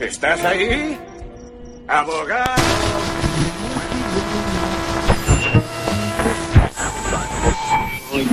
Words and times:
¿Estás 0.00 0.42
ahí? 0.44 0.98
¡Abogado! 1.86 2.62
Her 8.10 8.24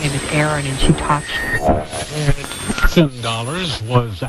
name 0.00 0.14
is 0.14 0.32
Erin, 0.32 0.66
and 0.66 0.78
she 0.78 0.92
talks. 0.94 1.28
Seven 2.92 3.20
dollars 3.20 3.82
was. 3.82 4.22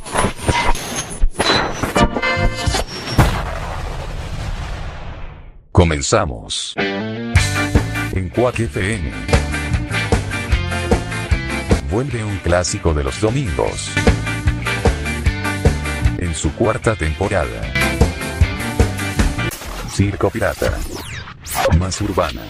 Comenzamos. 5.72 6.74
En 6.78 8.30
Quack 8.30 8.60
FM. 8.60 9.12
Vuelve 11.90 12.24
un 12.24 12.38
clásico 12.40 12.94
de 12.94 13.04
los 13.06 13.22
domingos. 13.22 13.90
Su 16.34 16.52
cuarta 16.56 16.96
temporada. 16.96 17.62
Circo 19.94 20.30
Pirata. 20.30 20.78
Más 21.78 22.02
urbana. 22.02 22.42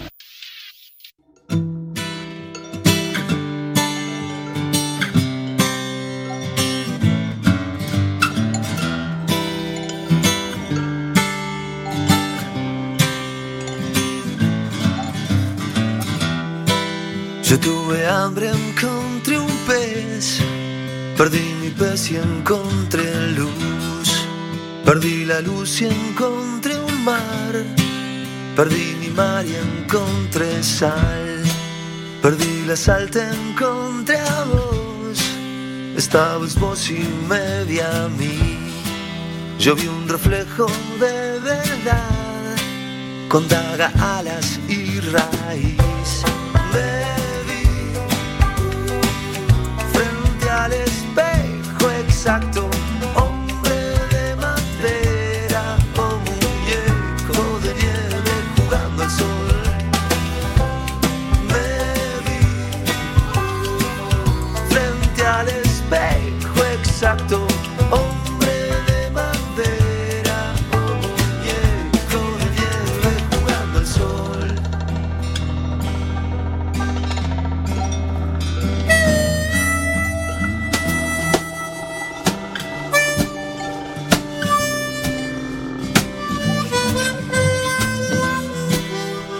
Yo 17.42 17.60
tuve 17.60 18.06
hambre, 18.06 18.50
encontré 18.50 19.38
un 19.38 19.56
pez. 19.66 20.40
Perdí 21.16 21.54
mi 21.60 21.70
pez 21.70 22.10
y 22.10 22.16
encontré 22.16 23.04
luz. 23.36 23.73
Perdí 24.84 25.24
la 25.24 25.40
luz 25.40 25.80
y 25.80 25.86
encontré 25.86 26.78
un 26.78 27.04
mar. 27.04 27.64
Perdí 28.54 28.96
mi 29.00 29.08
mar 29.08 29.44
y 29.46 29.54
encontré 29.56 30.62
sal. 30.62 31.42
Perdí 32.20 32.64
la 32.66 32.76
sal, 32.76 33.10
te 33.10 33.22
encontré 33.22 34.18
a 34.18 34.44
vos. 34.44 35.18
Estabas 35.96 36.58
vos 36.60 36.90
y 36.90 37.02
me 37.28 37.64
vi 37.64 37.80
a 37.80 38.08
mí. 38.18 38.58
Yo 39.58 39.74
vi 39.74 39.86
un 39.86 40.06
reflejo 40.08 40.66
de 41.00 41.40
verdad. 41.40 42.56
Con 43.28 43.48
daga, 43.48 43.90
alas 44.18 44.60
y 44.68 45.00
raíz. 45.00 46.22
Vi 47.46 47.62
frente 49.92 50.50
al 50.50 50.72
espejo 50.72 51.90
exacto, 52.06 52.68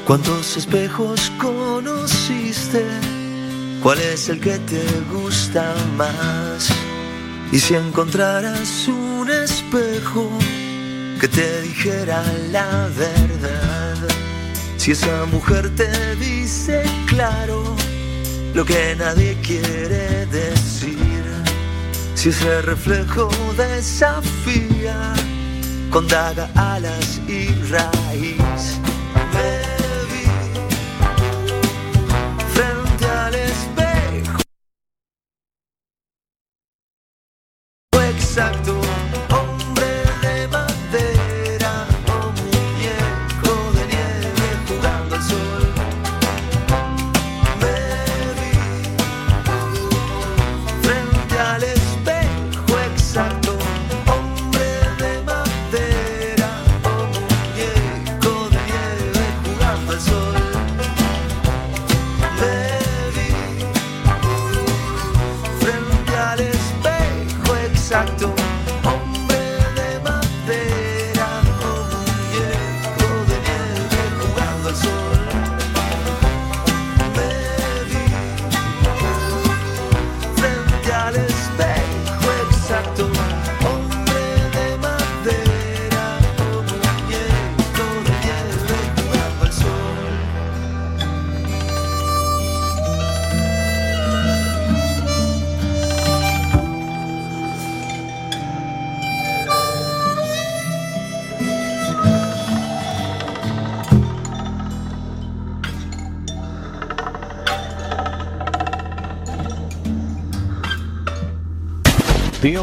¿Cuántos 0.06 0.58
espejos 0.58 1.32
conociste? 1.40 2.84
¿Cuál 3.82 3.98
es 4.00 4.28
el 4.28 4.38
que 4.38 4.58
te 4.58 4.84
gusta 5.10 5.74
más? 5.96 6.68
Y 7.50 7.58
si 7.58 7.74
encontraras 7.74 8.86
un 8.86 9.30
espejo 9.30 10.28
que 11.18 11.26
te 11.26 11.62
dijera 11.62 12.22
la 12.52 12.90
verdad, 12.94 13.96
si 14.76 14.90
esa 14.90 15.24
mujer 15.24 15.74
te 15.74 16.16
dice 16.16 16.82
claro 17.06 17.74
lo 18.52 18.62
que 18.66 18.94
nadie 18.96 19.38
quiere 19.42 20.26
decir, 20.26 21.24
si 22.14 22.28
ese 22.28 22.60
reflejo 22.60 23.30
desafía 23.56 25.14
con 25.90 26.06
daga, 26.08 26.50
alas 26.56 27.22
y 27.26 27.46
raíz. 27.70 28.43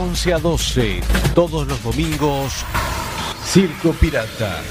11 0.01 0.33
a 0.33 0.39
12, 0.39 1.01
todos 1.35 1.67
los 1.67 1.83
domingos, 1.83 2.65
Circo 3.45 3.93
Pirata. 3.93 4.63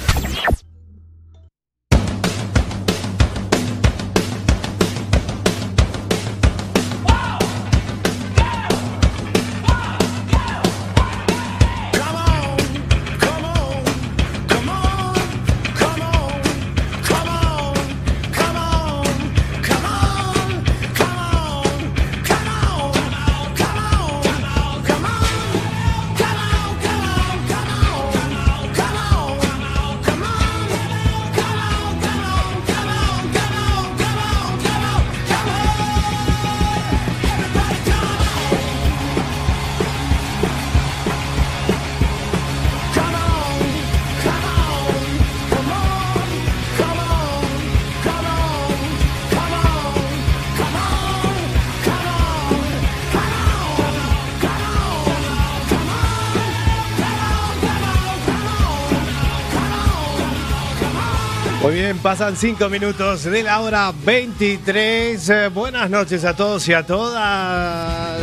Pasan 62.03 62.37
cinco 62.37 62.69
minutos 62.69 63.25
de 63.25 63.43
la 63.43 63.61
hora 63.61 63.93
23. 64.05 65.29
Eh, 65.29 65.49
buenas 65.49 65.91
noches 65.91 66.25
a 66.25 66.35
todos 66.35 66.67
y 66.69 66.73
a 66.73 66.85
todas. 66.87 68.19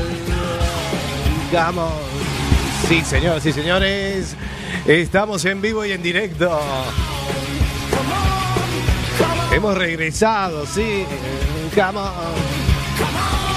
Vamos. 1.52 1.94
Sí, 2.88 3.02
señoras 3.04 3.46
y 3.46 3.54
señores. 3.54 4.36
Estamos 4.86 5.46
en 5.46 5.62
vivo 5.62 5.86
y 5.86 5.92
en 5.92 6.02
directo. 6.02 6.60
Hemos 9.52 9.78
regresado, 9.78 10.66
sí. 10.66 11.06
Come 11.76 12.00
on. 12.00 12.58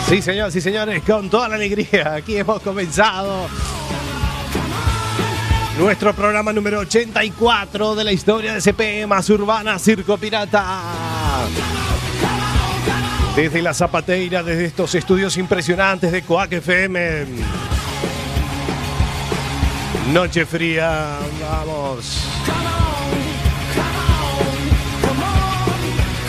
Sí, 0.08 0.20
señoras 0.20 0.54
y 0.56 0.60
señores, 0.60 1.02
con 1.02 1.30
toda 1.30 1.48
la 1.48 1.54
alegría. 1.54 2.14
Aquí 2.14 2.36
hemos 2.36 2.60
comenzado 2.62 3.46
nuestro 5.80 6.12
programa 6.12 6.52
número 6.52 6.80
84 6.80 7.94
de 7.94 8.04
la 8.04 8.12
historia 8.12 8.52
de 8.52 8.60
CP 8.60 9.06
más 9.06 9.30
Urbana 9.30 9.78
Circo 9.78 10.18
Pirata. 10.18 10.78
Desde 13.34 13.62
la 13.62 13.72
Zapateira, 13.72 14.42
desde 14.42 14.66
estos 14.66 14.94
estudios 14.94 15.38
impresionantes 15.38 16.12
de 16.12 16.20
Coac 16.20 16.52
FM. 16.52 17.24
Noche 20.12 20.44
fría, 20.44 21.16
vamos. 21.40 22.26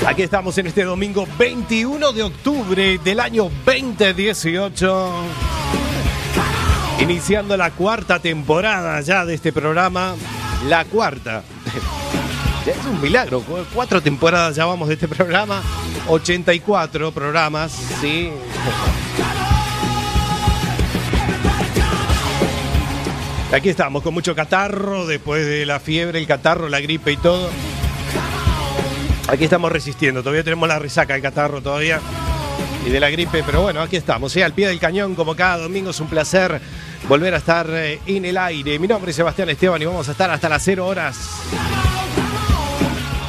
Aquí 0.07 0.21
estamos 0.21 0.57
en 0.59 0.67
este 0.67 0.85
domingo 0.85 1.27
21 1.37 2.13
de 2.13 2.23
octubre 2.23 2.99
del 3.03 3.19
año 3.19 3.51
2018. 3.65 5.50
Iniciando 7.01 7.57
la 7.57 7.71
cuarta 7.71 8.19
temporada 8.19 9.01
ya 9.01 9.25
de 9.25 9.33
este 9.33 9.51
programa. 9.51 10.15
La 10.67 10.85
cuarta. 10.85 11.43
Ya 12.63 12.73
es 12.73 12.85
un 12.85 13.01
milagro. 13.01 13.43
Cuatro 13.73 14.03
temporadas 14.03 14.55
ya 14.55 14.67
vamos 14.67 14.87
de 14.87 14.93
este 14.93 15.07
programa. 15.07 15.63
84 16.07 17.11
programas, 17.11 17.71
sí. 17.99 18.29
Aquí 23.51 23.69
estamos 23.69 24.03
con 24.03 24.13
mucho 24.13 24.35
catarro, 24.35 25.07
después 25.07 25.43
de 25.43 25.65
la 25.65 25.79
fiebre, 25.79 26.19
el 26.19 26.27
catarro, 26.27 26.69
la 26.69 26.81
gripe 26.81 27.13
y 27.13 27.17
todo. 27.17 27.49
Aquí 29.27 29.45
estamos 29.45 29.71
resistiendo, 29.71 30.21
todavía 30.21 30.43
tenemos 30.43 30.69
la 30.69 30.77
resaca 30.77 31.13
del 31.13 31.23
catarro 31.23 31.61
todavía 31.61 31.99
y 32.85 32.89
de 32.89 32.99
la 32.99 33.09
gripe, 33.09 33.43
pero 33.45 33.61
bueno, 33.61 33.81
aquí 33.81 33.95
estamos, 33.95 34.35
¿eh? 34.35 34.43
al 34.43 34.53
pie 34.53 34.67
del 34.67 34.79
cañón 34.79 35.15
como 35.15 35.35
cada 35.35 35.57
domingo 35.57 35.91
es 35.91 35.99
un 35.99 36.07
placer 36.07 36.59
volver 37.07 37.33
a 37.33 37.37
estar 37.37 37.67
eh, 37.69 37.99
en 38.05 38.25
el 38.25 38.37
aire. 38.37 38.79
Mi 38.79 38.87
nombre 38.87 39.11
es 39.11 39.17
Sebastián 39.17 39.49
Esteban 39.49 39.81
y 39.81 39.85
vamos 39.85 40.07
a 40.07 40.11
estar 40.11 40.29
hasta 40.29 40.49
las 40.49 40.63
0 40.63 40.85
horas. 40.85 41.17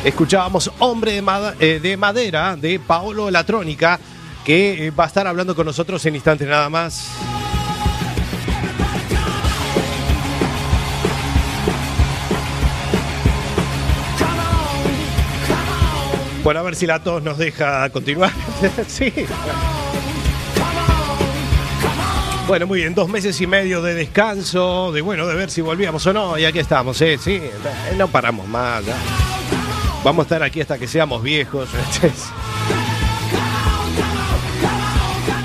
Escuchábamos 0.04 0.70
Hombre 0.78 1.12
de, 1.12 1.54
eh, 1.60 1.80
de 1.80 1.96
Madera 1.96 2.56
de 2.56 2.80
Paolo 2.80 3.30
Latrónica, 3.30 4.00
que 4.44 4.86
eh, 4.86 4.90
va 4.90 5.04
a 5.04 5.06
estar 5.06 5.26
hablando 5.26 5.54
con 5.54 5.66
nosotros 5.66 6.04
en 6.06 6.14
instantes 6.14 6.48
nada 6.48 6.68
más. 6.68 7.08
Bueno, 16.42 16.60
a 16.60 16.62
ver 16.64 16.74
si 16.74 16.86
la 16.86 17.02
tos 17.02 17.22
nos 17.22 17.38
deja 17.38 17.88
continuar. 17.90 18.32
sí. 18.88 19.12
Bueno, 22.48 22.66
muy 22.66 22.80
bien, 22.80 22.94
dos 22.94 23.08
meses 23.08 23.40
y 23.40 23.46
medio 23.46 23.80
de 23.80 23.94
descanso, 23.94 24.90
de 24.92 25.00
bueno, 25.00 25.26
de 25.26 25.36
ver 25.36 25.50
si 25.50 25.60
volvíamos 25.60 26.04
o 26.06 26.12
no, 26.12 26.36
y 26.36 26.44
aquí 26.44 26.58
estamos, 26.58 27.00
¿eh? 27.00 27.16
sí, 27.16 27.36
eh, 27.36 27.52
no 27.96 28.08
paramos 28.08 28.48
más. 28.48 28.82
Vamos 30.02 30.24
a 30.24 30.26
estar 30.26 30.42
aquí 30.42 30.60
hasta 30.60 30.78
que 30.78 30.88
seamos 30.88 31.22
viejos. 31.22 31.68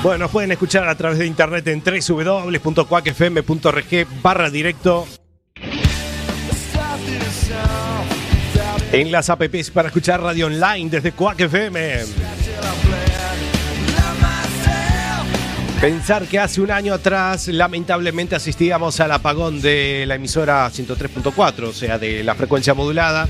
Bueno, 0.03 0.19
nos 0.19 0.31
pueden 0.31 0.51
escuchar 0.51 0.87
a 0.87 0.95
través 0.95 1.17
de 1.17 1.25
internet 1.25 1.67
en 1.67 1.83
www.cuacfm.org 1.83 4.07
barra 4.21 4.49
directo. 4.49 5.05
En 8.91 9.11
las 9.11 9.29
apps 9.29 9.69
para 9.71 9.89
escuchar 9.89 10.21
radio 10.21 10.47
online 10.47 10.89
desde 10.89 11.11
Quack 11.11 11.41
FM. 11.41 12.05
Pensar 15.81 16.25
que 16.25 16.39
hace 16.39 16.61
un 16.61 16.71
año 16.71 16.93
atrás 16.93 17.47
lamentablemente 17.49 18.35
asistíamos 18.35 18.99
al 18.99 19.11
apagón 19.11 19.61
de 19.61 20.05
la 20.07 20.15
emisora 20.15 20.67
103.4, 20.71 21.63
o 21.63 21.73
sea, 21.73 21.99
de 21.99 22.23
la 22.23 22.33
frecuencia 22.33 22.73
modulada. 22.73 23.27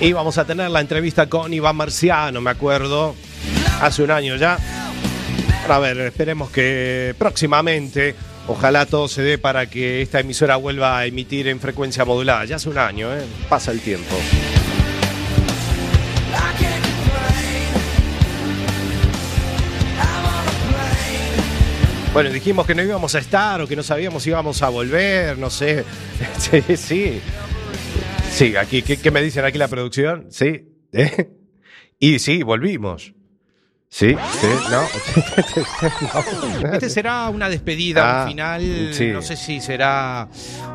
Y 0.00 0.12
vamos 0.12 0.38
a 0.38 0.44
tener 0.44 0.70
la 0.70 0.80
entrevista 0.80 1.28
con 1.28 1.54
Iván 1.54 1.76
Marciano, 1.76 2.40
me 2.40 2.50
acuerdo, 2.50 3.14
hace 3.80 4.02
un 4.02 4.10
año 4.10 4.36
ya. 4.36 4.58
A 5.68 5.78
ver, 5.78 5.98
esperemos 6.00 6.50
que 6.50 7.14
próximamente, 7.16 8.14
ojalá 8.50 8.84
todo 8.86 9.06
se 9.06 9.22
dé 9.22 9.38
para 9.38 9.70
que 9.70 10.02
esta 10.02 10.20
emisora 10.20 10.56
vuelva 10.56 10.98
a 10.98 11.06
emitir 11.06 11.46
en 11.48 11.60
frecuencia 11.60 12.04
modulada. 12.04 12.44
Ya 12.44 12.56
hace 12.56 12.68
un 12.68 12.78
año, 12.78 13.14
¿eh? 13.14 13.22
pasa 13.48 13.70
el 13.70 13.80
tiempo. 13.80 14.16
Bueno, 22.12 22.30
dijimos 22.30 22.66
que 22.66 22.74
no 22.74 22.82
íbamos 22.82 23.14
a 23.14 23.20
estar 23.20 23.60
o 23.60 23.68
que 23.68 23.76
no 23.76 23.84
sabíamos 23.84 24.24
si 24.24 24.30
íbamos 24.30 24.62
a 24.62 24.68
volver, 24.68 25.38
no 25.38 25.48
sé. 25.48 25.84
Sí, 26.38 26.76
sí. 26.76 27.20
Sí, 28.32 28.56
aquí, 28.56 28.82
¿qué, 28.82 29.10
me 29.10 29.22
dicen 29.22 29.44
aquí 29.44 29.58
la 29.58 29.68
producción? 29.68 30.26
Sí. 30.30 30.68
¿Eh? 30.92 31.30
Y 32.00 32.18
sí, 32.18 32.42
volvimos. 32.42 33.12
Sí, 33.92 34.14
sí, 34.40 34.46
no. 34.70 34.82
No. 36.62 36.70
Este 36.74 36.88
será 36.88 37.28
una 37.28 37.48
despedida, 37.48 38.20
Ah, 38.20 38.22
un 38.24 38.28
final, 38.30 38.90
sí. 38.92 39.08
no 39.08 39.20
sé 39.20 39.36
si 39.36 39.60
será 39.60 40.28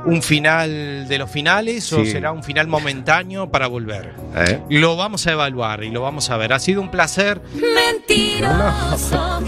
un 0.05 0.21
final 0.21 1.07
de 1.07 1.17
los 1.17 1.31
finales 1.31 1.91
o 1.93 2.03
será 2.03 2.33
un 2.33 2.43
final 2.43 2.67
momentáneo 2.67 3.49
para 3.49 3.67
volver. 3.67 4.13
¿Eh? 4.35 4.59
Lo 4.69 4.97
vamos 4.97 5.25
a 5.27 5.31
evaluar 5.31 5.85
y 5.85 5.91
lo 5.91 6.01
vamos 6.01 6.29
a 6.29 6.35
ver. 6.35 6.51
Ha 6.51 6.59
sido 6.59 6.81
un 6.81 6.91
placer. 6.91 7.41
Mentiroso. 7.53 9.39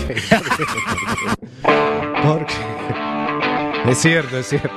Porque. 2.23 2.53
Es 3.91 3.97
cierto, 3.97 4.37
es 4.37 4.47
cierto. 4.47 4.71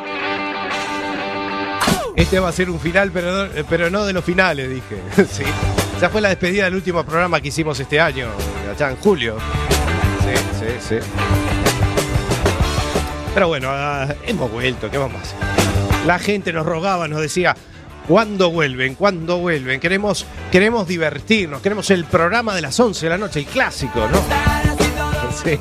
Este 2.17 2.41
va 2.41 2.49
a 2.49 2.53
ser 2.53 2.69
un 2.71 2.81
final, 2.81 3.13
pero 3.13 3.47
no, 3.47 3.51
pero 3.69 3.89
no 3.89 4.05
de 4.05 4.13
los 4.13 4.25
finales, 4.25 4.69
dije. 4.69 4.97
Sí. 5.31 5.45
Ya 6.01 6.09
fue 6.09 6.23
la 6.23 6.31
despedida 6.31 6.65
del 6.65 6.77
último 6.77 7.05
programa 7.05 7.43
que 7.43 7.49
hicimos 7.49 7.79
este 7.79 8.01
año, 8.01 8.29
allá 8.75 8.89
en 8.89 8.97
julio. 8.97 9.37
Sí, 10.25 10.59
sí, 10.59 10.67
sí. 10.81 11.07
Pero 13.35 13.49
bueno, 13.49 13.69
ah, 13.71 14.09
hemos 14.27 14.51
vuelto, 14.51 14.91
¿qué 14.91 14.97
vamos 14.97 15.19
a 15.19 15.23
hacer? 15.23 16.07
La 16.07 16.19
gente 16.19 16.55
nos 16.55 16.65
rogaba, 16.65 17.07
nos 17.07 17.21
decía, 17.21 17.55
¿cuándo 18.09 18.51
vuelven? 18.51 18.95
¿Cuándo 18.95 19.41
vuelven? 19.41 19.79
Queremos, 19.79 20.25
queremos 20.51 20.89
divertirnos, 20.89 21.61
queremos 21.61 21.91
el 21.91 22.07
programa 22.07 22.55
de 22.55 22.63
las 22.63 22.81
11 22.81 23.05
de 23.05 23.11
la 23.11 23.19
noche, 23.19 23.41
el 23.41 23.47
clásico, 23.47 24.09
¿no? 24.09 24.23
Sí. 25.45 25.59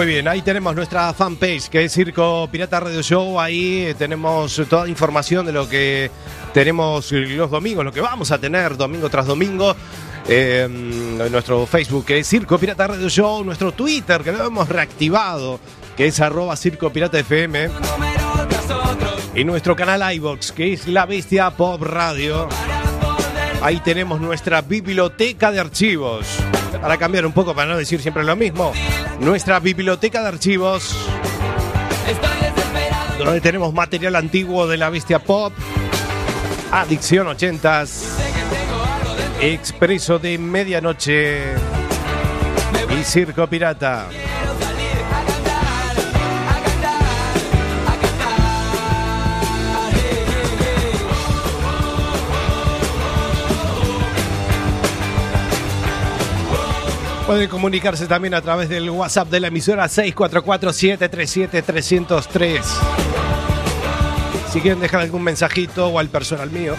Muy 0.00 0.06
bien, 0.06 0.26
ahí 0.28 0.40
tenemos 0.40 0.74
nuestra 0.74 1.12
fanpage 1.12 1.68
que 1.68 1.84
es 1.84 1.92
Circo 1.92 2.48
Pirata 2.50 2.80
Radio 2.80 3.02
Show. 3.02 3.38
Ahí 3.38 3.84
eh, 3.84 3.94
tenemos 3.94 4.62
toda 4.66 4.88
información 4.88 5.44
de 5.44 5.52
lo 5.52 5.68
que 5.68 6.10
tenemos 6.54 7.12
los 7.12 7.50
domingos, 7.50 7.84
lo 7.84 7.92
que 7.92 8.00
vamos 8.00 8.30
a 8.30 8.38
tener 8.38 8.78
domingo 8.78 9.10
tras 9.10 9.26
domingo. 9.26 9.76
Eh, 10.26 10.66
nuestro 11.30 11.66
Facebook 11.66 12.06
que 12.06 12.20
es 12.20 12.26
Circo 12.26 12.56
Pirata 12.56 12.86
Radio 12.86 13.10
Show, 13.10 13.44
nuestro 13.44 13.72
Twitter 13.72 14.22
que 14.22 14.32
lo 14.32 14.46
hemos 14.46 14.70
reactivado, 14.70 15.60
que 15.98 16.06
es 16.06 16.18
arroba 16.18 16.56
Circo 16.56 16.90
Pirata 16.90 17.18
FM. 17.18 17.68
Y 19.34 19.44
nuestro 19.44 19.76
canal 19.76 20.14
iBox, 20.14 20.52
que 20.52 20.72
es 20.72 20.88
La 20.88 21.04
Bestia 21.04 21.50
Pop 21.50 21.82
Radio. 21.82 22.48
Ahí 23.62 23.78
tenemos 23.80 24.20
nuestra 24.20 24.62
biblioteca 24.62 25.50
de 25.50 25.60
archivos. 25.60 26.26
Para 26.80 26.96
cambiar 26.96 27.26
un 27.26 27.32
poco, 27.32 27.54
para 27.54 27.70
no 27.70 27.76
decir 27.76 28.00
siempre 28.00 28.24
lo 28.24 28.34
mismo. 28.34 28.72
Nuestra 29.20 29.60
biblioteca 29.60 30.22
de 30.22 30.28
archivos, 30.28 30.96
donde 33.18 33.40
tenemos 33.42 33.74
material 33.74 34.16
antiguo 34.16 34.66
de 34.66 34.78
La 34.78 34.88
Bestia 34.88 35.18
Pop. 35.18 35.52
Adicción 36.72 37.26
80s. 37.26 38.04
Expreso 39.40 40.18
de 40.18 40.38
Medianoche. 40.38 41.54
Y 42.98 43.04
Circo 43.04 43.46
Pirata. 43.46 44.08
Pueden 57.30 57.48
comunicarse 57.48 58.08
también 58.08 58.34
a 58.34 58.42
través 58.42 58.68
del 58.68 58.90
WhatsApp 58.90 59.28
de 59.28 59.38
la 59.38 59.46
emisora 59.46 59.86
644-737-303. 59.86 62.60
Si 64.52 64.60
quieren 64.60 64.80
dejar 64.80 65.02
algún 65.02 65.22
mensajito 65.22 65.86
o 65.86 66.00
al 66.00 66.08
personal 66.08 66.50
mío. 66.50 66.74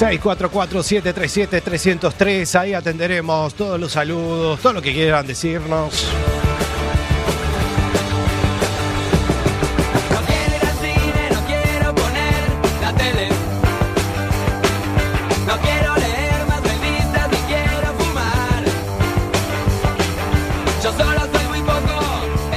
644-737-303, 0.00 2.58
ahí 2.58 2.74
atenderemos 2.74 3.54
todos 3.54 3.78
los 3.78 3.92
saludos, 3.92 4.58
todo 4.58 4.72
lo 4.72 4.82
que 4.82 4.92
quieran 4.92 5.24
decirnos. 5.24 6.08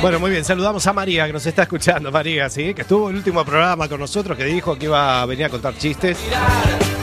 Bueno, 0.04 0.20
muy 0.20 0.32
bien, 0.32 0.44
saludamos 0.44 0.86
a 0.86 0.92
María 0.92 1.26
que 1.28 1.32
nos 1.32 1.46
está 1.46 1.62
escuchando, 1.62 2.12
María, 2.12 2.50
¿sí? 2.50 2.74
Que 2.74 2.82
estuvo 2.82 3.10
el 3.10 3.16
último 3.16 3.46
programa 3.46 3.88
con 3.88 4.02
nosotros, 4.02 4.38
que 4.38 4.44
dijo 4.44 4.78
que 4.78 4.84
iba 4.88 5.22
a 5.22 5.26
venir 5.26 5.46
a 5.46 5.50
contar 5.50 5.78
chistes. 5.78 6.18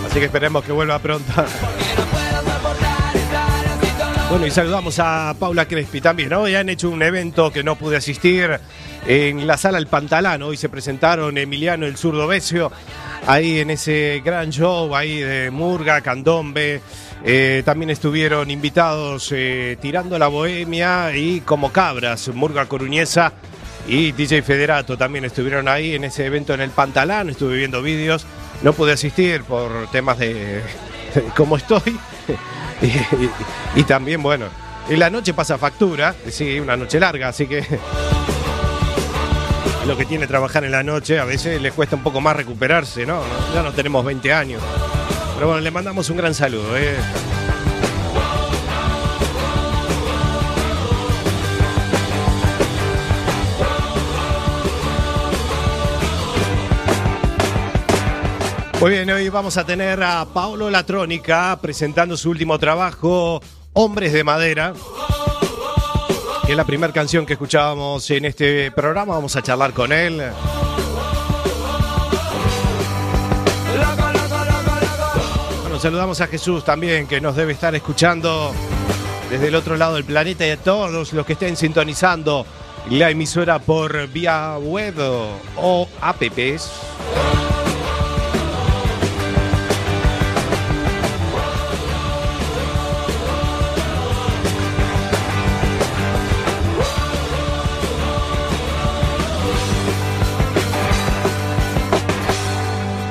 Así 0.04 0.18
que 0.18 0.26
esperemos 0.26 0.62
que 0.62 0.70
vuelva 0.70 0.98
pronto. 0.98 1.32
Bueno, 4.28 4.46
y 4.46 4.50
saludamos 4.50 4.98
a 4.98 5.34
Paula 5.40 5.66
Crespi 5.66 6.02
también. 6.02 6.30
Hoy 6.34 6.54
han 6.54 6.68
hecho 6.68 6.90
un 6.90 7.02
evento 7.02 7.50
que 7.50 7.64
no 7.64 7.74
pude 7.74 7.96
asistir 7.96 8.60
en 9.06 9.46
la 9.46 9.56
sala 9.56 9.78
El 9.78 9.86
Pantalán. 9.86 10.42
Hoy 10.42 10.58
se 10.58 10.68
presentaron 10.68 11.38
Emiliano 11.38 11.86
el 11.86 11.96
Zurdo 11.96 12.26
Becio, 12.26 12.70
ahí 13.26 13.60
en 13.60 13.70
ese 13.70 14.22
gran 14.24 14.50
show 14.50 14.94
ahí 14.94 15.20
de 15.20 15.50
Murga, 15.50 16.00
Candombe. 16.00 16.80
Eh, 17.24 17.62
también 17.64 17.90
estuvieron 17.90 18.50
invitados 18.50 19.30
eh, 19.32 19.76
Tirando 19.80 20.18
la 20.18 20.28
Bohemia 20.28 21.14
y 21.14 21.40
Como 21.40 21.70
Cabras, 21.70 22.28
Murga 22.28 22.66
Coruñesa 22.66 23.34
y 23.86 24.12
DJ 24.12 24.42
Federato 24.42 24.96
también 24.96 25.24
estuvieron 25.24 25.68
ahí 25.68 25.94
en 25.94 26.04
ese 26.04 26.26
evento 26.26 26.54
en 26.54 26.60
El 26.60 26.70
Pantalán. 26.70 27.28
Estuve 27.28 27.56
viendo 27.56 27.82
vídeos. 27.82 28.24
No 28.62 28.72
pude 28.72 28.92
asistir 28.92 29.42
por 29.42 29.90
temas 29.90 30.18
de, 30.18 30.62
cómo 31.36 31.56
estoy. 31.56 31.98
y 33.74 33.82
también, 33.84 34.22
bueno, 34.22 34.46
y 34.88 34.96
la 34.96 35.10
noche 35.10 35.34
pasa 35.34 35.58
factura. 35.58 36.14
Sí, 36.30 36.60
una 36.60 36.76
noche 36.76 37.00
larga, 37.00 37.28
así 37.28 37.46
que 37.46 37.64
lo 39.86 39.96
que 39.96 40.04
tiene 40.04 40.26
trabajar 40.26 40.64
en 40.64 40.72
la 40.72 40.82
noche 40.82 41.18
a 41.18 41.24
veces 41.24 41.60
les 41.60 41.72
cuesta 41.72 41.96
un 41.96 42.02
poco 42.02 42.20
más 42.20 42.36
recuperarse, 42.36 43.06
¿no? 43.06 43.22
Ya 43.54 43.62
no 43.62 43.72
tenemos 43.72 44.04
20 44.04 44.32
años. 44.32 44.62
Pero 45.34 45.48
bueno, 45.48 45.62
le 45.62 45.70
mandamos 45.70 46.10
un 46.10 46.16
gran 46.16 46.34
saludo. 46.34 46.76
¿eh? 46.76 46.96
Muy 58.80 58.92
bien, 58.92 59.10
hoy 59.10 59.28
vamos 59.28 59.58
a 59.58 59.66
tener 59.66 60.02
a 60.02 60.24
Paulo 60.24 60.70
Latrónica 60.70 61.58
presentando 61.60 62.16
su 62.16 62.30
último 62.30 62.58
trabajo, 62.58 63.42
Hombres 63.74 64.14
de 64.14 64.24
Madera, 64.24 64.72
es 66.50 66.56
la 66.56 66.64
primera 66.64 66.92
canción 66.92 67.24
que 67.24 67.34
escuchábamos 67.34 68.10
en 68.10 68.24
este 68.24 68.72
programa. 68.72 69.14
Vamos 69.14 69.36
a 69.36 69.42
charlar 69.42 69.72
con 69.72 69.92
él. 69.92 70.20
Bueno, 75.62 75.78
saludamos 75.78 76.20
a 76.20 76.26
Jesús 76.26 76.64
también, 76.64 77.06
que 77.06 77.20
nos 77.20 77.36
debe 77.36 77.52
estar 77.52 77.72
escuchando 77.76 78.52
desde 79.30 79.46
el 79.46 79.54
otro 79.54 79.76
lado 79.76 79.94
del 79.94 80.04
planeta 80.04 80.44
y 80.44 80.50
a 80.50 80.56
todos 80.56 81.12
los 81.12 81.24
que 81.24 81.34
estén 81.34 81.56
sintonizando 81.56 82.44
la 82.90 83.10
emisora 83.10 83.60
por 83.60 84.08
vía 84.08 84.58
web 84.58 84.94
o 85.56 85.88
apps. 86.00 86.70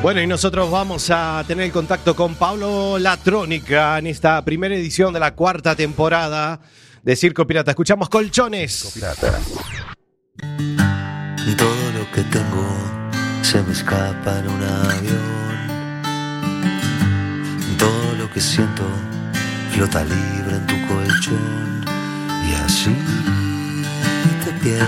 Bueno, 0.01 0.21
y 0.21 0.27
nosotros 0.27 0.71
vamos 0.71 1.09
a 1.11 1.43
tener 1.45 1.65
el 1.65 1.71
contacto 1.73 2.15
con 2.15 2.35
Pablo 2.35 2.97
Latrónica 2.97 3.99
en 3.99 4.07
esta 4.07 4.41
primera 4.45 4.73
edición 4.73 5.13
de 5.13 5.19
la 5.19 5.35
cuarta 5.35 5.75
temporada 5.75 6.61
de 7.03 7.15
Circo 7.17 7.45
Pirata. 7.45 7.71
Escuchamos 7.71 8.07
Colchones. 8.07 8.91
Pirata. 8.93 9.39
Todo 11.57 11.91
lo 11.97 12.09
que 12.13 12.21
tengo 12.31 12.65
se 13.41 13.61
me 13.61 13.73
escapa 13.73 14.39
en 14.39 14.47
un 14.47 14.63
avión. 14.63 15.39
Todo 17.77 18.15
lo 18.17 18.31
que 18.31 18.39
siento 18.39 18.83
flota 19.73 20.05
libre 20.05 20.55
en 20.55 20.65
tu 20.65 20.87
colchón. 20.87 21.83
Y 22.49 22.53
así 22.53 22.95
te 24.45 24.51
pierdo 24.63 24.87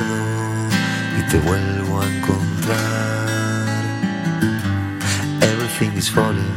y 1.20 1.30
te 1.30 1.38
vuelvo 1.40 2.02
a 2.02 2.06
encontrar. 2.06 3.31
Everything 5.82 5.98
is 5.98 6.10
falling 6.10 6.54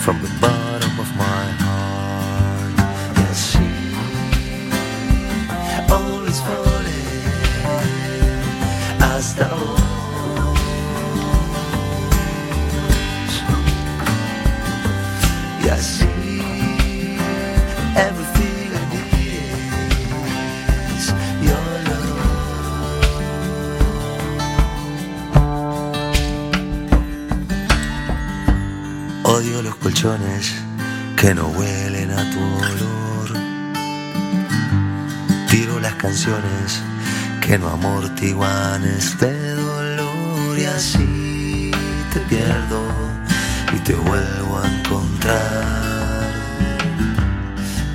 from 0.00 0.20
the 0.22 0.28
bottom 0.40 0.98
of 0.98 1.08
my 1.16 1.46
heart. 1.62 2.74
Y 3.16 3.22
así 3.30 3.68
all 5.88 6.26
is 6.26 6.40
falling 6.40 7.28
hasta 8.98 9.46
hoy. 9.54 9.78
Y 15.62 15.68
así, 15.68 16.10
everything 17.94 18.29
colchones 29.80 30.52
que 31.16 31.34
no 31.34 31.48
huelen 31.48 32.10
a 32.10 32.30
tu 32.30 32.40
olor. 32.40 33.28
Tiro 35.50 35.80
las 35.80 35.94
canciones 35.94 36.80
que 37.40 37.58
no 37.58 37.68
amortiguan 37.68 38.84
este 38.84 39.54
dolor 39.54 40.58
y 40.58 40.64
así 40.64 41.70
te 42.12 42.20
pierdo 42.20 42.82
y 43.74 43.78
te 43.80 43.94
vuelvo 43.94 44.58
a 44.58 44.68
encontrar. 44.78 46.30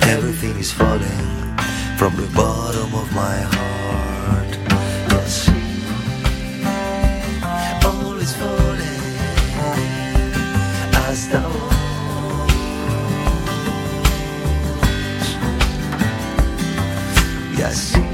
Everything 0.02 0.58
is 0.58 0.72
falling 0.72 1.56
from 1.96 2.14
the 2.16 2.26
bottom 2.34 2.94
of 2.94 3.10
my 3.12 3.38
heart. 3.42 3.75
Y 17.66 18.05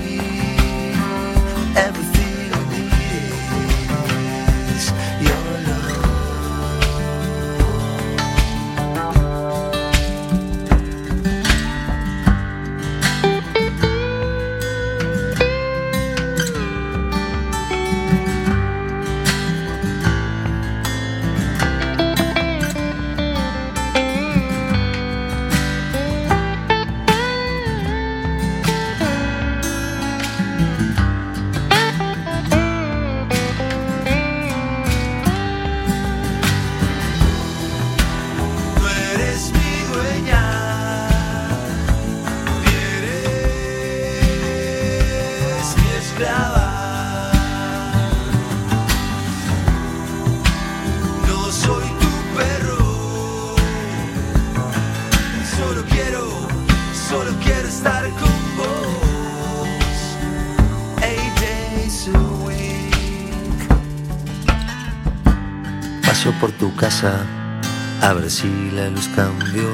luz 68.91 69.09
cambió. 69.15 69.71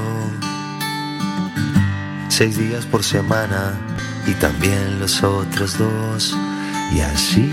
Seis 2.29 2.59
días 2.59 2.85
por 2.87 3.03
semana 3.03 3.75
y 4.27 4.33
también 4.35 5.01
los 5.01 5.23
otros 5.23 5.79
dos. 5.79 6.37
Y 6.93 7.01
así 7.01 7.51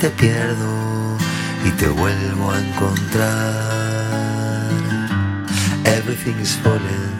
te 0.00 0.10
pierdo 0.10 1.16
y 1.64 1.70
te 1.72 1.88
vuelvo 1.88 2.50
a 2.52 2.58
encontrar. 2.58 3.70
Everything 5.84 6.38
is 6.40 6.56
falling 6.56 7.12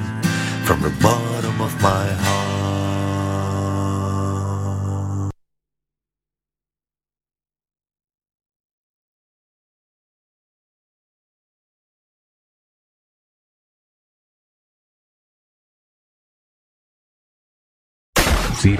from 0.64 0.80
the 0.83 0.90
bottom 1.00 1.61
of 1.61 1.75
my 1.83 2.07
heart. 2.25 2.39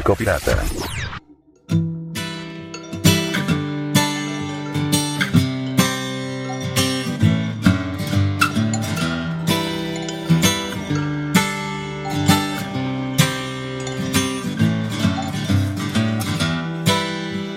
Circo 0.00 0.14
Pirata. 0.14 0.57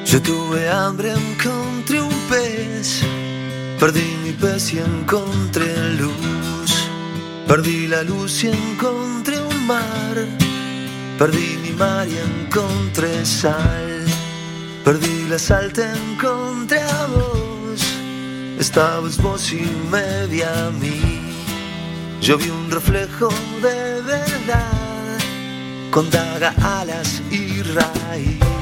Yo 0.05 0.21
tuve 0.21 0.69
hambre, 0.69 1.13
encontré 1.13 2.01
un 2.01 2.09
pez. 2.29 3.03
Perdí 3.79 4.01
mi 4.21 4.33
pez 4.33 4.73
y 4.73 4.79
encontré 4.79 5.93
luz. 5.93 6.89
Perdí 7.47 7.87
la 7.87 8.03
luz 8.03 8.43
y 8.43 8.47
encontré 8.47 9.39
un 9.39 9.65
mar. 9.65 10.15
Perdí 11.17 11.62
y 12.07 12.17
encontré 12.17 13.25
sal. 13.25 14.05
Perdí 14.83 15.27
la 15.29 15.37
sal, 15.37 15.71
te 15.73 15.83
encontré 15.83 16.79
a 16.79 17.05
vos. 17.07 17.81
Estabas 18.59 19.17
vos 19.17 19.51
y 19.51 19.63
me 19.91 20.27
vi 20.27 20.41
a 20.41 20.71
mí. 20.81 21.19
Yo 22.21 22.37
vi 22.37 22.49
un 22.49 22.71
reflejo 22.71 23.29
de 23.61 24.01
verdad. 24.01 25.19
Con 25.91 26.09
daga, 26.09 26.53
alas 26.79 27.21
y 27.31 27.61
raíz. 27.61 28.52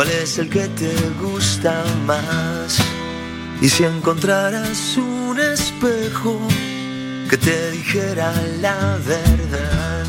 ¿Cuál 0.00 0.12
es 0.12 0.38
el 0.38 0.48
que 0.48 0.66
te 0.66 0.94
gusta 1.20 1.84
más? 2.06 2.78
Y 3.60 3.68
si 3.68 3.84
encontraras 3.84 4.96
un 4.96 5.38
espejo 5.38 6.40
que 7.28 7.36
te 7.36 7.70
dijera 7.72 8.32
la 8.62 8.96
verdad, 9.06 10.06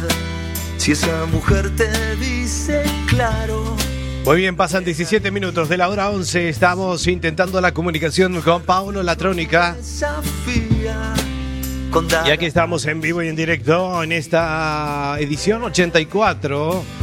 si 0.77 0.93
esa 0.93 1.25
mujer 1.25 1.75
te 1.75 2.15
dice 2.15 2.83
claro, 3.05 3.75
Muy 4.23 4.37
bien, 4.37 4.55
pasan 4.55 4.85
17 4.85 5.29
minutos 5.29 5.67
de 5.67 5.75
la 5.75 5.89
hora 5.89 6.09
11. 6.09 6.47
Estamos 6.47 7.05
intentando 7.07 7.59
la 7.59 7.73
comunicación 7.73 8.41
con 8.43 8.61
Paulo 8.61 9.03
Latrónica. 9.03 9.75
Y 12.25 12.29
aquí 12.29 12.45
estamos 12.45 12.85
en 12.85 13.01
vivo 13.01 13.21
y 13.23 13.27
en 13.27 13.35
directo 13.35 14.01
en 14.03 14.13
esta 14.13 15.17
edición 15.19 15.63
84. 15.63 17.00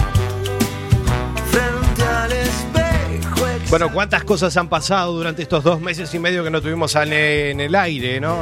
Bueno, 3.70 3.92
cuántas 3.92 4.24
cosas 4.24 4.56
han 4.56 4.68
pasado 4.68 5.12
durante 5.12 5.42
estos 5.42 5.62
dos 5.62 5.78
meses 5.80 6.12
y 6.14 6.18
medio 6.18 6.42
que 6.42 6.50
no 6.50 6.62
tuvimos 6.62 6.94
en 6.96 7.60
el 7.60 7.74
aire, 7.74 8.18
¿no? 8.18 8.38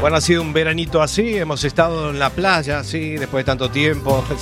Bueno, 0.00 0.16
ha 0.16 0.20
sido 0.22 0.40
un 0.40 0.54
veranito 0.54 1.02
así, 1.02 1.36
hemos 1.36 1.62
estado 1.64 2.08
en 2.08 2.18
la 2.18 2.30
playa, 2.30 2.82
sí, 2.82 3.16
después 3.16 3.44
de 3.44 3.46
tanto 3.46 3.70
tiempo. 3.70 4.24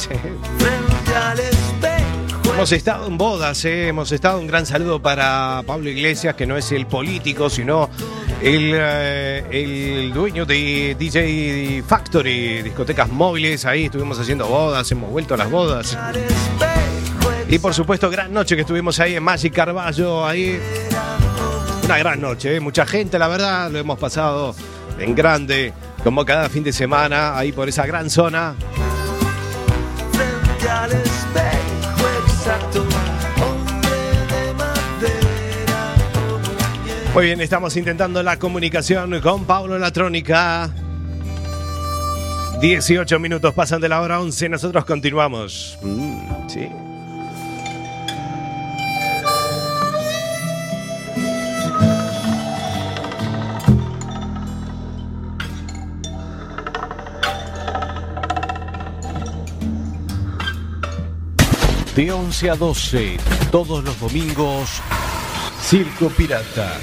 Hemos 2.55 2.73
estado 2.73 3.07
en 3.07 3.17
bodas, 3.17 3.65
¿eh? 3.67 3.87
hemos 3.87 4.11
estado. 4.11 4.41
Un 4.41 4.49
gran 4.49 4.67
saludo 4.67 5.01
para 5.01 5.63
Pablo 5.65 5.91
Iglesias, 5.91 6.35
que 6.35 6.45
no 6.45 6.57
es 6.57 6.73
el 6.73 6.89
político, 6.89 7.49
sino 7.49 7.89
el, 8.43 8.73
eh, 8.75 9.45
el 9.53 10.13
dueño 10.13 10.45
de 10.45 10.97
DJ 10.99 11.85
Factory, 11.87 12.63
discotecas 12.63 13.11
móviles. 13.11 13.65
Ahí 13.65 13.85
estuvimos 13.85 14.19
haciendo 14.19 14.49
bodas, 14.49 14.91
hemos 14.91 15.09
vuelto 15.09 15.35
a 15.35 15.37
las 15.37 15.49
bodas. 15.49 15.97
Y 17.51 17.59
por 17.59 17.73
supuesto, 17.73 18.11
gran 18.11 18.33
noche 18.33 18.55
que 18.57 18.61
estuvimos 18.61 19.01
ahí 19.01 19.15
en 19.15 19.23
Magic 19.23 19.55
Carballo, 19.55 20.27
ahí. 20.27 20.61
Una 21.85 21.97
gran 21.97 22.21
noche, 22.21 22.57
¿eh? 22.57 22.61
mucha 22.61 22.85
gente, 22.85 23.19
la 23.19 23.27
verdad, 23.27 23.71
lo 23.71 23.79
hemos 23.79 23.99
pasado 23.99 24.55
en 24.99 25.15
grande, 25.15 25.73
como 26.05 26.27
cada 26.27 26.51
fin 26.51 26.63
de 26.63 26.75
semana, 26.75 27.39
ahí 27.39 27.53
por 27.53 27.67
esa 27.67 27.87
gran 27.87 28.11
zona. 28.11 28.55
Muy 37.15 37.25
bien, 37.25 37.41
estamos 37.41 37.75
intentando 37.77 38.23
la 38.23 38.39
comunicación 38.39 39.19
con 39.23 39.47
Pablo 39.47 39.79
Latrónica. 39.79 40.71
18 42.61 43.19
minutos 43.19 43.55
pasan 43.55 43.81
de 43.81 43.89
la 43.89 44.03
hora 44.03 44.21
11, 44.21 44.51
nosotros 44.51 44.85
continuamos. 44.85 45.79
Mm, 45.81 46.49
sí. 46.49 46.69
De 61.99 62.13
11 62.13 62.51
a 62.51 62.55
12, 62.55 63.17
todos 63.51 63.83
los 63.83 63.99
domingos, 63.99 64.71
Circo 65.61 66.09
Pirata. 66.11 66.79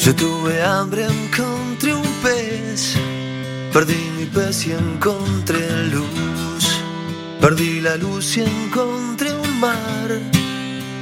Yo 0.00 0.16
tuve 0.16 0.60
hambre, 0.60 1.06
encontré 1.06 1.94
un 1.94 2.02
pez. 2.20 2.96
Perdí 3.72 3.94
mi 4.18 4.24
pez 4.24 4.66
y 4.66 4.72
encontré 4.72 5.84
luz. 5.84 6.31
Perdí 7.42 7.80
la 7.80 7.96
luz 7.96 8.36
y 8.36 8.42
encontré 8.42 9.32
un 9.34 9.58
mar. 9.58 10.08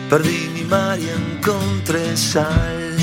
Perdí 0.08 0.48
mi 0.54 0.62
mar 0.62 0.98
y 0.98 1.06
encontré 1.10 2.16
sal. 2.16 2.96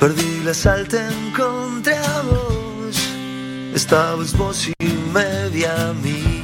Perdí 0.00 0.42
la 0.42 0.54
sal, 0.54 0.88
te 0.88 1.06
encontré 1.06 1.94
a 1.98 2.22
vos. 2.22 2.96
Estabas 3.74 4.32
vos 4.32 4.66
y 4.66 4.74
me 5.12 5.50
vi 5.50 5.64
a 5.64 5.92
mí. 6.02 6.42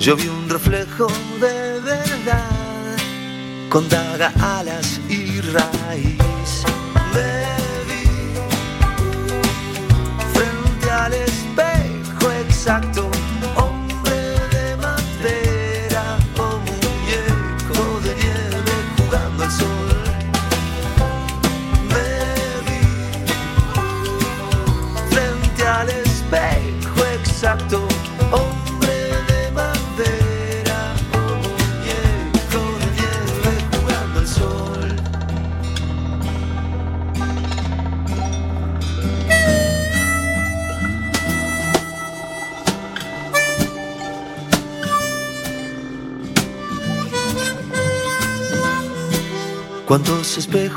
Yo 0.00 0.16
vi 0.16 0.26
un 0.26 0.48
reflejo 0.48 1.08
de 1.38 1.80
verdad. 1.80 2.96
Con 3.68 3.90
daga, 3.90 4.32
alas 4.40 4.98
y 5.10 5.42
raíz. 5.42 6.64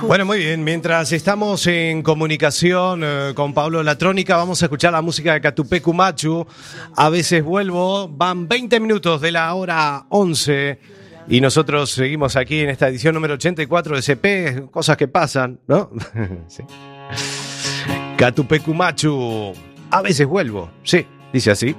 Bueno, 0.08 0.26
muy 0.26 0.39
bien. 0.39 0.63
Mientras 0.63 1.12
estamos 1.12 1.67
en 1.67 2.02
comunicación 2.02 3.02
eh, 3.04 3.34
con 3.36 3.54
Pablo 3.54 3.84
Latrónica, 3.84 4.38
vamos 4.38 4.63
a 4.63 4.65
escuchar 4.65 4.91
la 4.91 5.04
música 5.04 5.34
de 5.34 5.41
Catupecu 5.41 5.93
Machu. 5.93 6.47
A 6.95 7.10
veces 7.10 7.43
vuelvo. 7.43 8.08
Van 8.08 8.47
20 8.47 8.80
minutos 8.80 9.21
de 9.21 9.32
la 9.32 9.54
hora 9.54 10.08
11. 10.10 10.80
Y 11.28 11.41
nosotros 11.41 11.91
seguimos 11.91 12.36
aquí 12.36 12.62
en 12.62 12.71
esta 12.71 12.88
edición 12.88 13.13
número 13.13 13.36
84 13.36 13.97
de 13.97 14.02
CP. 14.02 14.71
Cosas 14.71 14.97
que 14.97 15.08
pasan, 15.08 15.60
¿no? 15.67 15.91
sí. 16.47 16.63
Catupecu 18.17 18.73
Machu. 18.73 19.54
A 19.91 20.02
veces 20.02 20.26
vuelvo. 20.26 20.71
Sí, 20.82 21.06
dice 21.32 21.52
así. 21.52 21.76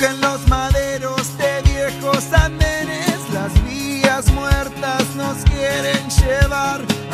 crujen 0.00 0.20
los 0.20 0.48
maderos 0.48 1.36
de 1.36 1.62
viejos 1.62 2.32
andenes, 2.32 3.18
las 3.34 3.52
vías 3.64 4.32
muertas 4.32 5.04
nos 5.14 5.44
quieren 5.44 6.08
llevar. 6.08 7.09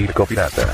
Circo 0.00 0.24
Pirata. 0.24 0.66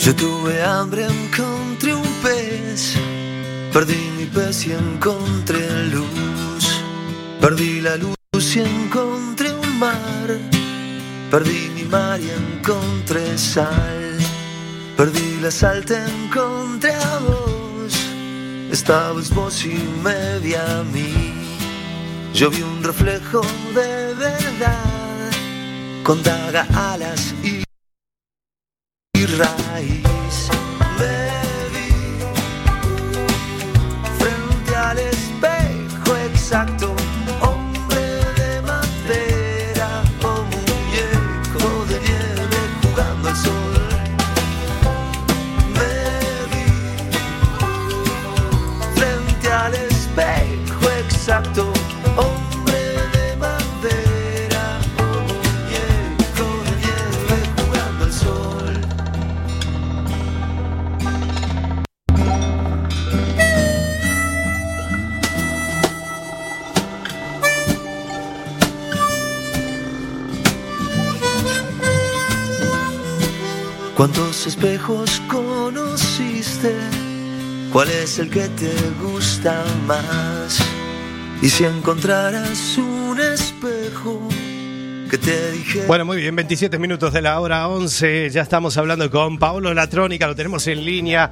Yo 0.00 0.16
tuve 0.16 0.60
hambre, 0.64 1.06
encontré 1.06 1.94
un 1.94 2.02
pez. 2.24 2.96
Perdí 3.72 3.94
mi 4.18 4.24
pez 4.24 4.66
y 4.66 4.72
encontré 4.72 5.60
luz. 5.92 6.82
Perdí 7.40 7.80
la 7.80 7.96
luz 7.96 8.56
y 8.56 8.58
encontré 8.62 9.52
un 9.52 9.78
mar. 9.78 10.28
Perdí 11.30 11.75
mi 11.86 11.92
mar 11.92 12.20
y 12.20 12.30
encontré 12.30 13.38
sal, 13.38 14.18
perdí 14.96 15.40
la 15.40 15.50
sal, 15.50 15.84
te 15.84 15.96
encontré 15.96 16.92
a 16.92 17.18
vos, 17.18 17.94
estabas 18.70 19.30
vos 19.30 19.64
y 19.64 19.74
me 20.02 20.38
vi 20.40 20.54
a 20.54 20.82
mí, 20.92 21.32
yo 22.34 22.50
vi 22.50 22.62
un 22.62 22.82
reflejo 22.82 23.40
de 23.74 24.14
verdad, 24.14 25.30
con 26.02 26.22
daga, 26.22 26.66
alas 26.74 27.34
y 27.42 27.62
y 29.14 29.26
raíz 29.26 30.50
¿Cuántos 73.96 74.46
espejos 74.46 75.22
conociste? 75.26 76.76
¿Cuál 77.72 77.88
es 77.88 78.18
el 78.18 78.28
que 78.28 78.46
te 78.48 78.70
gusta 79.02 79.64
más? 79.86 80.58
Y 81.40 81.48
si 81.48 81.64
encontraras 81.64 82.76
un 82.76 83.18
espejo 83.18 84.28
que 85.10 85.16
te 85.16 85.50
dije... 85.52 85.86
Bueno, 85.86 86.04
muy 86.04 86.18
bien, 86.18 86.36
27 86.36 86.78
minutos 86.78 87.14
de 87.14 87.22
la 87.22 87.40
hora 87.40 87.68
11. 87.68 88.28
Ya 88.28 88.42
estamos 88.42 88.76
hablando 88.76 89.10
con 89.10 89.38
Paolo 89.38 89.72
Latrónica, 89.72 90.26
lo 90.26 90.36
tenemos 90.36 90.66
en 90.66 90.84
línea 90.84 91.30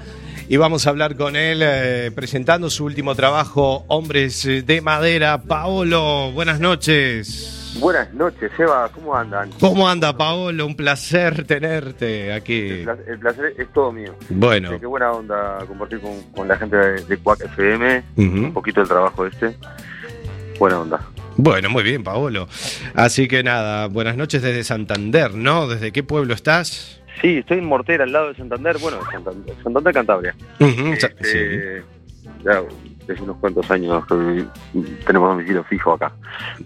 y 0.49 0.57
vamos 0.57 0.87
a 0.87 0.91
hablar 0.91 1.17
con 1.17 1.37
él 1.37 1.61
eh, 1.63 2.13
presentando 2.15 2.71
su 2.71 2.87
último 2.87 3.15
trabajo, 3.15 3.85
Hombres 3.89 4.43
de 4.43 4.81
Madera. 4.81 5.43
Paolo, 5.43 6.33
buenas 6.33 6.61
noches. 6.61 7.64
Buenas 7.79 8.13
noches, 8.15 8.51
Eva, 8.59 8.89
¿cómo 8.95 9.17
andan? 9.17 9.51
¿Cómo 9.61 9.89
anda, 9.89 10.17
Paolo? 10.17 10.65
Un 10.65 10.77
placer 10.77 11.45
tenerte 11.45 12.33
aquí. 12.33 12.69
El 12.69 12.85
placer, 12.85 13.05
el 13.09 13.19
placer 13.19 13.55
es 13.59 13.73
todo 13.73 13.93
mío. 13.93 14.15
Bueno. 14.31 14.71
Sí, 14.73 14.77
qué 14.81 14.87
buena 14.87 15.11
onda 15.13 15.59
compartir 15.67 16.01
con, 16.01 16.23
con 16.33 16.47
la 16.49 16.57
gente 16.57 16.77
de, 16.77 17.05
de 17.05 17.19
Quack 17.19 17.41
FM, 17.47 18.05
un 18.17 18.53
poquito 18.53 18.81
del 18.81 18.89
trabajo 18.89 19.27
este. 19.27 19.57
Buena 20.59 20.81
onda. 20.81 21.01
Bueno, 21.37 21.69
muy 21.69 21.83
bien, 21.83 22.05
Paolo. 22.05 22.47
Así 22.95 23.27
que 23.27 23.43
nada, 23.43 23.89
buenas 23.89 24.17
noches 24.17 24.41
desde 24.41 24.63
Santander, 24.63 25.35
¿no? 25.35 25.67
¿Desde 25.67 25.91
qué 25.91 26.05
pueblo 26.05 26.33
estás? 26.33 27.01
Sí, 27.21 27.39
estoy 27.39 27.59
en 27.59 27.65
Mortera, 27.65 28.05
al 28.05 28.13
lado 28.13 28.29
de 28.29 28.37
Santander, 28.37 28.79
bueno, 28.79 28.99
de 28.99 29.11
Santander, 29.11 29.55
Santander 29.65 29.93
Cantabria. 29.95 30.35
Ujú, 30.61 30.95
sa- 31.01 31.09
Este, 31.09 31.83
Ya 32.45 32.63
desde 33.07 33.23
unos 33.23 33.37
cuantos 33.39 33.71
años 33.71 34.05
que 34.07 34.45
tenemos 35.07 35.31
domicilio 35.31 35.65
fijo 35.65 35.93
acá. 35.93 36.13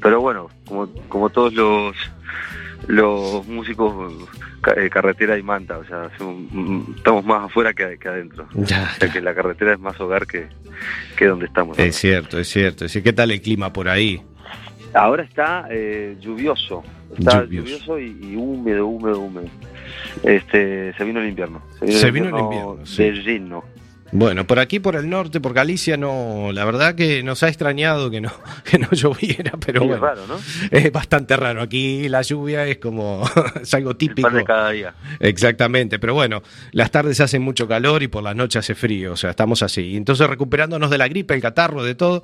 Pero 0.01 0.21
bueno, 0.21 0.49
como, 0.67 0.89
como 1.09 1.31
todos 1.31 1.53
los 1.55 1.97
los 2.87 3.47
músicos, 3.49 4.15
eh, 4.77 4.89
carretera 4.89 5.37
y 5.37 5.43
manta, 5.43 5.79
o 5.79 5.85
sea, 5.85 6.09
son- 6.17 6.49
mm, 6.51 6.95
estamos 6.97 7.25
más 7.25 7.45
afuera 7.47 7.75
que, 7.75 7.99
que 7.99 8.09
adentro. 8.09 8.47
Ya, 8.55 8.89
O 8.97 9.01
sea 9.01 9.13
que 9.13 9.21
la 9.21 9.35
carretera 9.35 9.73
es 9.75 9.81
más 9.81 10.01
hogar 10.01 10.27
que, 10.27 10.47
que 11.17 11.27
donde 11.27 11.47
estamos. 11.47 11.79
Es 11.79 11.97
cierto, 11.97 12.39
es 12.39 12.49
cierto. 12.49 12.89
Sí, 12.89 13.03
¿Qué 13.03 13.13
tal 13.13 13.31
el 13.33 13.43
clima 13.43 13.73
por 13.73 13.89
ahí? 13.89 14.23
Ahora 14.95 15.23
está 15.25 15.67
eh, 15.71 16.17
lluvioso, 16.21 16.83
está 17.19 17.43
Lluvioso. 17.45 17.99
lluvioso, 17.99 17.99
y, 17.99 18.33
y 18.33 18.37
húmedo, 18.37 18.87
húmedo, 18.87 19.21
húmedo. 19.21 19.49
Este, 20.23 20.95
se 20.95 21.05
vino 21.05 21.21
el 21.21 21.29
invierno. 21.29 21.61
Se 21.87 22.11
vino 22.11 22.29
el 22.29 22.43
invierno, 22.43 22.79
sí. 22.87 23.03
De 23.03 23.13
lleno. 23.13 23.65
Bueno, 24.11 24.47
por 24.47 24.59
aquí, 24.59 24.81
por 24.81 24.97
el 24.97 25.09
norte, 25.11 25.39
por 25.41 25.53
Galicia, 25.53 25.97
no, 25.99 26.51
la 26.53 26.65
verdad 26.65 26.95
que 26.95 27.23
nos 27.23 27.43
ha 27.43 27.49
extrañado 27.49 28.11
que 28.11 28.21
no, 28.23 28.33
que 28.65 28.79
no 28.79 28.89
lloviera, 28.91 29.53
pero 29.65 29.83
Sí, 29.83 29.91
es 29.91 30.01
raro, 30.01 30.27
¿no? 30.27 30.37
es 30.71 30.91
bastante 30.93 31.37
raro. 31.37 31.61
Aquí 31.61 32.09
la 32.09 32.23
lluvia 32.23 32.67
es 32.67 32.79
como, 32.79 33.23
es 33.63 33.75
algo 33.75 33.91
El 33.91 33.97
típico. 33.99 34.29
pan 34.29 34.37
de 34.39 34.45
cada 34.45 34.71
día. 34.71 34.95
Exactamente, 35.21 35.99
pero 35.99 36.15
bueno, 36.15 36.43
las 36.73 36.91
tardes 36.91 37.21
hacen 37.21 37.43
mucho 37.43 37.69
calor 37.69 38.03
y 38.03 38.09
por 38.09 38.23
las 38.23 38.35
noches 38.35 38.61
hace 38.61 38.75
frío, 38.75 39.13
o 39.13 39.17
sea, 39.17 39.31
estamos 39.31 39.63
así. 39.63 39.97
Entonces 39.97 40.27
recuperándonos 40.29 40.89
de 40.91 40.99
la 40.99 41.07
gripe, 41.09 41.35
el 41.35 41.43
catarro, 41.43 41.83
de 41.85 41.95
todo, 41.95 42.23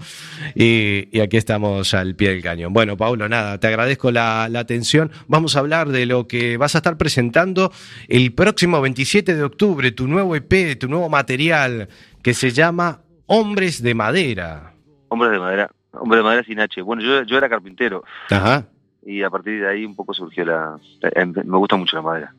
y, 0.55 1.09
y 1.12 1.20
aquí 1.20 1.37
estamos 1.37 1.92
al 1.92 2.14
pie 2.14 2.31
del 2.31 2.42
cañón. 2.42 2.73
Bueno, 2.73 2.97
Paulo, 2.97 3.29
nada, 3.29 3.59
te 3.59 3.66
agradezco 3.66 4.11
la, 4.11 4.49
la 4.49 4.61
atención. 4.61 5.11
Vamos 5.29 5.55
a 5.57 5.59
hablar 5.59 5.88
de 5.90 6.07
lo 6.07 6.27
que 6.29 6.57
vas 6.57 6.75
a 6.75 6.79
estar 6.79 6.97
presentando 6.97 7.70
el 8.09 8.33
próximo 8.33 8.81
27 8.81 9.35
de 9.35 9.42
octubre, 9.42 9.92
tu 9.92 10.07
nuevo 10.09 10.35
EP, 10.35 10.79
tu 10.79 10.88
nuevo 10.88 11.09
material, 11.11 11.74
que 12.23 12.35
se 12.35 12.51
llama 12.51 13.01
Hombres 13.27 13.83
de 13.83 13.95
Madera. 13.95 14.75
Hombres 15.09 15.33
de 15.33 15.39
madera. 15.39 15.71
Hombre 15.93 16.19
de 16.19 16.25
madera 16.25 16.45
sin 16.45 16.61
H. 16.61 16.83
Bueno, 16.83 17.03
yo, 17.03 17.23
yo 17.23 17.39
era 17.39 17.49
carpintero 17.49 18.03
Ajá. 18.31 18.67
y 19.05 19.23
a 19.23 19.31
partir 19.31 19.61
de 19.61 19.69
ahí 19.69 19.85
un 19.85 19.95
poco 19.95 20.13
surgió 20.13 20.45
la... 20.45 20.77
eh, 21.03 21.25
me 21.27 21.57
gusta 21.59 21.77
mucho 21.77 21.97
la 21.97 22.03
madera. 22.03 22.35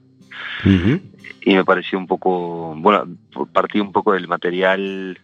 Ujú. 0.66 1.00
y 1.46 1.56
me 1.56 1.64
pareció 1.64 1.98
un 1.98 2.08
poco, 2.08 2.76
bueno, 2.76 3.08
partí 3.54 3.80
un 3.80 3.94
poco 3.94 4.12
del 4.12 4.28
material 4.28 5.18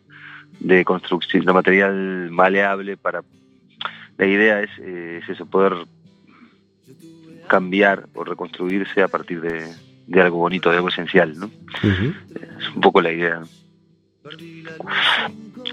de 0.59 0.85
construcción, 0.85 1.43
del 1.43 1.53
material 1.53 2.29
maleable 2.31 2.95
para, 2.95 3.21
la 4.17 4.25
idea 4.25 4.61
es, 4.61 4.69
eh, 4.79 5.19
es 5.21 5.29
eso, 5.29 5.45
poder 5.45 5.73
cambiar 7.47 8.07
o 8.13 8.23
reconstruirse 8.23 9.01
a 9.03 9.07
partir 9.09 9.41
de, 9.41 9.65
de 10.07 10.21
algo 10.21 10.37
bonito, 10.37 10.69
de 10.69 10.77
algo 10.77 10.89
esencial, 10.89 11.37
¿no? 11.37 11.49
Es 11.83 12.69
un 12.75 12.81
poco 12.81 13.01
la 13.01 13.11
idea. 13.11 13.41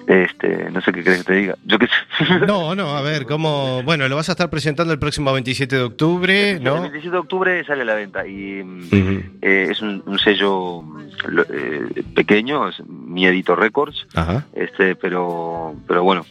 Este, 0.07 0.71
no 0.71 0.81
sé 0.81 0.93
qué 0.93 1.03
crees 1.03 1.19
que 1.19 1.25
te 1.25 1.35
diga. 1.35 1.55
Yo 1.65 1.79
qué 1.79 1.87
sé. 1.87 2.25
No, 2.47 2.75
no, 2.75 2.97
a 2.97 3.03
ver, 3.03 3.27
¿cómo? 3.27 3.83
Bueno, 3.83 4.09
lo 4.09 4.17
vas 4.17 4.29
a 4.29 4.33
estar 4.33 4.49
presentando 4.51 4.93
el 4.93 4.99
próximo 4.99 5.33
27 5.33 5.77
de 5.77 5.83
octubre, 5.83 6.51
El 6.53 6.63
¿no? 6.65 6.81
27 6.81 7.11
de 7.11 7.19
octubre 7.19 7.65
sale 7.65 7.83
a 7.83 7.85
la 7.85 7.95
venta 7.95 8.27
y 8.27 8.63
mm, 8.65 9.39
eh, 9.43 9.69
es 9.71 9.81
un, 9.83 10.03
un 10.07 10.19
sello 10.19 10.83
lo- 11.29 11.43
eh, 11.51 12.03
pequeño, 12.15 12.69
es 12.69 12.77
Mi 12.87 13.27
Edito 13.27 13.55
Records, 13.55 14.07
Ajá. 14.15 14.47
este 14.55 14.97
pero 14.97 15.75
pero 15.87 16.03
bueno 16.03 16.25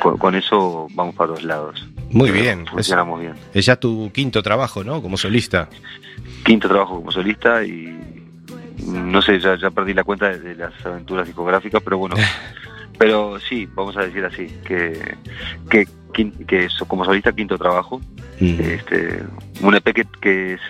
con, 0.00 0.16
con 0.18 0.34
eso 0.34 0.86
vamos 0.94 1.14
para 1.14 1.30
los 1.32 1.42
lados 1.42 1.86
Muy 2.10 2.30
Pero 2.30 2.42
bien. 2.42 2.60
Es, 2.62 2.70
funcionamos 2.70 3.20
bien 3.20 3.34
es 3.52 3.66
ya 3.66 3.76
tu 3.76 4.10
quinto 4.12 4.42
trabajo, 4.42 4.82
¿no? 4.84 5.02
Como 5.02 5.16
solista. 5.16 5.68
quinto 6.44 6.68
trabajo 6.68 6.96
como 6.96 7.10
solista 7.12 7.62
y 7.64 7.98
no 8.86 9.22
sé 9.22 9.38
ya, 9.40 9.56
ya 9.56 9.70
perdí 9.70 9.94
la 9.94 10.04
cuenta 10.04 10.28
de, 10.30 10.38
de 10.40 10.54
las 10.56 10.72
aventuras 10.86 11.26
discográficas 11.26 11.82
pero 11.82 11.98
bueno 11.98 12.16
pero 12.98 13.38
sí 13.40 13.68
vamos 13.74 13.96
a 13.96 14.02
decir 14.02 14.24
así 14.24 14.46
que 14.64 15.16
que, 15.70 15.86
que 16.46 16.68
so- 16.68 16.86
como 16.86 17.04
solista 17.04 17.32
quinto 17.32 17.56
trabajo 17.58 18.00
Mm. 18.40 18.60
este 18.60 19.22
un 19.60 19.74
EP 19.76 19.84
que, 19.94 20.04
que 20.20 20.54
es 20.54 20.60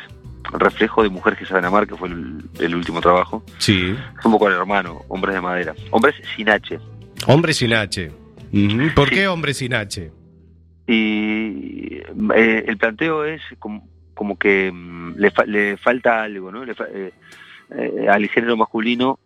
reflejo 0.52 1.02
de 1.04 1.08
mujeres 1.08 1.38
que 1.38 1.46
saben 1.46 1.64
amar 1.64 1.86
que 1.86 1.94
fue 1.96 2.08
el, 2.08 2.42
el 2.58 2.74
último 2.74 3.00
trabajo 3.00 3.42
Sí. 3.58 3.96
es 4.18 4.24
un 4.26 4.32
poco 4.32 4.48
el 4.48 4.54
hermano 4.54 5.02
hombres 5.08 5.34
de 5.34 5.40
madera 5.40 5.74
hombres 5.90 6.14
sin 6.36 6.50
H 6.50 6.78
Hombre 7.28 7.54
sin 7.54 7.72
H. 7.72 8.10
¿Por 8.96 9.08
Sí. 9.08 9.14
qué 9.14 9.28
hombre 9.28 9.54
sin 9.54 9.72
H? 9.74 10.10
Y 10.88 11.98
eh, 12.34 12.64
el 12.66 12.76
planteo 12.76 13.24
es 13.24 13.40
como, 13.58 13.88
como 14.14 14.36
que 14.36 14.70
mm, 14.72 15.14
le, 15.16 15.30
fa- 15.30 15.44
le 15.46 15.76
falta 15.76 16.22
algo, 16.22 16.50
¿no? 16.50 16.64
Le 16.64 16.74
fa- 16.74 16.88
eh, 16.92 17.12
eh, 17.76 18.08
al 18.08 18.28
género 18.28 18.56
masculino 18.56 19.18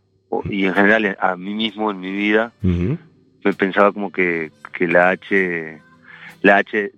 y 0.44 0.66
en 0.66 0.74
general 0.74 1.16
a 1.20 1.36
mí 1.36 1.54
mismo 1.54 1.90
en 1.90 2.00
mi 2.00 2.12
vida 2.12 2.52
me 2.62 3.52
pensaba 3.56 3.92
como 3.92 4.10
que, 4.10 4.50
que 4.72 4.88
la 4.88 5.10
H 5.10 5.80
la 6.42 6.56
H 6.58 6.90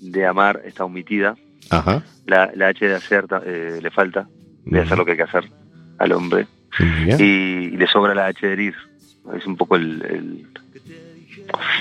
de 0.00 0.26
amar 0.26 0.62
está 0.64 0.84
omitida, 0.84 1.36
Ajá. 1.70 2.02
la, 2.26 2.50
la 2.54 2.68
H 2.68 2.86
de 2.86 2.94
hacer 2.94 3.26
eh, 3.46 3.78
le 3.80 3.90
falta, 3.90 4.28
de 4.64 4.80
hacer 4.80 4.98
lo 4.98 5.04
que 5.04 5.12
hay 5.12 5.16
que 5.16 5.22
hacer 5.22 5.44
al 5.98 6.12
hombre 6.12 6.46
y 7.18 7.70
le 7.70 7.86
sobra 7.86 8.14
la 8.14 8.26
H 8.26 8.46
de 8.46 8.52
herir. 8.52 8.74
Es 9.36 9.46
un 9.46 9.56
poco 9.56 9.76
el, 9.76 10.02
el, 10.02 10.46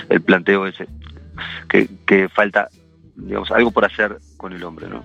el 0.10 0.22
planteo 0.22 0.68
ese, 0.68 0.86
que, 1.68 1.90
que 2.06 2.30
falta, 2.30 2.70
digamos, 3.16 3.50
algo 3.52 3.72
por 3.72 3.86
hacer 3.86 4.20
con 4.38 4.54
el 4.54 4.64
hombre, 4.64 4.88
¿no? 4.88 5.04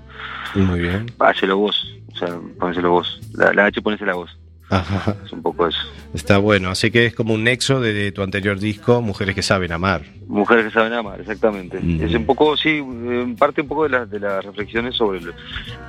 Muy 0.55 0.81
bien. 0.81 1.07
Hácelo 1.19 1.57
vos, 1.57 1.97
o 2.17 2.27
sea, 2.27 2.39
ponéselo 2.59 2.91
vos. 2.91 3.21
La, 3.35 3.53
la 3.53 3.67
H 3.67 3.81
ponésela 3.83 4.15
vos. 4.15 4.37
Ajá. 4.69 5.15
Es 5.25 5.33
un 5.33 5.43
poco 5.43 5.69
eso. 5.69 5.79
Está 6.13 6.39
bueno, 6.39 6.71
así 6.71 6.91
que 6.91 7.07
es 7.07 7.15
como 7.15 7.35
un 7.35 7.45
nexo 7.45 7.81
de, 7.81 7.93
de 7.93 8.11
tu 8.11 8.23
anterior 8.23 8.59
disco, 8.59 9.01
Mujeres 9.01 9.35
que 9.37 9.43
saben 9.43 9.71
amar. 9.71 10.03
Mujeres 10.27 10.65
que 10.65 10.71
saben 10.73 10.93
amar, 10.93 11.21
exactamente. 11.21 11.79
Mm. 11.81 12.03
Es 12.03 12.15
un 12.15 12.27
poco, 12.27 12.57
sí, 12.57 12.79
en 12.79 13.37
parte 13.37 13.61
un 13.61 13.69
poco 13.69 13.85
de, 13.85 13.91
las 13.91 14.11
de 14.11 14.19
las 14.19 14.45
reflexiones 14.45 14.97
sobre 14.97 15.21
el, 15.21 15.33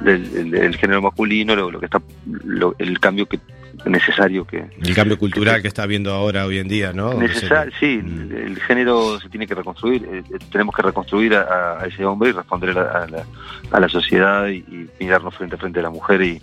del- 0.02 0.36
el- 0.38 0.56
el 0.56 0.76
género 0.76 1.02
masculino, 1.02 1.56
lo, 1.56 1.72
lo 1.72 1.80
que 1.80 1.86
está, 1.86 2.00
lo- 2.46 2.76
el 2.78 3.00
cambio 3.00 3.26
que 3.26 3.40
necesario 3.86 4.46
que 4.46 4.66
El 4.82 4.96
cambio 4.96 5.18
cultural 5.18 5.62
que 5.62 5.68
está 5.68 5.84
habiendo 5.84 6.12
ahora 6.13 6.46
hoy 6.46 6.58
en 6.58 6.68
día, 6.68 6.94
¿no? 6.94 7.13
necesario, 7.13 7.72
sí, 7.80 8.02
Mm. 8.04 8.32
el, 8.36 8.60
género 8.62 9.20
se 9.20 9.30
tiene 9.30 9.46
que 9.48 9.56
reconstruir, 9.56 10.04
eh, 10.12 10.24
eh, 10.34 10.40
tenemos 10.52 10.76
que 10.76 10.82
reconstruir 10.82 11.36
a, 11.36 11.80
a 11.82 11.86
ese 11.86 12.04
hombre 12.06 12.30
y 12.30 12.32
responder 12.34 12.72
a 12.72 12.74
la, 12.74 12.82
a 13.04 13.08
la, 13.08 13.26
a 13.72 13.80
la 13.80 13.90
sociedad 13.90 14.48
y, 14.48 14.58
y 14.58 14.90
mirarnos 15.00 15.36
frente 15.36 15.56
a 15.56 15.60
frente 15.60 15.80
a 15.80 15.84
la 15.84 15.90
mujer 15.90 16.22
y, 16.22 16.42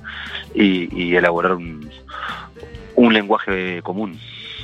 y, 0.54 0.88
y 0.94 1.16
elaborar 1.16 1.52
un, 1.54 1.90
un 2.96 3.12
lenguaje 3.12 3.82
común. 3.82 4.18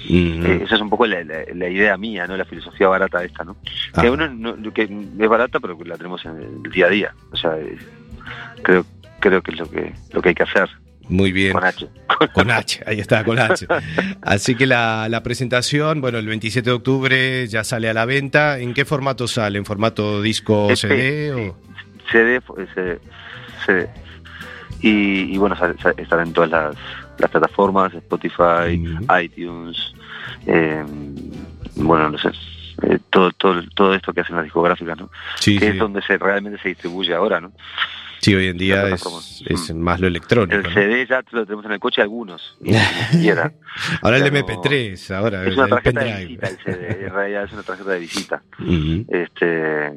Mm. 0.08 0.46
Eh, 0.46 0.60
esa 0.64 0.76
es 0.76 0.80
un 0.80 0.88
poco 0.88 1.06
la, 1.06 1.22
la- 1.24 1.44
la 1.54 1.68
idea 1.68 1.96
mía, 1.98 2.26
no 2.26 2.36
la 2.36 2.44
filosofía 2.46 2.88
barata 2.88 3.22
esta, 3.22 3.44
¿no? 3.44 3.56
Ah. 3.94 4.00
Que, 4.00 4.10
uno 4.10 4.28
no- 4.28 4.72
que 4.72 4.82
es 4.84 5.28
barata, 5.28 5.60
pero 5.60 5.76
que 5.76 5.84
la 5.84 5.96
tenemos 5.96 6.24
en 6.24 6.62
el 6.64 6.70
día 6.72 6.86
a 6.86 6.90
día. 6.90 7.14
O 7.32 7.36
sea, 7.36 7.58
eh, 7.58 7.76
creo 8.62 8.86
creo 9.20 9.42
que 9.42 9.50
es 9.50 9.58
lo 9.58 9.68
que 9.70 9.92
lo 10.12 10.22
que 10.22 10.30
hay 10.30 10.34
que 10.34 10.44
hacer 10.44 10.70
Muy 11.10 11.32
bien. 11.32 11.52
con 11.52 11.64
H. 11.64 11.88
Con 12.34 12.50
H, 12.50 12.82
ahí 12.86 13.00
está, 13.00 13.24
con 13.24 13.38
H. 13.38 13.66
Así 14.20 14.54
que 14.54 14.66
la, 14.66 15.08
la 15.08 15.22
presentación, 15.22 16.00
bueno, 16.02 16.18
el 16.18 16.26
27 16.26 16.68
de 16.68 16.76
octubre 16.76 17.46
ya 17.46 17.64
sale 17.64 17.88
a 17.88 17.94
la 17.94 18.04
venta. 18.04 18.58
¿En 18.58 18.74
qué 18.74 18.84
formato 18.84 19.26
sale? 19.26 19.56
¿En 19.58 19.64
formato 19.64 20.20
disco 20.20 20.68
EP, 20.70 20.76
CD? 20.76 21.32
sí. 21.34 21.40
O... 21.48 21.56
CD, 22.12 22.40
fue- 22.42 22.66
CD, 22.74 22.98
CD. 23.64 23.88
Y, 24.82 25.34
y 25.34 25.38
bueno, 25.38 25.56
estará 25.96 26.22
en 26.22 26.32
todas 26.34 26.50
las, 26.50 26.76
las 27.18 27.30
plataformas, 27.30 27.94
Spotify, 27.94 28.74
iTunes, 29.22 29.94
eh, 30.46 30.84
bueno, 31.76 32.10
no 32.10 32.18
sé, 32.18 32.28
eh, 32.82 32.98
todo, 33.10 33.30
todo, 33.32 33.62
todo 33.74 33.94
esto 33.94 34.12
que 34.12 34.20
hacen 34.22 34.36
las 34.36 34.44
discográficas, 34.44 34.98
¿no? 34.98 35.10
Sí, 35.36 35.58
que 35.58 35.66
sí. 35.66 35.72
es 35.72 35.78
donde 35.78 36.02
se 36.02 36.18
realmente 36.18 36.58
se 36.62 36.68
distribuye 36.70 37.14
ahora, 37.14 37.40
¿no? 37.40 37.52
Sí, 38.20 38.34
hoy 38.34 38.48
en 38.48 38.58
día 38.58 38.86
es, 38.88 39.02
Mm. 39.72 39.78
más 39.78 39.98
lo 40.00 40.06
electrónico. 40.06 40.54
El 40.56 40.62
¿no? 40.62 40.70
CD 40.74 41.06
ya 41.08 41.22
lo 41.32 41.44
tenemos 41.46 41.64
en 41.64 41.72
el 41.72 41.80
coche 41.80 42.02
algunos, 42.02 42.56
y. 42.62 42.70
Ahora 44.02 44.16
el 44.18 44.22
pero- 44.30 44.46
MP3, 44.46 45.10
ahora 45.14 45.44
Es 45.46 45.54
una 45.54 45.64
el 45.64 45.70
tarjeta 45.70 46.04
de 46.04 46.26
visita 46.26 46.48
el 46.48 46.56
CD, 46.58 47.04
en 47.06 47.12
realidad 47.14 47.44
es 47.44 47.52
una 47.52 47.62
tarjeta 47.62 47.90
de 47.90 47.98
visita. 47.98 48.42
Este, 49.08 49.92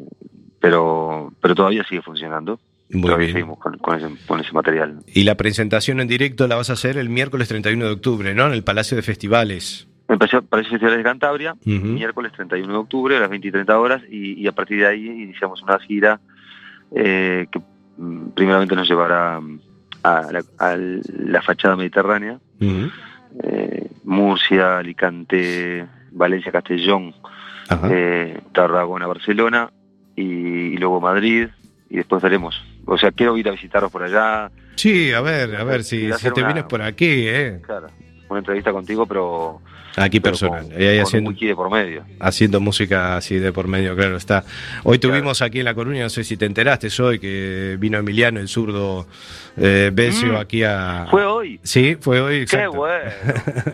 pero, 0.60 1.34
pero 1.42 1.56
todavía 1.56 1.84
sigue 1.84 2.02
funcionando. 2.02 2.60
Muy 2.90 3.02
todavía 3.04 3.26
bien. 3.28 3.38
seguimos 3.38 3.60
con, 3.60 3.78
con 3.80 3.98
ese, 3.98 4.26
con 4.28 4.40
ese 4.40 4.52
material. 4.52 5.00
Y 5.08 5.24
la 5.24 5.36
presentación 5.36 6.00
en 6.00 6.08
directo 6.08 6.48
la 6.48 6.56
vas 6.56 6.70
a 6.70 6.74
hacer 6.74 6.98
el 6.98 7.10
miércoles 7.10 7.48
31 7.48 7.86
de 7.86 7.92
octubre, 7.92 8.34
¿no? 8.36 8.46
En 8.48 8.54
el 8.54 8.64
Palacio 8.64 8.96
de 8.96 9.02
Festivales. 9.04 9.88
Para 10.06 10.62
el 10.62 10.68
Festival 10.70 10.98
de 10.98 11.04
Cantabria, 11.04 11.54
Ujú. 11.66 11.72
miércoles 11.88 12.32
31 12.34 12.72
de 12.72 12.78
octubre 12.80 13.18
a 13.18 13.20
las 13.20 13.30
20 13.30 13.48
y 13.48 13.52
30 13.52 13.80
horas, 13.80 14.02
y, 14.12 14.34
y 14.40 14.48
a 14.48 14.52
partir 14.52 14.80
de 14.80 14.88
ahí 14.88 15.08
iniciamos 15.08 15.62
una 15.64 15.80
gira 15.80 16.20
eh, 16.96 17.48
que 17.52 17.60
primeramente 18.36 18.76
nos 18.76 18.88
llevará 18.88 19.40
mm, 19.40 19.60
a 20.04 20.32
la, 20.32 20.44
a 20.58 20.76
la 20.78 21.42
fachada 21.42 21.76
mediterránea, 21.76 22.40
eh, 23.44 23.90
Murcia, 24.04 24.78
Alicante, 24.80 25.86
Valencia, 26.12 26.52
Castellón, 26.52 27.14
eh, 27.90 28.40
Tarragona, 28.54 29.08
Barcelona 29.08 29.70
y, 30.16 30.24
y 30.24 30.78
luego 30.78 31.00
Madrid 31.02 31.48
y 31.90 31.98
después 31.98 32.22
veremos. 32.22 32.62
O 32.86 32.98
sea, 32.98 33.12
quiero 33.12 33.38
ir 33.38 33.48
a 33.48 33.52
visitaros 33.52 33.92
por 33.92 34.04
allá, 34.04 34.52
Sí, 34.76 35.14
a 35.14 35.22
ver, 35.22 35.56
a 35.56 35.64
ver 35.64 35.84
si, 35.84 36.10
te 36.10 36.30
una- 36.42 36.48
vienes 36.48 36.64
por 36.66 36.82
aquí, 36.82 37.28
¿eh? 37.28 37.62
claro, 37.66 37.88
una 38.28 38.40
entrevista 38.40 38.72
contigo, 38.74 39.06
pero, 39.06 39.62
Aquí 39.96 40.20
personal. 40.20 40.64
con, 40.70 40.82
Y 40.82 40.86
ahí 40.86 40.98
con 40.98 41.04
haciendo, 41.08 41.30
un 41.30 41.34
wiki 41.36 41.46
de 41.48 41.56
por 41.56 41.70
medio. 41.72 42.04
haciendo 42.20 42.60
música 42.60 43.18
así 43.18 43.36
de 43.38 43.52
por 43.52 43.68
medio, 43.68 43.96
claro 43.96 44.18
está. 44.18 44.44
Hoy 44.84 44.98
Claro. 45.00 45.16
tuvimos 45.16 45.42
aquí 45.42 45.60
en 45.60 45.66
La 45.66 45.74
Coruña, 45.76 46.04
no 46.04 46.10
sé 46.10 46.24
si 46.24 46.36
te 46.38 46.46
enteraste 46.46 46.90
hoy, 47.02 47.20
que 47.20 47.78
vino 47.80 47.98
Emiliano, 48.00 48.40
el 48.40 48.48
zurdo 48.48 49.08
eh, 49.58 49.92
Besio, 49.94 50.34
Mm. 50.34 50.36
aquí 50.38 50.64
a... 50.64 51.06
Fue 51.10 51.26
hoy. 51.26 51.60
Sí, 51.64 51.96
fue 52.00 52.20
hoy, 52.22 52.38
Qué 52.38 52.42
exacto. 52.44 52.72
bueno. 52.78 53.12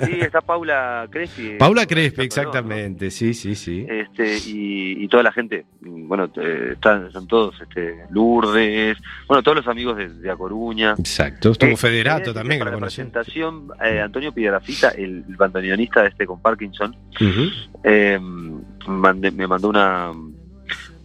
Sí, 0.05 0.19
está 0.21 0.41
Paula 0.41 1.07
Crespi. 1.09 1.55
Paula 1.59 1.85
Crespi, 1.85 2.21
exactamente, 2.23 3.11
sí, 3.11 3.33
sí, 3.33 3.55
sí. 3.55 3.85
Este, 3.87 4.37
y, 4.49 5.03
y 5.03 5.07
toda 5.07 5.23
la 5.23 5.31
gente, 5.31 5.65
bueno, 5.81 6.29
están, 6.71 7.07
están 7.07 7.27
todos, 7.27 7.55
este, 7.61 7.95
Lourdes, 8.11 8.97
bueno, 9.27 9.41
todos 9.43 9.57
los 9.57 9.67
amigos 9.67 9.97
de, 9.97 10.09
de 10.09 10.29
A 10.31 10.35
Coruña. 10.35 10.95
Exacto, 10.97 11.51
estuvo 11.51 11.71
Eh, 11.71 11.77
Federato 11.77 12.31
eh, 12.31 12.33
también, 12.33 12.59
que 12.59 12.65
lo 12.65 12.71
la 12.71 12.77
presentación, 12.77 13.67
eh, 13.83 14.01
Antonio 14.01 14.31
Piedrafita, 14.33 14.89
el, 14.89 15.23
bandoneonista 15.37 16.05
este 16.05 16.25
con 16.25 16.41
Parkinson, 16.41 16.95
eh, 17.83 18.19
mandé- 18.87 19.31
me 19.31 19.47
mandó 19.47 19.69
una 19.69 20.11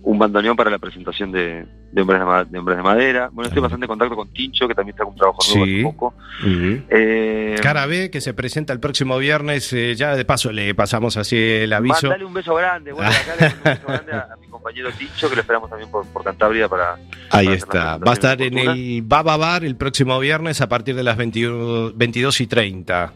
un 0.07 0.19
bandoneón 0.19 0.55
para 0.55 0.71
la 0.71 0.79
presentación 0.79 1.33
de, 1.33 1.65
de 1.93 2.01
Hombres 2.03 2.21
de, 2.21 2.27
Ma- 2.27 2.45
de 2.45 2.59
Hombres 2.59 2.77
de 2.77 2.83
Madera. 2.83 3.31
Bueno, 3.33 3.49
estoy 3.49 3.63
bastante 3.63 3.87
en 3.87 3.89
contacto 3.89 4.15
con 4.15 4.31
Tincho, 4.33 4.69
que 4.69 4.75
también 4.75 4.95
está 4.95 5.05
con 5.05 5.15
un 5.15 5.19
trabajo 5.19 5.39
nuevo 5.49 5.65
Sí. 5.65 5.73
hace 5.75 5.83
poco. 5.83 6.15
Ujú. 6.43 6.83
Eh, 6.91 7.57
Cara 7.63 7.87
B, 7.87 8.11
que 8.11 8.21
se 8.21 8.35
presenta 8.35 8.73
el 8.75 8.81
próximo 8.81 9.17
viernes, 9.17 9.73
eh, 9.73 9.95
ya 9.97 10.15
de 10.15 10.25
paso 10.27 10.53
le 10.53 10.75
pasamos 10.75 11.17
así 11.17 11.37
el 11.39 11.73
aviso. 11.73 12.09
Mandale 12.09 12.25
un 12.27 12.35
beso 12.35 12.55
grande, 12.55 12.93
bueno, 12.93 13.11
acá 13.11 13.35
le 13.41 13.47
un 13.47 13.63
beso 13.65 13.87
grande 13.87 14.13
a, 14.13 14.29
a 14.33 14.37
mi 14.37 14.47
compañero 14.49 14.91
Tincho, 14.93 15.29
que 15.31 15.37
lo 15.37 15.41
esperamos 15.41 15.71
también 15.71 15.91
por, 15.91 16.07
por 16.09 16.23
Cantabria 16.23 16.69
para... 16.69 16.97
Ahí 17.31 17.47
para 17.47 17.57
está. 17.57 17.97
Va 17.99 18.11
a 18.11 18.15
estar 18.15 18.43
en 18.43 18.59
el 18.59 19.03
Baba 19.03 19.37
Bar 19.39 19.65
el 19.65 19.77
próximo 19.77 20.19
viernes 20.19 20.61
a 20.61 20.69
partir 20.69 20.95
de 20.97 21.03
las 21.03 21.17
21 21.17 21.93
22 21.95 22.41
y 22.43 22.47
30, 22.47 23.13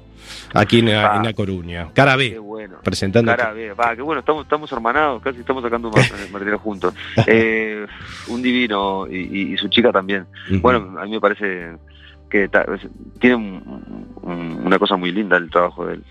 aquí 0.55 0.81
en, 0.81 0.89
Ah. 0.91 1.15
en 1.17 1.23
La 1.25 1.33
Coruña. 1.33 1.89
Cara 1.93 2.17
Qué 2.17 2.35
B, 2.35 2.39
bueno. 2.39 2.77
presentando. 2.83 3.35
Cara 3.35 3.53
B, 3.53 3.73
va, 3.73 3.95
qué 3.97 4.03
bueno, 4.03 4.21
estamos, 4.21 4.45
estamos 4.45 4.71
hermanados, 4.73 5.23
casi 5.23 5.41
estamos 5.41 5.63
sacando 5.63 5.89
un 5.89 5.95
ma- 5.95 6.03
material 6.33 6.57
juntos. 6.59 6.95
Eh, 7.27 7.87
un 8.29 8.43
divino 8.43 9.07
y, 9.09 9.57
su 9.57 9.69
chica 9.69 9.91
también. 9.93 10.27
Bueno, 10.61 10.99
a 10.99 11.05
mí 11.05 11.11
me 11.13 11.21
parece 11.21 11.77
que 12.31 12.49
tiene 13.19 13.37
un- 13.37 14.07
un- 14.23 14.61
una 14.65 14.79
cosa 14.79 14.97
muy 14.97 15.11
linda 15.13 15.37
el 15.37 15.51
trabajo 15.51 15.87
de 15.87 15.95
él. 15.95 16.05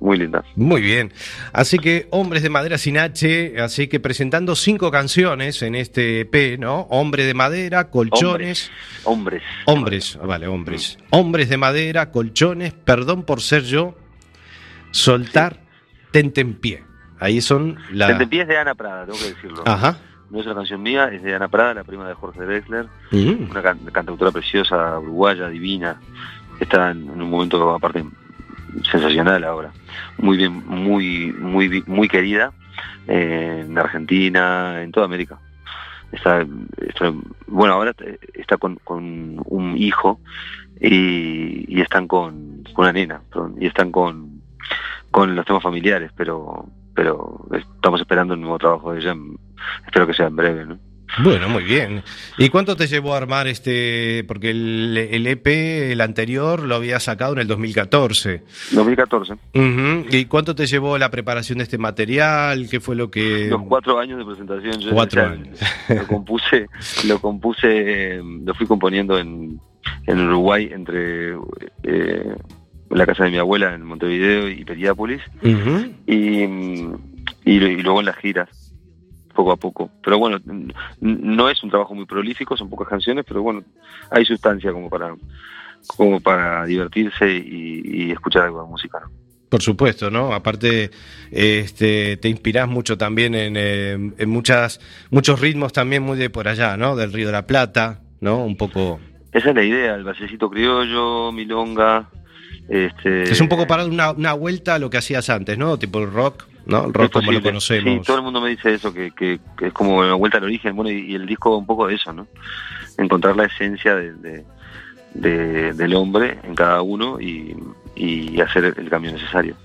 Muy 0.00 0.16
linda. 0.18 0.44
Muy 0.56 0.80
bien. 0.80 1.12
Así 1.52 1.78
que 1.78 2.06
Hombres 2.10 2.42
de 2.42 2.50
Madera 2.50 2.78
sin 2.78 2.98
H, 2.98 3.60
así 3.60 3.88
que 3.88 3.98
presentando 4.00 4.54
cinco 4.54 4.90
canciones 4.90 5.62
en 5.62 5.74
este 5.74 6.20
EP, 6.20 6.58
¿no? 6.58 6.82
Hombre 6.90 7.24
de 7.24 7.34
Madera, 7.34 7.90
Colchones. 7.90 8.70
Hombres. 9.04 9.42
Hombres, 9.66 10.18
ah, 10.22 10.26
vale, 10.26 10.46
hombres. 10.46 10.98
Hombres 11.10 11.48
de 11.48 11.56
Madera, 11.56 12.10
Colchones, 12.10 12.72
Perdón 12.72 13.24
por 13.24 13.40
ser 13.40 13.64
yo, 13.64 13.96
Soltar, 14.90 15.60
Tente 16.10 16.40
en 16.40 16.54
pie. 16.54 16.84
Ahí 17.20 17.40
son 17.40 17.76
las... 17.92 18.08
Tentempié 18.08 18.42
es 18.42 18.48
de 18.48 18.56
Ana 18.56 18.74
Prada, 18.74 19.04
tengo 19.04 19.18
que 19.18 19.34
decirlo. 19.34 19.62
Ajá. 19.66 19.98
No 20.30 20.40
es 20.40 20.46
una 20.46 20.54
canción 20.54 20.82
mía, 20.82 21.08
es 21.12 21.22
de 21.22 21.34
Ana 21.34 21.48
Prada, 21.48 21.74
la 21.74 21.84
prima 21.84 22.06
de 22.08 22.14
Jorge 22.14 22.40
Drexler. 22.42 22.86
Mm. 23.10 23.50
una 23.50 23.62
can- 23.62 23.80
cantautora 23.92 24.30
preciosa, 24.30 24.98
uruguaya, 24.98 25.48
divina. 25.48 26.00
Está 26.60 26.90
en, 26.90 27.08
en 27.10 27.22
un 27.22 27.30
momento 27.30 27.74
aparte 27.74 28.04
sensacional 28.90 29.44
ahora. 29.44 29.72
Muy 30.18 30.36
bien, 30.36 30.64
muy, 30.66 31.32
muy, 31.32 31.82
muy 31.86 32.08
querida 32.08 32.52
eh, 33.06 33.64
en 33.66 33.78
Argentina, 33.78 34.82
en 34.82 34.92
toda 34.92 35.06
América. 35.06 35.38
Está, 36.10 36.46
bueno, 37.46 37.74
ahora 37.74 37.94
está 38.32 38.56
con, 38.56 38.78
un 38.86 39.74
hijo 39.76 40.20
y, 40.80 41.80
están 41.80 42.08
con, 42.08 42.64
una 42.76 42.92
nena, 42.92 43.20
y 43.60 43.66
están 43.66 43.92
con, 43.92 44.40
con 45.10 45.36
los 45.36 45.44
temas 45.44 45.62
familiares, 45.62 46.10
pero 46.16 46.66
pero 46.98 47.46
estamos 47.52 48.00
esperando 48.00 48.34
un 48.34 48.40
nuevo 48.40 48.58
trabajo 48.58 48.92
de 48.92 48.98
ella. 48.98 49.14
Espero 49.86 50.04
que 50.04 50.14
sea 50.14 50.26
en 50.26 50.34
breve. 50.34 50.66
Bueno, 51.22 51.48
muy 51.48 51.64
bien. 51.64 52.02
¿Y 52.36 52.48
cuánto 52.48 52.76
te 52.76 52.86
llevó 52.86 53.14
a 53.14 53.16
armar 53.16 53.48
este? 53.48 54.24
Porque 54.28 54.50
el, 54.50 54.96
el 54.96 55.26
EP, 55.26 55.46
el 55.92 56.00
anterior, 56.00 56.62
lo 56.62 56.76
había 56.76 57.00
sacado 57.00 57.32
en 57.32 57.40
el 57.40 57.46
2014. 57.48 58.42
2014. 58.72 59.32
Ujú. 59.32 60.06
¿Y 60.10 60.26
cuánto 60.26 60.54
te 60.54 60.66
llevó 60.66 60.98
la 60.98 61.10
preparación 61.10 61.58
de 61.58 61.64
este 61.64 61.78
material? 61.78 62.68
¿Qué 62.70 62.80
fue 62.80 62.94
lo 62.94 63.10
que...? 63.10 63.48
Los 63.48 63.62
cuatro 63.62 63.98
años 63.98 64.18
de 64.18 64.24
presentación. 64.24 64.80
Yo 64.80 64.90
Cuatro 64.90 65.26
años. 65.26 65.58
Lo 65.88 66.06
compuse, 66.06 66.66
lo 67.06 67.20
compuse, 67.20 68.20
lo 68.22 68.54
fui 68.54 68.66
componiendo 68.66 69.18
en, 69.18 69.60
en 70.06 70.20
Uruguay 70.20 70.70
entre 70.72 71.34
eh, 71.82 72.34
la 72.90 73.06
casa 73.06 73.24
de 73.24 73.30
mi 73.30 73.38
abuela 73.38 73.74
en 73.74 73.82
Montevideo 73.82 74.48
y 74.48 74.64
Periápolis 74.64 75.20
y, 76.06 76.42
y 77.44 77.58
luego 77.58 78.00
en 78.00 78.06
las 78.06 78.16
giras 78.16 78.48
poco 79.38 79.52
a 79.52 79.56
poco. 79.56 79.88
Pero 80.02 80.18
bueno, 80.18 80.40
no 81.00 81.48
es 81.48 81.62
un 81.62 81.70
trabajo 81.70 81.94
muy 81.94 82.06
prolífico, 82.06 82.56
son 82.56 82.68
pocas 82.68 82.88
canciones, 82.88 83.24
pero 83.26 83.40
bueno, 83.40 83.62
hay 84.10 84.24
sustancia 84.24 84.72
como 84.72 84.90
para 84.90 85.14
como 85.86 86.18
para 86.18 86.64
divertirse 86.66 87.30
y, 87.30 87.82
y 87.84 88.10
escuchar 88.10 88.46
algo 88.46 88.62
de 88.62 88.68
música. 88.68 88.98
¿no? 89.00 89.10
Por 89.48 89.62
supuesto, 89.62 90.10
¿no? 90.10 90.34
Aparte, 90.34 90.90
este, 91.30 92.16
te 92.16 92.28
inspirás 92.28 92.68
mucho 92.68 92.98
también 92.98 93.36
en, 93.36 93.54
eh, 93.56 93.92
en 93.92 94.28
muchas, 94.28 94.80
muchos 95.10 95.40
ritmos 95.40 95.72
también 95.72 96.02
muy 96.02 96.18
de 96.18 96.30
por 96.30 96.48
allá, 96.48 96.76
¿no? 96.76 96.96
Del 96.96 97.12
Río 97.12 97.26
de 97.26 97.32
la 97.32 97.46
Plata, 97.46 98.00
¿no? 98.20 98.44
Un 98.44 98.56
poco... 98.56 98.98
Esa 99.32 99.50
es 99.50 99.54
la 99.54 99.62
idea, 99.62 99.94
el 99.94 100.02
basecito 100.02 100.50
criollo, 100.50 101.30
milonga, 101.30 102.10
Este, 102.68 103.22
Es 103.22 103.40
un 103.40 103.48
poco 103.48 103.68
para 103.68 103.84
dar 103.84 103.92
una, 103.92 104.10
una 104.10 104.32
vuelta 104.32 104.74
a 104.74 104.78
lo 104.80 104.90
que 104.90 104.98
hacías 104.98 105.30
antes, 105.30 105.56
¿no? 105.56 105.78
Tipo 105.78 106.00
el 106.00 106.10
rock, 106.10 106.44
¿no? 106.68 106.86
El 106.86 106.92
rock 106.94 107.12
como 107.12 107.32
lo 107.32 107.42
conocemos. 107.42 108.00
Sí, 108.00 108.06
todo 108.06 108.18
el 108.18 108.22
mundo 108.22 108.40
me 108.40 108.50
dice 108.50 108.74
eso, 108.74 108.92
que, 108.94 109.10
que- 109.10 109.40
que 109.56 109.66
es 109.68 109.72
como 109.72 109.98
una 109.98 110.14
vuelta 110.14 110.38
al 110.38 110.44
origen, 110.44 110.76
bueno, 110.76 110.90
y, 110.90 111.10
y 111.10 111.14
el 111.16 111.26
disco 111.26 111.56
un 111.56 111.66
poco 111.66 111.86
de 111.88 111.96
eso, 111.96 112.12
¿no? 112.12 112.28
Encontrar 112.96 113.34
la 113.36 113.46
esencia 113.46 113.94
de, 113.96 114.12
de- 114.14 114.44
de- 115.14 115.72
del 115.72 115.94
hombre 115.94 116.38
en 116.44 116.54
cada 116.54 116.82
uno 116.82 117.20
y, 117.20 117.56
y 117.96 118.40
hacer 118.40 118.74
el 118.76 118.88
cambio 118.88 119.10
necesario. 119.12 119.56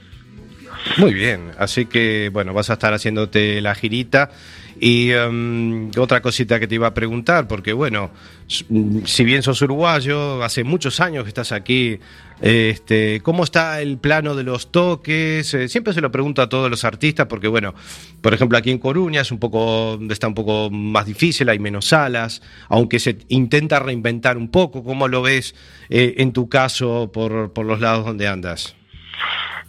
Muy 0.97 1.13
bien, 1.13 1.51
así 1.59 1.85
que 1.85 2.29
bueno, 2.33 2.53
vas 2.53 2.69
a 2.69 2.73
estar 2.73 2.93
haciéndote 2.93 3.61
la 3.61 3.75
girita. 3.75 4.31
Y 4.79 5.11
em, 5.11 5.91
otra 5.97 6.21
cosita 6.21 6.59
que 6.59 6.67
te 6.67 6.75
iba 6.75 6.87
a 6.87 6.93
preguntar, 6.93 7.47
porque 7.47 7.73
bueno, 7.73 8.11
si 8.47 9.23
bien 9.23 9.43
sos 9.43 9.61
uruguayo, 9.61 10.43
hace 10.43 10.63
muchos 10.63 10.99
años 10.99 11.23
que 11.23 11.29
estás 11.29 11.51
aquí, 11.51 11.99
este, 12.41 13.21
¿cómo 13.21 13.43
está 13.43 13.81
el 13.81 13.97
plano 13.97 14.35
de 14.35 14.43
los 14.43 14.71
toques? 14.71 15.53
Eh, 15.53 15.69
siempre 15.69 15.93
se 15.93 16.01
lo 16.01 16.11
pregunto 16.11 16.41
a 16.41 16.49
todos 16.49 16.69
los 16.69 16.83
artistas, 16.83 17.27
porque 17.27 17.47
bueno, 17.47 17.73
por 18.21 18.33
ejemplo 18.33 18.57
aquí 18.57 18.69
en 18.71 18.79
Coruña 18.79 19.21
es 19.21 19.31
un 19.31 19.39
poco, 19.39 19.97
está 20.09 20.27
un 20.27 20.33
poco 20.33 20.69
más 20.69 21.05
difícil, 21.05 21.47
hay 21.49 21.59
menos 21.59 21.85
salas, 21.85 22.41
aunque 22.67 22.99
se 22.99 23.17
intenta 23.29 23.79
reinventar 23.79 24.37
un 24.37 24.49
poco. 24.49 24.83
¿Cómo 24.83 25.07
lo 25.07 25.21
ves 25.21 25.55
eh, 25.89 26.15
en 26.17 26.33
tu 26.33 26.49
caso 26.49 27.11
por, 27.13 27.53
por 27.53 27.65
los 27.65 27.79
lados 27.79 28.05
donde 28.05 28.27
andas? 28.27 28.75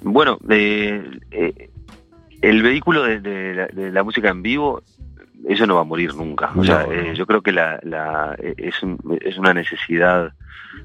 Bueno, 0.02 0.38
eh, 0.50 1.00
el 2.42 2.62
vehículo 2.62 3.04
de 3.04 3.90
la 3.92 4.02
música 4.02 4.30
en 4.30 4.42
vivo, 4.42 4.82
eso 5.48 5.66
no 5.66 5.74
va 5.76 5.82
a 5.82 5.84
morir 5.84 6.14
nunca. 6.14 6.50
O 6.56 6.64
sea, 6.64 6.84
no. 6.86 6.92
eh, 6.92 7.14
yo 7.14 7.26
creo 7.26 7.42
que 7.42 7.52
la, 7.52 7.78
la- 7.82 8.34
eh, 8.38 8.54
es, 8.56 8.82
un- 8.82 8.98
es 9.20 9.36
una 9.38 9.52
necesidad 9.54 10.32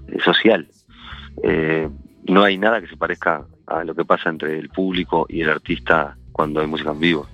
eh, 0.08 0.18
social. 0.24 0.68
Eh, 1.44 1.88
no 2.28 2.44
hay 2.44 2.58
nada 2.58 2.82
que 2.82 2.88
se 2.88 2.98
parezca 2.98 3.44
a 3.68 3.84
lo 3.84 3.96
que 3.96 4.06
pasa 4.06 4.30
entre 4.30 4.58
el 4.60 4.70
público 4.70 5.26
y 5.30 5.42
el 5.42 5.50
artista 5.50 6.16
cuando 6.32 6.60
hay 6.62 6.68
música 6.68 6.92
en 6.92 7.00
vivo. 7.00 7.28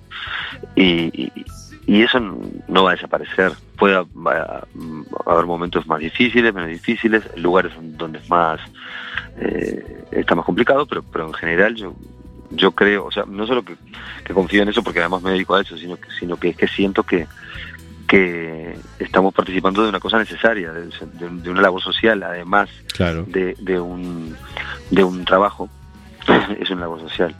Y, 0.74 1.10
y- 1.24 1.32
y 1.88 2.02
eso 2.02 2.18
no 2.20 2.82
va 2.84 2.90
a 2.90 2.94
desaparecer. 2.94 3.52
Puede 3.78 3.94
a 3.94 4.04
haber 5.26 5.46
momentos 5.46 5.86
más 5.86 6.00
difíciles, 6.00 6.52
menos 6.52 6.68
difíciles, 6.70 7.22
lugares 7.36 7.72
donde 7.96 8.18
es 8.18 8.28
más 8.28 8.58
eh, 9.38 10.04
está 10.10 10.34
más 10.34 10.44
complicado, 10.44 10.86
pero, 10.86 11.02
pero 11.12 11.26
en 11.28 11.34
general 11.34 11.74
yo 11.76 11.94
yo 12.50 12.72
creo, 12.72 13.06
o 13.06 13.10
sea, 13.10 13.24
no 13.26 13.46
solo 13.46 13.62
que, 13.62 13.76
que 14.24 14.34
confío 14.34 14.62
en 14.62 14.68
eso 14.68 14.82
porque 14.82 15.00
además 15.00 15.22
me 15.22 15.30
dedico 15.32 15.54
a 15.54 15.62
eso, 15.62 15.76
sino 15.76 15.96
que, 15.96 16.08
sino 16.18 16.36
que 16.36 16.48
es 16.50 16.56
que 16.56 16.68
siento 16.68 17.02
que, 17.02 17.26
que 18.08 18.76
estamos 18.98 19.34
participando 19.34 19.82
de 19.82 19.88
una 19.88 20.00
cosa 20.00 20.18
necesaria, 20.18 20.72
de, 20.72 20.82
de- 20.86 21.42
de 21.42 21.50
una 21.50 21.60
labor 21.62 21.82
social, 21.82 22.22
además 22.22 22.68
Claro. 22.94 23.24
de, 23.26 23.54
de 23.58 23.80
un 23.80 24.36
de 24.90 25.02
un 25.04 25.24
trabajo, 25.24 25.68
es 26.60 26.70
una 26.70 26.82
labor 26.82 27.00
social. 27.00 27.34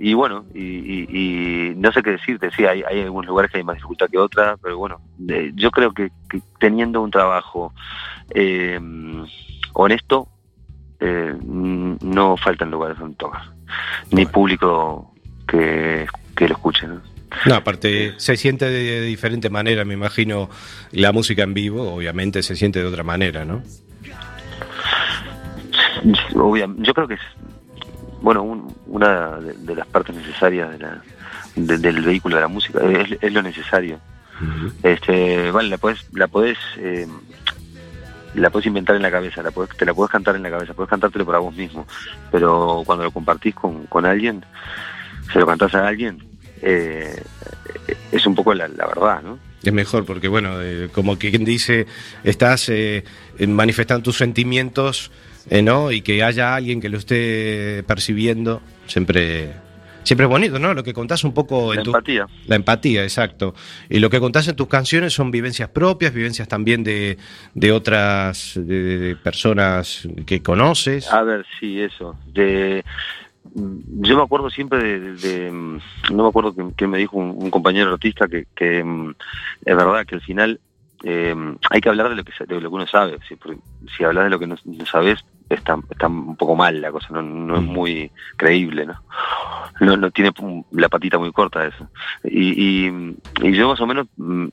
y 0.00 0.14
bueno, 0.14 0.44
y, 0.54 0.62
y- 0.62 1.06
y 1.10 1.74
no 1.76 1.92
sé 1.92 2.02
qué 2.02 2.10
decirte, 2.12 2.50
sí, 2.50 2.64
hay, 2.64 2.82
hay 2.82 3.02
algunos 3.02 3.26
lugares 3.28 3.50
que 3.50 3.58
hay 3.58 3.64
más 3.64 3.76
dificultad 3.76 4.08
que 4.10 4.18
otras, 4.18 4.58
pero 4.62 4.76
bueno, 4.78 5.00
eh, 5.28 5.52
yo 5.54 5.70
creo 5.70 5.92
que, 5.92 6.10
que 6.28 6.40
teniendo 6.58 7.00
un 7.00 7.10
trabajo 7.10 7.72
eh, 8.34 8.80
honesto, 9.74 10.28
eh, 11.00 11.34
no 11.42 12.36
faltan 12.36 12.70
lugares 12.70 12.98
donde 12.98 13.16
tocar, 13.16 13.42
ni 14.10 14.26
público 14.26 15.14
que, 15.46 16.06
que 16.36 16.48
lo 16.48 16.54
escuche. 16.54 16.86
¿no? 16.86 17.00
No, 17.46 17.54
aparte 17.56 18.14
se 18.16 18.36
siente 18.36 18.64
de, 18.64 19.02
diferente 19.02 19.50
manera, 19.50 19.84
me 19.84 19.94
imagino, 19.94 20.48
la 20.92 21.12
música 21.12 21.42
en 21.42 21.54
vivo, 21.54 21.94
obviamente 21.94 22.42
se 22.42 22.56
siente 22.56 22.78
de 22.80 22.86
otra 22.86 23.02
manera, 23.02 23.44
¿no? 23.44 23.62
Obvia- 26.34 26.68
yo 26.78 26.94
creo 26.94 27.08
que 27.08 27.14
es 27.14 27.20
bueno 28.22 28.42
un- 28.42 28.74
una 28.86 29.36
de, 29.38 29.52
de 29.54 29.74
las 29.74 29.86
partes 29.86 30.14
necesarias 30.14 30.70
de 30.72 30.78
la- 30.78 31.02
de- 31.56 31.78
del 31.78 32.02
vehículo 32.02 32.36
de 32.36 32.42
la 32.42 32.48
música 32.48 32.80
es, 32.90 33.16
es 33.20 33.32
lo 33.32 33.42
necesario 33.42 33.98
este 34.84 35.50
vale 35.50 35.68
la 35.68 35.78
puedes 35.78 36.06
la 36.12 36.28
podés 36.28 36.58
eh, 36.76 37.06
la 38.34 38.50
puedes 38.50 38.66
inventar 38.66 38.96
en 38.96 39.02
la 39.02 39.10
cabeza 39.10 39.42
la 39.42 39.50
te 39.50 39.86
la 39.86 39.94
puedes 39.94 40.10
cantar 40.10 40.36
en 40.36 40.42
la 40.42 40.50
cabeza 40.50 40.74
puedes 40.74 40.90
cantártelo 40.90 41.24
para 41.26 41.38
vos 41.38 41.54
mismo 41.54 41.86
pero 42.30 42.82
cuando 42.84 43.04
lo 43.04 43.10
compartís 43.10 43.54
con, 43.54 43.86
con 43.86 44.06
alguien 44.06 44.44
se 45.32 45.38
lo 45.38 45.46
cantás 45.46 45.74
a 45.74 45.86
alguien 45.86 46.22
eh, 46.62 47.22
es 48.12 48.26
un 48.26 48.34
poco 48.34 48.54
la, 48.54 48.68
verdad 48.68 49.22
no 49.22 49.38
Es 49.62 49.72
mejor 49.72 50.04
porque, 50.04 50.28
bueno, 50.28 50.60
eh, 50.60 50.88
como 50.92 51.18
quien 51.18 51.44
dice, 51.44 51.86
estás 52.24 52.68
eh, 52.68 53.04
manifestando 53.46 54.02
tus 54.02 54.16
sentimientos, 54.16 55.10
¿no? 55.62 55.92
Y 55.92 56.02
que 56.02 56.22
haya 56.22 56.54
alguien 56.54 56.80
que 56.80 56.88
lo 56.88 56.98
esté 56.98 57.84
percibiendo, 57.86 58.60
siempre, 58.86 59.52
siempre 60.08 60.24
es 60.24 60.30
bonito, 60.30 60.58
¿no? 60.58 60.72
Lo 60.74 60.82
que 60.82 60.94
contás 60.94 61.22
un 61.22 61.34
poco 61.34 61.72
la 61.74 61.80
en 61.80 61.84
tu... 61.84 61.90
empatía 61.90 62.26
La 62.46 62.56
empatía, 62.56 63.02
exacto. 63.02 63.54
Y 63.90 63.98
lo 63.98 64.08
que 64.10 64.18
contás 64.20 64.48
en 64.48 64.56
tus 64.56 64.66
canciones 64.68 65.12
son 65.12 65.30
vivencias 65.30 65.68
propias, 65.68 66.12
vivencias 66.14 66.48
también 66.48 66.82
de, 66.82 67.18
de 67.54 67.72
otras 67.72 68.52
de- 68.56 68.98
de 68.98 69.16
personas 69.16 70.08
que 70.26 70.42
conoces. 70.42 71.12
A 71.12 71.22
ver, 71.22 71.44
sí, 71.60 71.80
eso. 71.80 72.16
De, 72.32 72.82
yo 73.54 74.16
me 74.16 74.22
acuerdo 74.22 74.48
siempre 74.50 74.82
de, 74.82 75.00
de- 75.00 75.14
de, 75.16 75.50
no 75.52 76.22
me 76.22 76.28
acuerdo 76.28 76.54
quién 76.74 76.90
me 76.90 76.98
dijo 76.98 77.16
un, 77.18 77.30
un 77.42 77.50
compañero 77.50 77.92
artista 77.92 78.26
que, 78.28 78.46
que 78.56 78.80
es 78.80 79.76
verdad 79.76 80.06
que 80.06 80.14
al 80.14 80.20
final 80.22 80.58
eh, 81.04 81.34
hay 81.70 81.80
que 81.80 81.88
hablar 81.88 82.08
de 82.08 82.16
lo 82.16 82.24
que 82.24 82.32
de 82.46 82.60
lo 82.60 82.68
que 82.70 82.74
uno 82.74 82.86
sabe. 82.86 83.18
Si, 83.28 83.36
si 83.96 84.04
hablas 84.04 84.24
de 84.24 84.30
lo 84.30 84.38
que 84.38 84.46
no, 84.46 84.56
no 84.64 84.86
sabes 84.86 85.20
está, 85.48 85.78
está 85.90 86.06
un 86.08 86.36
poco 86.36 86.54
mal 86.56 86.80
la 86.80 86.90
cosa, 86.92 87.08
no, 87.10 87.22
no 87.22 87.56
es 87.56 87.62
muy 87.62 88.10
creíble, 88.36 88.86
¿no? 88.86 89.02
No, 89.80 89.96
no 89.96 90.10
tiene 90.10 90.32
la 90.72 90.88
patita 90.88 91.18
muy 91.18 91.30
corta 91.32 91.64
eso. 91.66 91.88
Y, 92.24 92.86
y, 92.88 93.16
y 93.42 93.52
yo 93.52 93.68
más 93.68 93.80
o 93.80 93.86
menos 93.86 94.06
mm, 94.16 94.46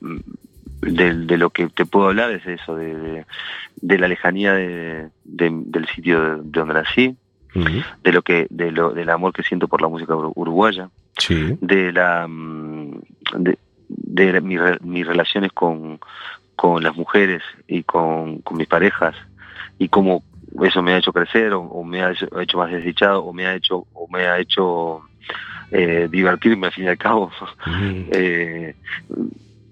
de, 0.82 1.14
de 1.14 1.38
lo 1.38 1.50
que 1.50 1.66
te 1.68 1.84
puedo 1.86 2.08
hablar 2.08 2.30
es 2.30 2.46
eso, 2.46 2.76
de, 2.76 2.94
de, 2.94 3.26
de 3.76 3.98
la 3.98 4.08
lejanía 4.08 4.52
de, 4.54 5.08
de- 5.24 5.62
del 5.66 5.86
sitio 5.88 6.20
de, 6.22 6.30
de 6.42 6.60
donde 6.60 6.74
nací, 6.74 7.16
de 8.04 8.12
lo 8.12 8.20
que, 8.20 8.46
de 8.50 8.70
lo, 8.70 8.92
del 8.92 9.08
amor 9.08 9.32
que 9.32 9.42
siento 9.42 9.66
por 9.66 9.80
la 9.80 9.88
música 9.88 10.14
ur- 10.14 10.32
uruguaya, 10.34 10.90
Sí. 11.18 11.56
de 11.62 11.92
la 11.92 12.26
mm, 12.28 13.00
de, 13.38 13.58
de 13.88 14.40
mi 14.42 14.58
re- 14.58 14.78
mis 14.82 15.06
relaciones 15.06 15.50
con, 15.52 15.98
con 16.54 16.82
las 16.82 16.94
mujeres 16.94 17.42
y 17.66 17.82
con, 17.84 18.42
con 18.42 18.58
mis 18.58 18.66
parejas 18.68 19.14
y 19.78 19.88
cómo 19.88 20.22
eso 20.64 20.82
me 20.82 20.92
ha 20.92 20.98
hecho 20.98 21.12
crecer 21.12 21.52
o, 21.52 21.60
o 21.60 21.84
me 21.84 22.02
ha 22.02 22.12
hecho, 22.12 22.58
más 22.58 22.70
desdichado 22.70 23.24
o 23.24 23.32
me 23.32 23.46
ha 23.46 23.54
hecho 23.54 23.86
o 23.94 24.08
me 24.10 24.26
ha 24.26 24.38
hecho 24.38 25.02
eh, 25.70 26.08
divertirme 26.10 26.68
al 26.68 26.72
fin 26.72 26.84
y 26.84 26.88
al 26.88 26.98
cabo. 26.98 27.30
Eh, 28.12 28.74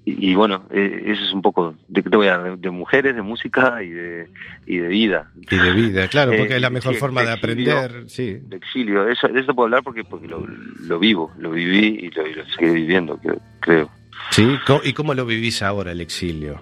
y, 0.06 0.32
y 0.32 0.34
bueno, 0.34 0.64
eh, 0.70 1.02
eso 1.06 1.24
es 1.24 1.32
un 1.32 1.40
poco 1.40 1.74
de 1.88 2.02
qué 2.02 2.10
te 2.10 2.16
voy 2.18 2.26
a 2.26 2.34
hablar, 2.34 2.58
de 2.58 2.70
mujeres, 2.70 3.14
de 3.16 3.22
música 3.22 3.82
y 3.82 3.88
de, 3.88 4.28
y 4.66 4.76
de 4.76 4.88
vida. 4.88 5.30
Y 5.50 5.56
de 5.56 5.72
vida, 5.72 6.08
claro, 6.08 6.32
Eh, 6.32 6.38
porque 6.38 6.56
es 6.56 6.60
la 6.60 6.68
mejor 6.68 6.94
forma 6.96 7.22
de 7.22 7.32
exilio. 7.32 7.78
aprender, 7.78 8.10
sí. 8.10 8.34
De 8.42 8.56
exilio, 8.56 9.08
eso, 9.08 9.28
de 9.28 9.40
eso 9.40 9.54
puedo 9.54 9.64
hablar 9.64 9.82
porque, 9.82 10.04
porque 10.04 10.28
lo, 10.28 10.46
lo 10.46 10.98
vivo, 10.98 11.32
lo 11.38 11.52
viví 11.52 12.00
y 12.02 12.10
lo, 12.10 12.26
y 12.26 12.34
lo 12.34 12.44
seguiré 12.48 12.74
viviendo, 12.74 13.16
creo. 13.16 13.40
creo. 13.60 13.90
Sí, 14.30 14.46
¿y 14.84 14.92
cómo 14.92 15.14
lo 15.14 15.24
vivís 15.24 15.62
ahora 15.62 15.92
el 15.92 16.02
exilio? 16.02 16.60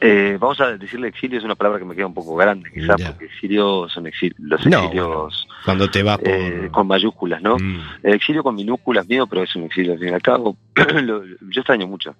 Eh, 0.00 0.36
vamos 0.38 0.60
a 0.60 0.76
decirle 0.76 1.08
exilio, 1.08 1.38
es 1.38 1.44
una 1.44 1.54
palabra 1.54 1.78
que 1.78 1.84
me 1.86 1.94
queda 1.94 2.06
un 2.06 2.12
poco 2.14 2.36
grande, 2.36 2.70
quizás, 2.72 3.00
porque 3.00 3.24
exilio 3.26 3.88
son 3.88 4.04
exil- 4.04 4.34
los 4.38 4.64
No, 4.66 4.84
exilios 4.84 5.48
Cuando 5.64 5.88
te 5.90 6.02
vas 6.02 6.18
por... 6.18 6.28
eh, 6.28 6.68
con 6.70 6.86
mayúsculas, 6.86 7.40
¿no? 7.40 7.56
Mm. 7.56 7.80
El 8.02 8.14
exilio 8.14 8.42
con 8.42 8.54
minúsculas 8.54 9.08
mío, 9.08 9.26
pero 9.26 9.42
es 9.42 9.56
un 9.56 9.64
exilio 9.64 9.92
al 9.94 9.98
fin 9.98 10.08
y 10.08 10.12
al 10.12 10.22
cabo. 10.22 10.56
Lo- 11.02 11.24
yo 11.24 11.60
extraño 11.60 11.86
mucho. 11.86 12.14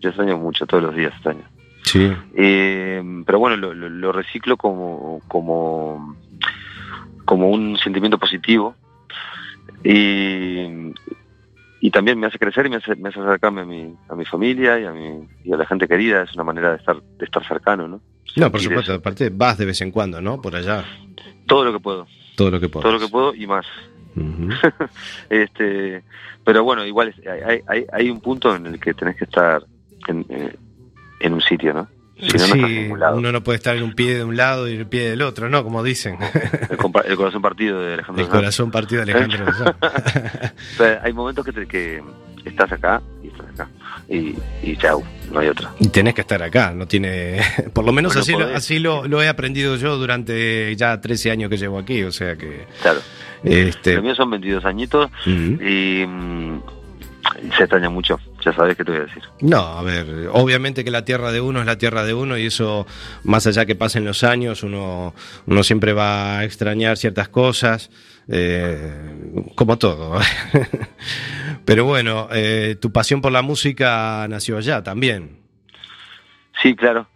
Yo 0.00 0.10
extraño 0.10 0.38
mucho, 0.38 0.64
todos 0.66 0.82
los 0.84 0.94
días 0.94 1.12
extraño. 1.12 1.42
Sí. 1.82 2.12
Eh, 2.36 3.02
pero 3.26 3.38
bueno, 3.40 3.56
lo, 3.56 3.74
lo- 3.74 3.88
lo 3.88 4.12
reciclo 4.12 4.56
como, 4.56 5.20
como, 5.26 6.16
como 7.24 7.48
un 7.50 7.76
sentimiento 7.78 8.16
positivo 8.16 8.76
y, 9.82 10.92
y 11.80 11.90
también 11.90 12.18
me 12.18 12.26
hace 12.26 12.38
crecer 12.38 12.66
y 12.66 12.70
me 12.70 12.76
hace, 12.76 12.94
me 12.96 13.08
hace 13.08 13.20
acercarme 13.20 13.62
a 13.62 13.64
mi, 13.64 13.94
a 14.08 14.14
mi 14.14 14.24
familia 14.24 14.78
y 14.78 14.84
a, 14.84 14.92
mi, 14.92 15.26
y 15.44 15.52
a 15.52 15.56
la 15.56 15.66
gente 15.66 15.88
querida. 15.88 16.22
Es 16.22 16.34
una 16.34 16.44
manera 16.44 16.70
de 16.70 16.76
estar, 16.76 17.00
de 17.00 17.24
estar 17.24 17.46
cercano, 17.46 17.88
¿no? 17.88 18.00
No, 18.36 18.50
por 18.50 18.60
supuesto, 18.60 18.92
eso. 18.92 19.00
aparte 19.00 19.30
vas 19.30 19.58
de 19.58 19.64
vez 19.64 19.80
en 19.80 19.90
cuando, 19.90 20.20
¿no? 20.20 20.40
Por 20.40 20.54
allá, 20.54 20.84
Todo 21.46 21.64
lo 21.64 21.72
que 21.72 21.80
puedo, 21.80 22.06
todo 22.36 22.50
lo 22.50 22.60
que 22.60 22.68
puedas. 22.68 22.84
todo 22.84 22.92
lo 22.92 23.00
que 23.00 23.08
puedo 23.08 23.34
y 23.34 23.46
más. 23.46 23.66
Este 25.30 26.02
pero 26.44 26.64
bueno 26.64 26.84
igual 26.84 27.14
hay, 27.46 27.60
hay, 27.66 27.86
hay 27.92 28.10
un 28.10 28.20
punto 28.20 28.56
en 28.56 28.66
el 28.66 28.80
que 28.80 28.92
tenés 28.92 29.16
que 29.16 29.24
estar 29.24 29.62
en, 30.08 30.26
eh, 30.28 30.56
en 31.20 31.34
un 31.34 31.40
sitio 31.40 31.72
no 31.72 31.88
si 32.20 32.36
no 32.38 32.66
sí, 32.68 32.90
uno 33.14 33.32
no 33.32 33.42
puede 33.42 33.56
estar 33.56 33.76
en 33.76 33.82
un 33.82 33.94
pie 33.94 34.16
de 34.16 34.24
un 34.24 34.36
lado 34.36 34.68
y 34.68 34.74
en 34.74 34.80
el 34.80 34.86
pie 34.86 35.10
del 35.10 35.22
otro, 35.22 35.48
¿no? 35.48 35.62
Como 35.64 35.82
dicen. 35.82 36.18
el, 36.70 37.16
corazón 37.16 37.42
partido 37.42 37.80
de 37.80 37.94
Alejandro 37.94 38.22
El 38.24 38.28
Sanz. 38.30 38.38
corazón 38.38 38.70
partido 38.70 39.04
de 39.04 39.12
Alejandro. 39.12 39.46
O 40.74 40.76
sea, 40.76 41.00
hay 41.02 41.12
momentos 41.12 41.44
que, 41.44 41.52
te- 41.52 41.66
que, 41.66 42.02
estás 42.44 42.72
acá 42.72 43.00
y 43.22 43.28
estás 43.28 43.46
acá. 43.50 43.68
Y, 44.08 44.34
y 44.62 44.76
chau, 44.76 45.04
no 45.30 45.40
hay 45.40 45.48
otra. 45.48 45.70
Y 45.78 45.88
tenés 45.88 46.14
que 46.14 46.22
estar 46.22 46.42
acá, 46.42 46.72
no 46.74 46.86
tiene. 46.86 47.40
Por 47.72 47.84
lo 47.84 47.92
menos 47.92 48.12
Bueno, 48.14 48.22
así, 48.22 48.32
lo, 48.32 48.38
podés. 48.40 48.56
así 48.56 48.78
lo, 48.78 49.06
lo 49.06 49.22
he 49.22 49.28
aprendido 49.28 49.76
yo 49.76 49.96
durante 49.98 50.74
ya 50.76 51.00
13 51.00 51.30
años 51.30 51.50
que 51.50 51.56
llevo 51.58 51.78
aquí, 51.78 52.02
o 52.02 52.12
sea 52.12 52.36
que. 52.36 52.66
Claro. 52.82 53.00
Este, 53.42 53.94
Los 53.94 54.02
míos 54.04 54.16
son 54.18 54.30
22 54.30 54.64
añitos 54.66 55.10
y 55.26 56.04
mm, 56.06 56.60
se 57.56 57.62
extraña 57.62 57.90
mucho. 57.90 58.18
Ya 58.44 58.52
sabes 58.52 58.76
qué 58.76 58.84
te 58.84 58.92
voy 58.92 59.00
a 59.00 59.04
decir. 59.04 59.22
No, 59.40 59.58
a 59.58 59.82
ver, 59.82 60.28
obviamente 60.32 60.84
que 60.84 60.90
la 60.90 61.04
tierra 61.04 61.32
de 61.32 61.40
uno 61.40 61.60
es 61.60 61.66
la 61.66 61.78
tierra 61.78 62.04
de 62.04 62.14
uno 62.14 62.36
y 62.36 62.46
eso, 62.46 62.86
más 63.24 63.46
allá 63.46 63.66
que 63.66 63.74
pasen 63.74 64.04
los 64.04 64.24
años, 64.24 64.62
uno, 64.62 65.14
uno 65.46 65.62
siempre 65.62 65.92
va 65.92 66.38
a 66.38 66.44
extrañar 66.44 66.96
ciertas 66.96 67.28
cosas, 67.28 67.90
eh, 68.28 68.92
como 69.54 69.78
todo. 69.78 70.18
Pero 71.64 71.84
bueno, 71.84 72.28
eh, 72.32 72.76
tu 72.80 72.92
pasión 72.92 73.20
por 73.20 73.32
la 73.32 73.42
música 73.42 74.26
nació 74.28 74.58
allá 74.58 74.82
también. 74.82 75.40
Sí, 76.62 76.74
claro. 76.74 77.08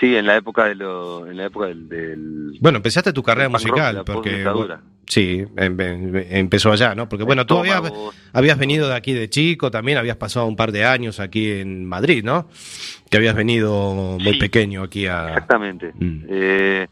Sí, 0.00 0.16
en 0.16 0.24
la 0.26 0.36
época 0.38 0.64
de 0.64 0.74
lo, 0.76 1.26
en 1.26 1.36
la 1.36 1.44
época 1.46 1.66
del, 1.66 1.86
del- 1.88 2.58
Bueno, 2.60 2.78
empezaste 2.78 3.12
tu 3.12 3.22
carrera 3.22 3.48
rock, 3.48 3.52
musical, 3.52 3.94
la 3.96 4.04
porque 4.04 4.44
bueno, 4.44 4.78
sí, 5.06 5.44
em- 5.58 5.78
em- 5.80 6.16
empezó 6.30 6.72
allá, 6.72 6.94
¿no? 6.94 7.06
Porque 7.06 7.24
bueno, 7.24 7.44
tú 7.44 7.58
habías, 7.58 7.82
habías 8.32 8.56
venido 8.58 8.88
de 8.88 8.94
aquí 8.94 9.12
de 9.12 9.28
chico, 9.28 9.70
también 9.70 9.98
habías 9.98 10.16
pasado 10.16 10.46
un 10.46 10.56
par 10.56 10.72
de 10.72 10.86
años 10.86 11.20
aquí 11.20 11.50
en 11.50 11.84
Madrid, 11.84 12.24
¿no? 12.24 12.48
Que 13.10 13.18
habías 13.18 13.34
venido 13.34 14.16
muy 14.18 14.32
Sí. 14.34 14.38
pequeño 14.40 14.82
aquí 14.84 15.06
a... 15.06 15.28
Exactamente. 15.28 15.92
Mm. 15.98 16.24
Eh, 16.30 16.86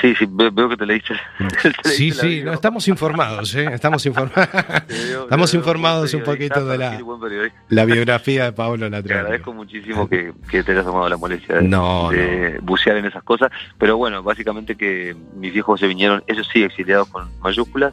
sí, 0.00 0.14
sí, 0.14 0.26
ve- 0.28 0.50
veo 0.50 0.68
que 0.68 0.76
te 0.76 0.86
leíste. 0.86 1.14
te 1.82 1.88
Sí, 1.90 2.04
leíste 2.10 2.28
sí, 2.28 2.42
no, 2.42 2.52
estamos 2.52 2.86
informados, 2.88 3.54
¿eh? 3.54 3.68
Estamos, 3.72 4.04
informa- 4.06 4.32
Te 4.86 4.94
veo- 4.94 5.22
estamos 5.24 5.50
te 5.50 5.56
veo 5.56 5.60
informados 5.60 6.14
un 6.14 6.22
poquito 6.22 6.64
de 6.66 6.78
la, 6.78 7.84
biografía 7.84 8.44
de 8.44 8.52
Pablo 8.52 8.86
Te 8.86 8.90
Latrell. 8.90 9.18
agradezco 9.18 9.52
muchísimo 9.52 10.08
que, 10.08 10.32
que 10.50 10.62
te 10.62 10.72
hayas 10.72 10.84
tomado 10.84 11.08
la 11.08 11.16
molestia 11.16 11.56
de, 11.56 11.62
No, 11.68 12.10
de 12.10 12.58
bucear 12.62 12.96
en 12.96 13.06
esas 13.06 13.22
cosas. 13.22 13.50
Pero 13.78 13.96
bueno, 13.96 14.22
básicamente 14.22 14.76
que 14.76 15.14
mis 15.36 15.52
viejos 15.52 15.80
se 15.80 15.86
vinieron, 15.86 16.22
ellos 16.26 16.48
sí, 16.52 16.62
exiliados 16.62 17.08
con 17.08 17.28
mayúsculas. 17.40 17.92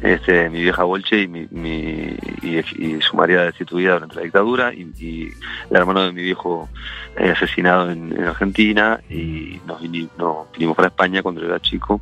Este, 0.00 0.48
mi 0.50 0.62
vieja 0.62 0.84
Bolche 0.84 1.22
y, 1.22 1.28
mi, 1.28 1.46
mi- 1.50 2.14
y, 2.42 2.58
y 2.58 2.98
su 3.00 3.16
marido 3.16 3.42
destituida 3.42 3.94
durante 3.94 4.16
la 4.16 4.22
dictadura 4.22 4.72
y, 4.72 4.90
y 4.98 5.22
el 5.70 5.76
hermano 5.76 6.02
de 6.04 6.12
mi 6.12 6.22
viejo 6.22 6.68
eh, 7.16 7.30
asesinado 7.30 7.90
en, 7.90 8.12
en 8.16 8.24
Argentina 8.24 9.00
y 9.10 9.60
nos, 9.66 9.80
vini- 9.82 10.08
nos 10.16 10.50
vinimos 10.52 10.76
para 10.78 10.88
España 10.88 11.22
cuando 11.22 11.44
era 11.44 11.60
chico 11.60 12.00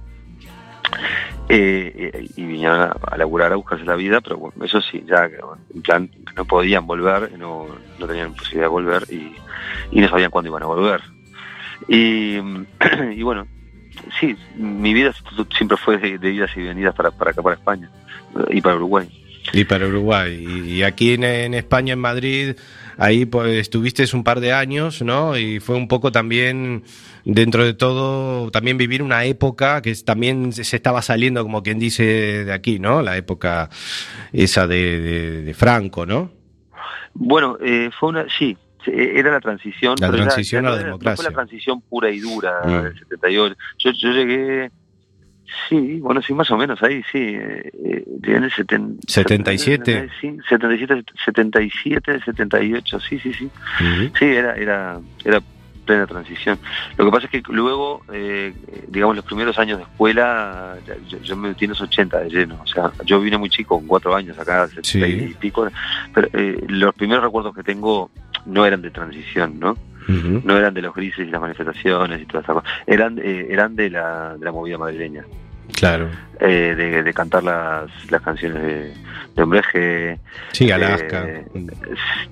eh, 1.48 2.28
y 2.36 2.44
vinieron 2.44 2.80
a, 2.80 2.96
a 3.10 3.16
laburar 3.16 3.52
a 3.52 3.56
buscarse 3.56 3.86
la 3.86 3.96
vida 3.96 4.20
pero 4.20 4.36
bueno, 4.36 4.64
eso 4.64 4.82
sí 4.82 5.02
ya 5.08 5.30
en 5.74 5.82
plan 5.82 6.10
no 6.36 6.44
podían 6.44 6.86
volver 6.86 7.32
no, 7.38 7.66
no 7.98 8.06
tenían 8.06 8.34
posibilidad 8.34 8.64
de 8.64 8.68
volver 8.68 9.02
y, 9.10 9.34
no 9.98 10.08
sabían 10.08 10.30
cuándo 10.30 10.50
iban 10.50 10.62
a 10.62 10.66
volver 10.66 11.00
y, 11.88 12.36
y 13.16 13.22
bueno 13.22 13.46
sí, 14.20 14.36
mi 14.56 14.92
vida 14.92 15.14
siempre 15.56 15.78
fue 15.78 15.96
de, 15.96 16.18
de 16.18 16.30
idas 16.30 16.50
y 16.56 16.62
venidas 16.62 16.94
para, 16.94 17.10
para 17.10 17.30
acá, 17.30 17.42
para 17.42 17.56
España 17.56 17.90
y 18.50 18.60
para 18.60 18.76
Uruguay. 18.76 19.08
Y 19.52 19.64
para 19.64 19.86
Uruguay. 19.86 20.64
Y, 20.66 20.82
aquí 20.82 21.14
en 21.14 21.54
España, 21.54 21.92
en 21.94 22.00
Madrid, 22.00 22.56
ahí 22.98 23.26
pues, 23.26 23.52
estuviste 23.58 24.04
un 24.14 24.24
par 24.24 24.40
de 24.40 24.52
años, 24.52 25.02
¿no? 25.02 25.36
Y 25.36 25.60
fue 25.60 25.76
un 25.76 25.88
poco 25.88 26.12
también, 26.12 26.82
dentro 27.24 27.64
de 27.64 27.74
todo, 27.74 28.50
también 28.50 28.76
vivir 28.78 29.02
una 29.02 29.24
época 29.24 29.82
que 29.82 29.94
también 29.96 30.52
se 30.52 30.62
estaba 30.76 31.02
saliendo, 31.02 31.42
como 31.42 31.62
quien 31.62 31.78
dice, 31.78 32.44
de 32.44 32.52
aquí, 32.52 32.78
¿no? 32.78 33.02
La 33.02 33.16
época 33.16 33.68
esa 34.32 34.66
de, 34.66 35.00
de- 35.00 35.42
de 35.42 35.54
Franco, 35.54 36.06
¿no? 36.06 36.30
Bueno, 37.14 37.56
eh, 37.62 37.90
fue 37.98 38.10
una, 38.10 38.26
sí, 38.38 38.56
era 38.86 39.30
la 39.32 39.40
transición. 39.40 39.96
La 40.00 40.10
pero 40.10 40.22
transición 40.24 40.66
a 40.66 40.70
la 40.70 40.74
era- 40.76 40.82
no 40.84 40.86
democracia. 40.98 41.16
fue 41.16 41.24
la 41.30 41.34
transición 41.34 41.80
pura 41.80 42.10
y 42.10 42.20
dura 42.20 42.60
Mm. 42.64 42.82
del 42.84 42.98
78. 42.98 43.56
Yo, 43.78 43.90
yo 43.92 44.10
llegué, 44.12 44.70
sí, 45.68 45.98
bueno, 46.00 46.20
sí, 46.22 46.32
más 46.34 46.50
o 46.50 46.56
menos 46.56 46.82
ahí, 46.82 47.02
sí. 47.10 47.18
Eh, 47.18 47.70
eh, 47.84 48.04
el 48.22 48.50
seten- 48.50 48.98
77. 49.06 50.08
Sí, 50.20 50.36
77, 50.48 51.04
77, 51.24 52.20
78, 52.24 53.00
sí, 53.00 53.18
sí, 53.18 53.32
sí. 53.32 53.50
Sí, 54.18 54.24
era, 54.24 54.54
era, 54.56 55.00
era 55.24 55.40
plena 55.84 56.06
transición. 56.06 56.58
Lo 56.96 57.04
que 57.04 57.10
pasa 57.12 57.26
es 57.26 57.30
que 57.30 57.42
luego, 57.52 58.02
eh, 58.12 58.52
digamos, 58.88 59.14
los 59.14 59.24
primeros 59.24 59.56
años 59.58 59.78
de 59.78 59.84
escuela, 59.84 60.76
yo, 61.08 61.22
yo 61.22 61.36
me 61.36 61.48
metí 61.50 61.64
en 61.64 61.70
los 61.70 61.80
80 61.80 62.18
de 62.20 62.28
lleno. 62.30 62.60
O 62.62 62.66
sea, 62.66 62.90
yo 63.04 63.20
vine 63.20 63.38
muy 63.38 63.48
chico, 63.48 63.78
con 63.78 63.86
cuatro 63.86 64.14
años 64.14 64.36
acá, 64.38 64.66
70 64.68 65.06
y 65.30 65.34
pico. 65.34 65.68
Pero 66.12 66.28
eh, 66.32 66.64
los 66.68 66.92
primeros 66.94 67.22
recuerdos 67.22 67.54
que 67.54 67.62
tengo 67.62 68.10
no 68.46 68.66
eran 68.66 68.82
de 68.82 68.90
transición, 68.90 69.60
¿no? 69.60 69.76
No 70.08 70.56
eran 70.56 70.72
de 70.74 70.82
los 70.82 70.94
grises 70.94 71.26
y 71.26 71.30
las 71.30 71.40
manifestaciones 71.40 72.20
y 72.22 72.26
todas 72.26 72.44
esas 72.44 72.56
cosas. 72.56 72.70
Eran, 72.86 73.18
eh, 73.18 73.48
eran 73.50 73.74
de, 73.76 73.90
la, 73.90 74.36
de 74.38 74.44
la 74.44 74.52
movida 74.52 74.78
madrileña. 74.78 75.24
Claro. 75.74 76.08
Eh, 76.38 76.74
de, 76.76 77.02
de 77.02 77.14
cantar 77.14 77.42
las, 77.42 77.90
las 78.10 78.22
canciones 78.22 78.62
de, 78.62 78.94
de 79.34 79.42
Hombre 79.42 79.62
G, 79.62 80.18
Sí, 80.52 80.68
eh, 80.68 80.72
Alaska. 80.72 81.26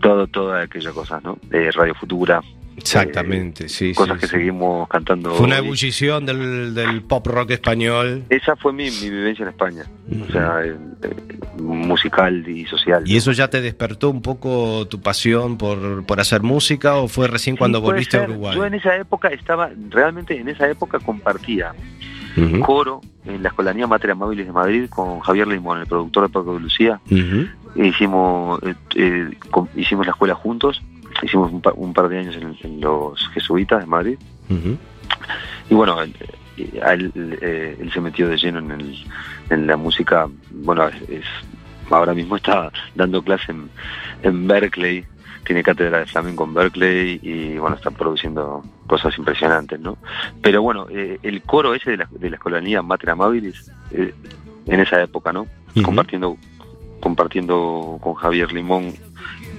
todo, 0.01 0.27
toda 0.29 0.62
aquella 0.62 0.93
cosa, 0.93 1.20
¿no? 1.22 1.37
De 1.49 1.70
Radio 1.72 1.95
Futura. 1.97 2.41
Exactamente, 2.77 3.68
sí. 3.68 3.93
cosas 3.95 4.16
sí, 4.16 4.20
que 4.22 4.27
sí. 4.27 4.33
seguimos 4.37 4.89
cantando. 4.89 5.35
Fue 5.35 5.47
una 5.47 5.59
ebullición 5.59 6.27
del, 6.27 6.75
del 6.75 7.03
pop 7.03 7.27
rock 7.27 7.51
español. 7.53 8.25
Esa 8.29 8.57
fue 8.57 8.72
mi, 8.72 8.91
mi 8.91 9.11
vivencia 9.11 9.43
en 9.45 9.49
España, 9.51 9.85
o 10.29 10.33
sea, 10.33 10.61
eh, 10.64 10.77
eh, 11.03 11.61
musical 11.62 12.47
y 12.49 12.64
social. 12.66 13.03
¿Y 13.07 13.16
eso 13.16 13.33
ya 13.33 13.49
te 13.49 13.61
despertó 13.61 14.11
un 14.11 14.22
poco 14.22 14.87
tu 14.89 15.01
pasión 15.01 15.57
por, 15.57 16.05
por 16.05 16.20
hacer 16.20 16.43
música 16.43 16.97
o 16.97 17.09
fue 17.09 17.29
recién 17.29 17.57
cuando 17.57 17.79
Sí, 17.79 17.83
puede 17.83 17.95
volviste 17.95 18.16
a 18.16 18.20
ser. 18.20 18.31
Uruguay? 18.31 18.57
Yo 18.57 18.64
en 18.66 18.75
esa 18.75 18.97
época 18.97 19.29
estaba, 19.29 19.70
realmente 19.91 20.39
en 20.39 20.49
esa 20.49 20.68
época 20.68 20.99
compartía 20.99 21.72
Ujú, 22.37 22.59
coro 22.61 23.01
en 23.25 23.43
la 23.45 23.51
Escolanía 23.51 23.87
Mater 23.87 24.11
Amabilis 24.11 24.47
de 24.47 24.53
Madrid 24.53 24.87
con 24.89 25.20
Javier 25.20 25.47
Limón, 25.47 25.79
el 25.79 25.87
productor 25.87 26.25
de 26.25 26.29
Paco 26.31 26.55
de 26.55 26.61
Lucía. 26.61 27.01
ujú. 27.07 27.47
E 27.77 27.89
hicimos, 27.89 28.61
eh, 28.62 28.75
eh, 28.97 29.31
hicimos 29.77 30.07
la 30.07 30.12
escuela 30.12 30.35
juntos, 30.35 30.81
hicimos 31.25 31.51
un, 31.53 31.61
pa- 31.61 31.72
un 31.75 31.93
par 31.93 32.09
de 32.09 32.18
años 32.18 32.37
en, 32.37 32.57
en 32.62 32.81
los 32.81 33.29
jesuitas 33.31 33.81
de 33.81 33.87
Madrid. 33.87 34.18
Y 35.70 35.75
bueno, 35.75 36.01
él, 36.03 36.14
eh, 36.57 36.81
él, 36.87 37.77
él 37.81 37.91
se 37.93 38.01
metió 38.01 38.29
de 38.29 38.37
lleno 38.37 38.59
en, 38.61 38.70
el, 38.70 39.05
en 39.51 39.66
la 39.66 39.77
música. 39.77 40.29
Bueno, 40.51 40.87
es, 40.89 41.25
ahora 41.91 42.14
mismo 42.14 42.37
está 42.37 42.70
dando 42.95 43.22
clase 43.22 43.53
en, 43.53 43.68
en 44.22 44.47
Berkeley, 44.47 45.05
tiene 45.45 45.62
cátedra 45.62 45.99
de 45.99 46.07
flamenco 46.07 46.45
en 46.45 46.55
Berkeley 46.55 47.20
y 47.22 47.59
bueno, 47.59 47.77
está 47.77 47.91
produciendo 47.91 48.62
cosas 48.87 49.16
impresionantes, 49.18 49.79
¿no? 49.81 49.99
Pero 50.43 50.62
bueno, 50.62 50.87
eh, 50.91 51.18
el 51.22 51.43
coro 51.43 51.75
ese 51.75 51.91
de 51.93 51.97
la, 51.99 52.09
de 52.11 52.31
la 52.31 52.37
escolanía 52.37 52.81
Mater 52.83 53.11
Amabilis, 53.11 53.70
eh, 53.91 54.14
en 54.66 54.81
esa 54.81 55.03
época, 55.03 55.33
¿no? 55.33 55.47
Compartiendo 55.83 56.37
compartiendo 57.01 57.99
con 58.01 58.14
Javier 58.14 58.51
Limón 58.53 58.95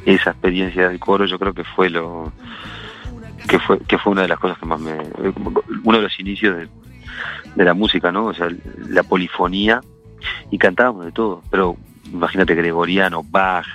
esa 0.06 0.32
experiencia 0.32 0.88
del 0.90 1.00
coro, 1.00 1.26
yo 1.26 1.40
creo 1.40 1.54
que 1.54 1.64
fue 1.64 1.90
lo 1.90 2.32
que 3.48 3.60
fue 3.60 3.80
que 3.80 3.98
fue 3.98 4.12
una 4.12 4.24
de 4.24 4.28
las 4.28 4.40
cosas 4.40 4.58
que 4.58 4.66
más 4.66 4.80
me 4.80 4.98
uno 5.84 5.98
de 5.98 6.04
los 6.04 6.20
inicios 6.20 6.58
de, 6.58 6.68
de 7.56 7.64
la 7.64 7.74
música 7.74 8.12
no 8.12 8.26
o 8.26 8.34
sea 8.34 8.50
la 8.90 9.04
polifonía 9.04 9.82
y 10.52 10.58
cantábamos 10.58 11.06
de 11.06 11.12
todo 11.12 11.44
pero 11.52 11.78
imagínate 12.12 12.56
gregoriano 12.56 13.24
Bach 13.24 13.68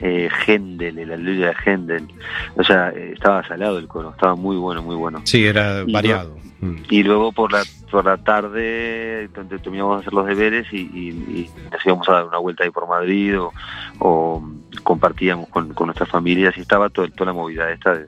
eh, 0.00 0.30
Händel 0.46 0.98
el 0.98 1.12
aleluya 1.12 1.48
de 1.48 1.56
Händel 1.64 2.08
o 2.56 2.64
sea 2.64 2.90
eh, 2.90 3.12
estaba 3.12 3.46
salado 3.46 3.78
el 3.78 3.88
coro 3.88 4.10
estaba 4.10 4.34
muy 4.34 4.56
bueno 4.56 4.82
muy 4.82 4.96
bueno 4.96 5.20
Sí, 5.24 5.44
era 5.44 5.82
Y 5.86 5.92
variado. 5.92 6.38
Mm. 6.62 6.76
y 6.90 7.02
luego 7.02 7.32
por 7.32 7.52
la 7.52 7.62
por 7.90 8.04
la 8.04 8.18
tarde 8.18 9.28
donde 9.34 9.58
terminamos 9.58 9.96
de 9.96 10.00
hacer 10.02 10.12
los 10.12 10.26
deberes 10.26 10.66
y, 10.72 10.76
y- 10.76 11.08
y 11.08 11.50
nos 11.72 11.84
íbamos 11.86 12.08
a 12.08 12.12
dar 12.12 12.24
una 12.26 12.36
vuelta 12.38 12.64
ahí 12.64 12.70
por 12.70 12.86
Madrid 12.86 13.40
o, 13.40 13.52
o 13.98 14.42
compartíamos 14.82 15.48
con, 15.48 15.72
con 15.74 15.86
nuestras 15.86 16.08
familias 16.10 16.56
y 16.56 16.60
estaba 16.60 16.88
todo, 16.90 17.08
toda 17.08 17.26
la 17.26 17.32
movida 17.32 17.70
esta 17.70 17.94
de 17.94 18.06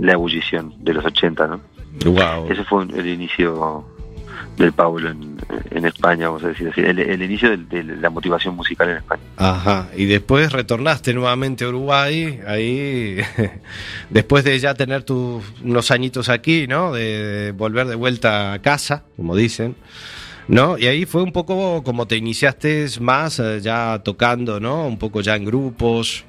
la 0.00 0.12
ebullición 0.12 0.74
de 0.84 0.94
los 0.94 1.04
80 1.04 1.46
¿no? 1.46 1.60
Wow. 2.04 2.50
ese 2.50 2.64
fue 2.64 2.84
el 2.84 3.06
inicio 3.06 3.84
del 4.58 4.72
Pablo 4.72 5.10
en, 5.10 5.33
en 5.70 5.84
España 5.84 6.28
vamos 6.28 6.44
a 6.44 6.48
decir 6.48 6.68
así 6.68 6.80
el, 6.80 7.22
inicio 7.22 7.50
del- 7.50 7.68
de, 7.68 7.82
la 7.82 8.10
motivación 8.10 8.54
musical 8.56 8.88
en 8.90 8.96
España 8.98 9.22
Ajá, 9.36 9.88
y 9.96 10.06
después 10.06 10.52
retornaste 10.52 11.12
nuevamente 11.14 11.64
a 11.64 11.68
Uruguay, 11.68 12.40
ahí, 12.46 13.18
después 14.10 14.44
de 14.44 14.58
ya 14.58 14.74
tener 14.74 15.02
tus 15.02 15.42
unos 15.62 15.90
añitos 15.90 16.28
aquí, 16.28 16.66
¿no? 16.66 16.92
De, 16.92 17.52
volver 17.56 17.86
de 17.86 17.94
vuelta 17.94 18.52
a 18.52 18.58
casa, 18.60 19.04
como 19.16 19.34
dicen, 19.36 19.74
¿no? 20.48 20.78
Y 20.78 20.86
ahí 20.86 21.04
fue 21.06 21.22
un 21.22 21.32
poco 21.32 21.82
como 21.82 22.06
te 22.06 22.16
iniciaste 22.16 22.86
más 23.00 23.38
eh, 23.40 23.60
ya 23.60 24.00
tocando, 24.04 24.60
¿no? 24.60 24.86
Un 24.86 24.98
poco 24.98 25.20
ya 25.20 25.36
en 25.36 25.44
grupos. 25.44 26.24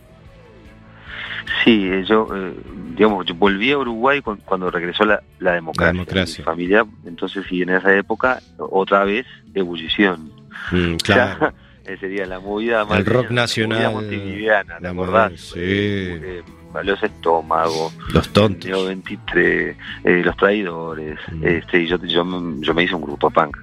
Sí, 1.64 1.88
eh, 1.92 2.04
yo, 2.08 2.28
eh, 2.36 2.54
digamos, 2.96 3.26
yo 3.26 3.36
volví 3.36 3.72
a 3.72 3.78
Uruguay 3.78 4.22
cu- 4.22 4.38
cuando 4.46 4.70
regresó 4.72 5.06
la, 5.06 5.22
la 5.40 5.54
democracia. 5.54 5.88
La 5.88 5.94
democracia. 5.94 6.40
Mi 6.40 6.46
familia, 6.46 6.86
entonces, 7.06 7.46
y 7.52 7.62
en 7.62 7.70
esa 7.70 7.96
época, 7.96 8.42
otra 8.58 9.04
vez, 9.04 9.26
ebullición. 9.54 10.32
Mm, 10.72 10.96
O 11.02 11.06
sea, 11.06 11.38
claro. 11.38 11.54
Ese 11.84 11.98
sería 12.00 12.26
la 12.26 12.40
movida 12.40 12.82
El 12.82 12.88
malteña, 12.88 13.14
rock 13.22 13.32
nacional. 13.32 13.94
montevideana, 13.94 14.78
¿te 14.78 14.84
La 14.84 14.90
acordás? 14.90 15.32
movida, 15.32 15.38
sí. 15.38 15.60
Eh, 15.62 16.44
los 16.84 17.02
estómagos, 17.04 17.96
Los 18.14 18.28
tontos. 18.34 18.66
Neo 18.66 18.86
23, 18.86 19.78
eh, 20.04 20.22
los 20.26 20.36
traidores, 20.36 21.18
Mm. 21.32 21.46
este, 21.48 21.84
y 21.84 21.88
yo, 21.88 21.98
yo, 22.04 22.26
me- 22.26 22.66
yo 22.66 22.74
me 22.74 22.84
hice 22.84 22.96
un 22.96 23.02
grupo 23.04 23.30
punk. 23.30 23.56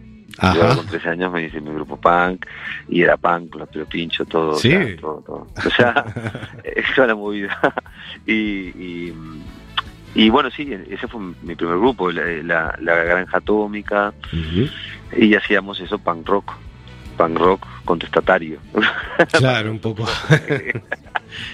Yo 0.55 0.76
con 0.76 0.86
13 0.86 1.09
años 1.11 1.32
me 1.32 1.45
hice 1.45 1.61
mi 1.61 1.70
grupo 1.72 1.97
punk 1.97 2.47
y 2.88 3.03
era 3.03 3.16
punk, 3.16 3.55
los 3.55 3.68
pero 3.68 3.86
pincho, 3.86 4.24
todo, 4.24 4.55
Sí. 4.57 4.74
o 4.74 4.82
sea, 4.82 4.97
todo, 4.97 5.22
todo. 5.26 5.47
O 5.66 5.70
sea, 5.70 6.05
esa 6.64 7.07
la 7.07 7.14
movida. 7.14 7.59
y, 8.26 8.32
y, 8.34 9.14
y 10.14 10.28
bueno, 10.30 10.51
sí, 10.51 10.70
ese 10.90 11.07
fue 11.09 11.20
mi 11.43 11.55
primer 11.55 11.78
grupo, 11.78 12.11
la, 12.11 12.24
la, 12.43 12.76
la 12.80 12.95
Granja 13.05 13.38
Atómica, 13.38 14.12
y 15.16 15.34
hacíamos 15.34 15.80
eso, 15.80 15.99
punk 15.99 16.28
rock, 16.28 16.53
punk 17.16 17.38
rock 17.38 17.66
contestatario. 17.84 18.59
Claro, 19.32 19.70
un 19.70 19.78
poco. 19.78 20.05
que 20.47 20.82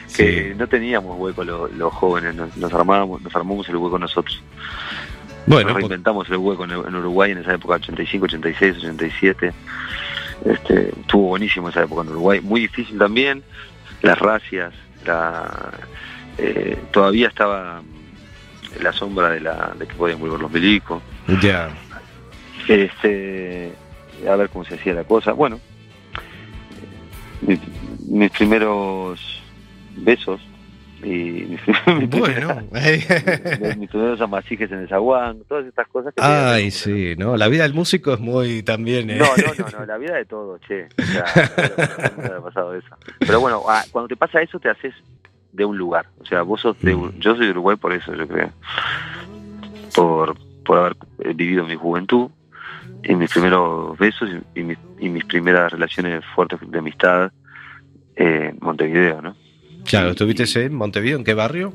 Sí. 0.06 0.52
no 0.56 0.66
teníamos 0.66 1.16
hueco 1.18 1.44
lo- 1.44 1.68
los 1.68 1.92
jóvenes, 1.92 2.34
nos, 2.34 2.56
nos 2.56 2.72
armábamos, 2.72 3.20
nos 3.22 3.34
armamos 3.36 3.68
el 3.68 3.76
hueco 3.76 3.98
nosotros. 3.98 4.42
Bueno, 5.48 5.68
nos 5.68 5.72
po- 5.74 5.78
reinventamos 5.80 6.28
el 6.30 6.36
hueco 6.36 6.64
en, 6.64 6.70
en 6.72 6.94
Uruguay 6.94 7.32
en 7.32 7.38
esa 7.38 7.54
época, 7.54 7.74
85, 7.74 8.24
86, 8.26 8.76
87. 8.78 9.52
Este, 10.44 10.88
estuvo 11.00 11.28
buenísimo 11.28 11.68
esa 11.68 11.82
época 11.82 12.02
en 12.02 12.08
Uruguay, 12.10 12.40
muy 12.40 12.60
difícil 12.62 12.96
también, 12.98 13.42
las 14.02 14.18
racias, 14.18 14.72
la, 15.04 15.72
eh, 16.38 16.78
todavía 16.92 17.28
estaba 17.28 17.82
la 18.80 18.92
sombra 18.92 19.30
de, 19.30 19.40
la, 19.40 19.74
de 19.78 19.86
que 19.86 19.94
podían 19.94 20.20
volver 20.20 20.40
los 20.40 20.50
milicos. 20.50 21.02
ya. 21.42 21.70
Este, 22.68 23.72
a 24.28 24.36
ver 24.36 24.48
cómo 24.50 24.64
se 24.64 24.74
hacía 24.74 24.92
la 24.94 25.04
cosa. 25.04 25.32
Bueno, 25.32 25.58
mi- 27.40 27.58
mis 28.08 28.30
primeros 28.30 29.20
besos 29.96 30.40
y 31.02 31.06
mis, 31.58 31.60
Bueno. 32.10 32.62
mis 33.78 33.88
primeros 33.90 34.20
amasijes 34.20 34.70
en 34.72 34.80
el 34.80 34.88
zaguán, 34.88 35.38
todas 35.48 35.64
estas 35.66 35.86
cosas 35.88 36.12
que 36.14 36.20
Ay, 36.22 36.70
sí, 36.70 37.14
¿no? 37.16 37.36
La 37.36 37.48
vida 37.48 37.62
del 37.62 37.74
músico 37.74 38.12
es 38.14 38.20
muy 38.20 38.62
también. 38.62 39.10
¿eh? 39.10 39.18
No, 39.18 39.26
no, 39.36 39.54
no, 39.70 39.78
no, 39.80 39.86
la 39.86 39.96
vida 39.98 40.16
de 40.16 40.24
todos, 40.24 40.60
che. 40.62 40.86
O 40.98 41.02
sea, 41.02 41.24
pasado 42.42 42.74
eso. 42.74 42.88
Pero 43.20 43.40
bueno, 43.40 43.62
ah, 43.68 43.82
cuando 43.92 44.08
te 44.08 44.16
pasa 44.16 44.40
eso 44.42 44.58
te 44.58 44.68
haces 44.70 44.94
de 45.52 45.64
un 45.64 45.78
lugar. 45.78 46.06
O 46.20 46.24
sea, 46.26 46.42
vos 46.42 46.60
sos 46.60 46.78
de, 46.80 46.94
Mm. 46.94 47.18
yo 47.18 47.34
soy 47.36 47.46
de 47.46 47.52
Uruguay 47.52 47.76
por 47.76 47.92
eso, 47.92 48.14
yo 48.14 48.26
creo. 48.26 48.50
Por, 49.94 50.36
por 50.64 50.78
haber 50.78 50.96
eh, 51.20 51.32
vivido 51.34 51.64
mi 51.64 51.74
juventud 51.76 52.30
y 53.04 53.14
mis 53.14 53.30
primeros 53.30 53.96
besos 53.98 54.28
y, 54.54 54.62
mis, 54.62 54.78
y 54.98 55.08
mis 55.08 55.24
primeras 55.24 55.72
relaciones 55.72 56.24
fuertes 56.34 56.58
de 56.68 56.78
amistad 56.78 57.30
en 58.16 58.58
Montevideo, 58.60 59.22
¿no? 59.22 59.36
Claro, 59.88 60.10
¿estuviste 60.10 60.44
en 60.64 60.74
Montevideo? 60.74 61.18
¿En 61.18 61.24
qué 61.24 61.34
barrio? 61.34 61.72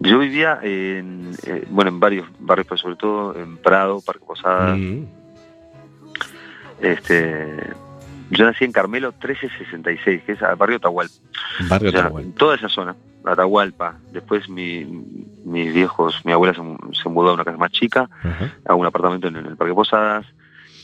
Yo 0.00 0.18
vivía 0.18 0.58
en, 0.62 1.32
eh, 1.46 1.64
bueno, 1.70 1.88
en 1.90 1.98
varios 2.00 2.26
barrios, 2.38 2.66
pero 2.68 2.78
sobre 2.78 2.96
todo 2.96 3.36
en 3.36 3.56
Prado, 3.56 4.00
Parque 4.00 4.24
Posada, 4.26 4.76
Mm. 4.76 5.06
este... 6.80 7.72
Yo 8.30 8.44
nací 8.44 8.64
en 8.66 8.72
Carmelo 8.72 9.08
1366, 9.12 10.22
que 10.24 10.32
es 10.32 10.42
al 10.42 10.56
barrio 10.56 10.76
Atahualpa. 10.76 11.14
Barrio 11.70 11.88
O 11.88 11.92
sea, 11.92 12.00
Atahualpa. 12.02 12.38
toda 12.38 12.56
esa 12.56 12.68
zona, 12.68 12.94
Atahualpa. 13.24 13.96
Después 14.12 14.50
mi, 14.50 14.84
mis 15.46 15.72
viejos, 15.72 16.20
mi 16.26 16.32
abuela 16.32 16.52
se, 16.52 16.60
mu- 16.60 16.76
se 16.92 17.08
mudó 17.08 17.30
a 17.30 17.34
una 17.34 17.44
casa 17.44 17.56
más 17.56 17.70
chica, 17.72 18.08
a 18.66 18.74
un 18.74 18.84
apartamento 18.84 19.28
en 19.28 19.36
el 19.36 19.56
Parque 19.56 19.72
Posadas. 19.72 20.26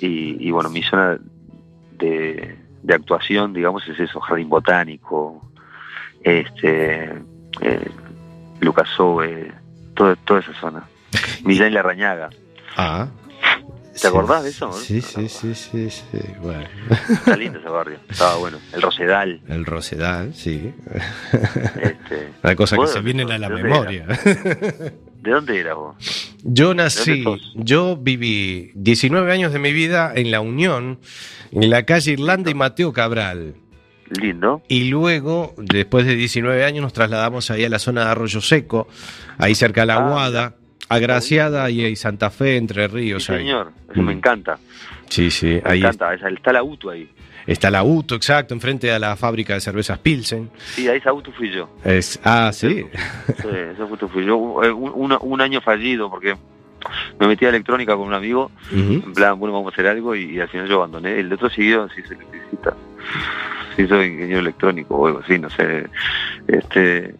Y, 0.00 0.36
y 0.48 0.50
bueno, 0.52 0.70
mi 0.70 0.82
zona 0.82 1.18
de, 1.98 2.56
de 2.82 2.94
actuación, 2.94 3.52
digamos, 3.52 3.86
es 3.88 4.00
eso, 4.00 4.20
Jardín 4.20 4.48
Botánico, 4.48 5.46
este, 6.24 7.12
eh, 7.60 7.90
Lucas 8.60 8.88
Ove, 8.98 9.52
toda, 9.94 10.16
toda 10.16 10.40
esa 10.40 10.54
zona. 10.60 10.88
Millán 11.44 11.68
y 11.68 11.74
la 11.74 11.82
Rañaga. 11.82 12.30
Ah. 12.76 13.08
¿Te 14.00 14.08
acordás 14.08 14.42
de 14.42 14.50
eso? 14.50 14.72
Sí, 14.72 15.00
sí, 15.00 15.28
sí, 15.28 15.54
sí, 15.54 15.88
sí. 15.88 16.18
Bueno. 16.40 16.64
Está 17.08 17.36
lindo 17.36 17.60
ese 17.60 17.68
barrio, 17.68 17.98
estaba 18.08 18.36
bueno. 18.36 18.58
El 18.72 18.82
Rosedal. 18.82 19.40
El 19.46 19.64
Rosedal, 19.64 20.34
sí. 20.34 20.74
Este, 21.80 22.30
Una 22.42 22.56
cosa 22.56 22.76
que 22.76 22.80
¿Vos 22.80 22.92
se 22.92 23.00
vienen 23.00 23.30
a 23.30 23.38
la 23.38 23.48
¿De 23.48 23.54
dónde 23.54 23.68
memoria. 23.68 24.06
¿De 24.06 25.30
dónde 25.30 25.60
eras 25.60 25.76
vos? 25.76 26.34
Yo 26.42 26.74
nací, 26.74 27.24
yo 27.54 27.96
viví 27.96 28.72
19 28.74 29.32
años 29.32 29.52
de 29.52 29.58
mi 29.60 29.72
vida 29.72 30.12
en 30.14 30.30
La 30.30 30.40
Unión, 30.40 30.98
en 31.52 31.70
la 31.70 31.84
calle 31.84 32.12
Irlanda 32.12 32.50
y 32.50 32.54
Mateo 32.54 32.92
Cabral. 32.92 33.54
Lindo. 34.20 34.62
Y 34.68 34.84
luego, 34.90 35.54
después 35.56 36.06
de 36.06 36.14
19 36.16 36.64
años, 36.64 36.82
nos 36.82 36.92
trasladamos 36.92 37.50
ahí 37.50 37.64
a 37.64 37.68
la 37.68 37.78
zona 37.78 38.04
de 38.04 38.10
Arroyo 38.10 38.40
Seco, 38.40 38.88
ahí 39.38 39.54
cerca 39.54 39.82
de 39.82 39.86
la 39.88 39.96
Ah, 39.96 40.08
Guada, 40.10 40.54
Agraciada 40.88 41.70
y, 41.70 41.84
y 41.84 41.96
Santa 41.96 42.30
Fe, 42.30 42.56
Entre 42.56 42.86
Ríos. 42.88 43.24
Sí, 43.24 43.32
ahí. 43.32 43.38
señor, 43.38 43.72
eso 43.90 44.02
me 44.02 44.14
Mm. 44.14 44.18
encanta. 44.18 44.58
Sí, 45.08 45.30
sí, 45.30 45.46
Me 45.46 45.62
ahí 45.64 45.78
encanta, 45.80 46.12
esa- 46.14 46.28
está 46.28 46.52
la 46.52 46.58
auto 46.60 46.90
ahí. 46.90 47.08
está 47.46 47.70
la 47.70 47.82
UTO, 47.82 48.14
exacto, 48.14 48.54
enfrente 48.54 48.90
a 48.92 48.98
la 48.98 49.16
fábrica 49.16 49.54
de 49.54 49.60
cervezas 49.60 49.98
Pilsen. 49.98 50.50
Sí, 50.74 50.86
a 50.88 50.94
esa 50.94 51.10
auto 51.10 51.30
fui 51.32 51.50
yo. 51.50 51.68
Es, 51.84 52.18
ah, 52.24 52.50
sí. 52.52 52.84
Sí, 53.42 53.48
esa 53.72 53.82
auto 53.82 54.08
fui 54.08 54.24
yo. 54.24 54.62
Eh, 54.62 54.70
Un, 54.72 54.92
un- 54.94 55.18
un 55.20 55.40
año 55.40 55.60
fallido 55.60 56.10
porque 56.10 56.36
me 57.18 57.26
metí 57.26 57.44
a 57.44 57.48
electrónica 57.48 57.96
con 57.96 58.06
un 58.06 58.14
amigo, 58.14 58.50
en 58.72 59.12
plan, 59.12 59.38
bueno, 59.38 59.52
vamos 59.54 59.72
a 59.72 59.74
hacer 59.74 59.86
algo 59.86 60.14
y, 60.14 60.36
y 60.36 60.40
al 60.40 60.48
final 60.48 60.68
yo 60.68 60.76
abandoné. 60.76 61.18
El 61.18 61.32
otro 61.32 61.50
siguió, 61.50 61.88
se 61.90 62.00
hizo 62.00 62.14
electricista. 62.14 62.76
Se 63.76 63.82
hizo 63.82 64.02
ingeniero 64.02 64.40
electrónico 64.40 64.94
o 64.96 65.06
algo 65.06 65.20
así, 65.20 65.38
no 65.38 65.50
sé. 65.50 65.86
Este, 66.46 67.14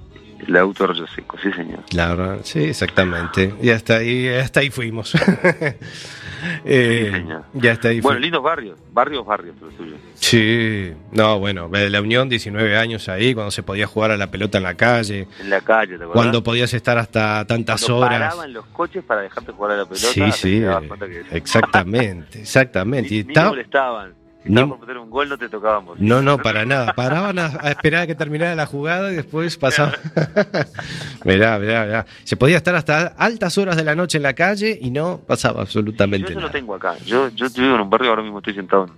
el 0.47 0.57
auto 0.57 0.87
rollo 0.87 1.07
seco, 1.07 1.37
sí 1.43 1.51
señor. 1.53 1.81
La 1.93 2.15
verdad, 2.15 2.39
sí, 2.43 2.65
exactamente. 2.65 3.55
Y 3.63 3.71
hasta 3.71 3.97
ahí, 3.97 4.29
hasta 4.29 4.61
ahí 4.61 4.71
fuimos. 4.71 5.13
Eh, 6.65 7.07
Sí, 7.11 7.17
señor. 7.17 7.45
ya 7.55 7.73
hasta 7.73 7.89
ahí 7.89 8.01
Bueno, 8.01 8.21
lindos 8.21 8.43
barrios, 8.43 8.79
barrios, 8.93 9.25
barrios, 9.27 9.57
los 9.61 9.75
tuyos. 9.77 9.99
Sí, 10.15 10.93
no, 11.13 11.39
bueno, 11.39 11.69
de 11.69 11.91
la 11.91 12.01
Unión, 12.01 12.29
19 12.29 12.77
años 12.77 13.09
ahí, 13.09 13.35
cuando 13.35 13.51
se 13.51 13.63
podía 13.63 13.87
jugar 13.87 14.11
a 14.11 14.17
la 14.17 14.31
pelota 14.31 14.59
en 14.59 14.65
la 14.65 14.75
calle, 14.75 15.27
En 15.41 15.51
la 15.51 15.61
calle, 15.61 15.99
¿te 15.99 16.05
cuando 16.07 16.43
podías 16.43 16.73
estar 16.75 16.99
hasta 16.99 17.45
tantas 17.47 17.83
Cuando 17.85 18.07
horas. 18.07 18.21
paraban 18.21 18.53
los 18.53 18.67
coches 18.67 19.05
para 19.05 19.23
dejarte 19.23 19.53
jugar 19.53 19.73
a 19.73 19.77
la 19.79 19.85
pelota. 19.85 20.07
Sí, 20.07 20.33
sí, 20.33 20.61
que- 20.61 21.37
exactamente, 21.37 22.41
exactamente. 22.41 23.11
Ni, 23.11 23.17
Y 23.21 23.25
ni 23.25 23.29
estaba- 23.33 23.49
molestaban. 23.51 24.15
Si 24.45 24.51
Ni- 24.51 24.57
estabas 24.61 24.79
por 24.79 24.81
meter 24.87 24.99
un 24.99 25.11
gol, 25.11 25.29
no 25.29 25.39
te 25.39 25.49
tocábamos. 25.49 25.99
No, 25.99 26.21
no, 26.23 26.37
para 26.39 26.65
nada. 26.67 26.93
Paraban 26.93 27.39
a, 27.39 27.47
a 27.61 27.71
esperar 27.71 28.03
a 28.03 28.07
que 28.07 28.15
terminara 28.15 28.55
la 28.55 28.67
jugada 28.67 29.11
y 29.11 29.17
después 29.17 29.57
pasaban. 29.57 29.95
mirá, 31.25 31.59
mirá, 31.59 31.85
mirá. 31.87 32.07
Se 32.25 32.37
podía 32.37 32.59
estar 32.59 32.75
hasta 32.75 33.07
altas 33.17 33.57
horas 33.59 33.77
de 33.77 33.85
la 33.85 33.95
noche 33.95 34.19
en 34.19 34.23
la 34.23 34.35
calle 34.35 34.79
y 34.81 34.91
no 34.91 35.19
pasaba 35.27 35.57
Yo 35.57 35.61
absolutamente 35.63 36.35
lo 36.35 36.41
nada. 36.41 36.53
tengo 36.53 36.75
acá. 36.75 36.95
Yo, 37.07 37.29
yo 37.31 37.47
vivo 37.57 37.75
en 37.75 37.81
un 37.81 37.91
barrio, 37.91 38.11
ahora 38.11 38.23
mismo 38.23 38.39
estoy 38.39 38.55
sentado. 38.55 38.85
en- 38.87 38.93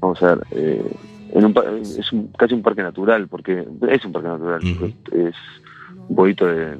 Vamos 0.00 0.22
a 0.22 0.34
ver. 0.34 0.46
eh, 0.52 0.92
en 1.32 1.44
un, 1.44 1.54
es 1.82 2.12
un- 2.12 2.28
casi 2.38 2.54
un 2.54 2.62
parque 2.62 2.82
natural, 2.82 3.28
porque 3.28 3.64
es 3.88 4.04
un 4.04 4.12
parque 4.12 4.28
natural. 4.28 4.60
Ujú. 4.62 4.86
Es 5.12 5.34
un 6.08 6.16
poquito 6.16 6.46
de, 6.46 6.76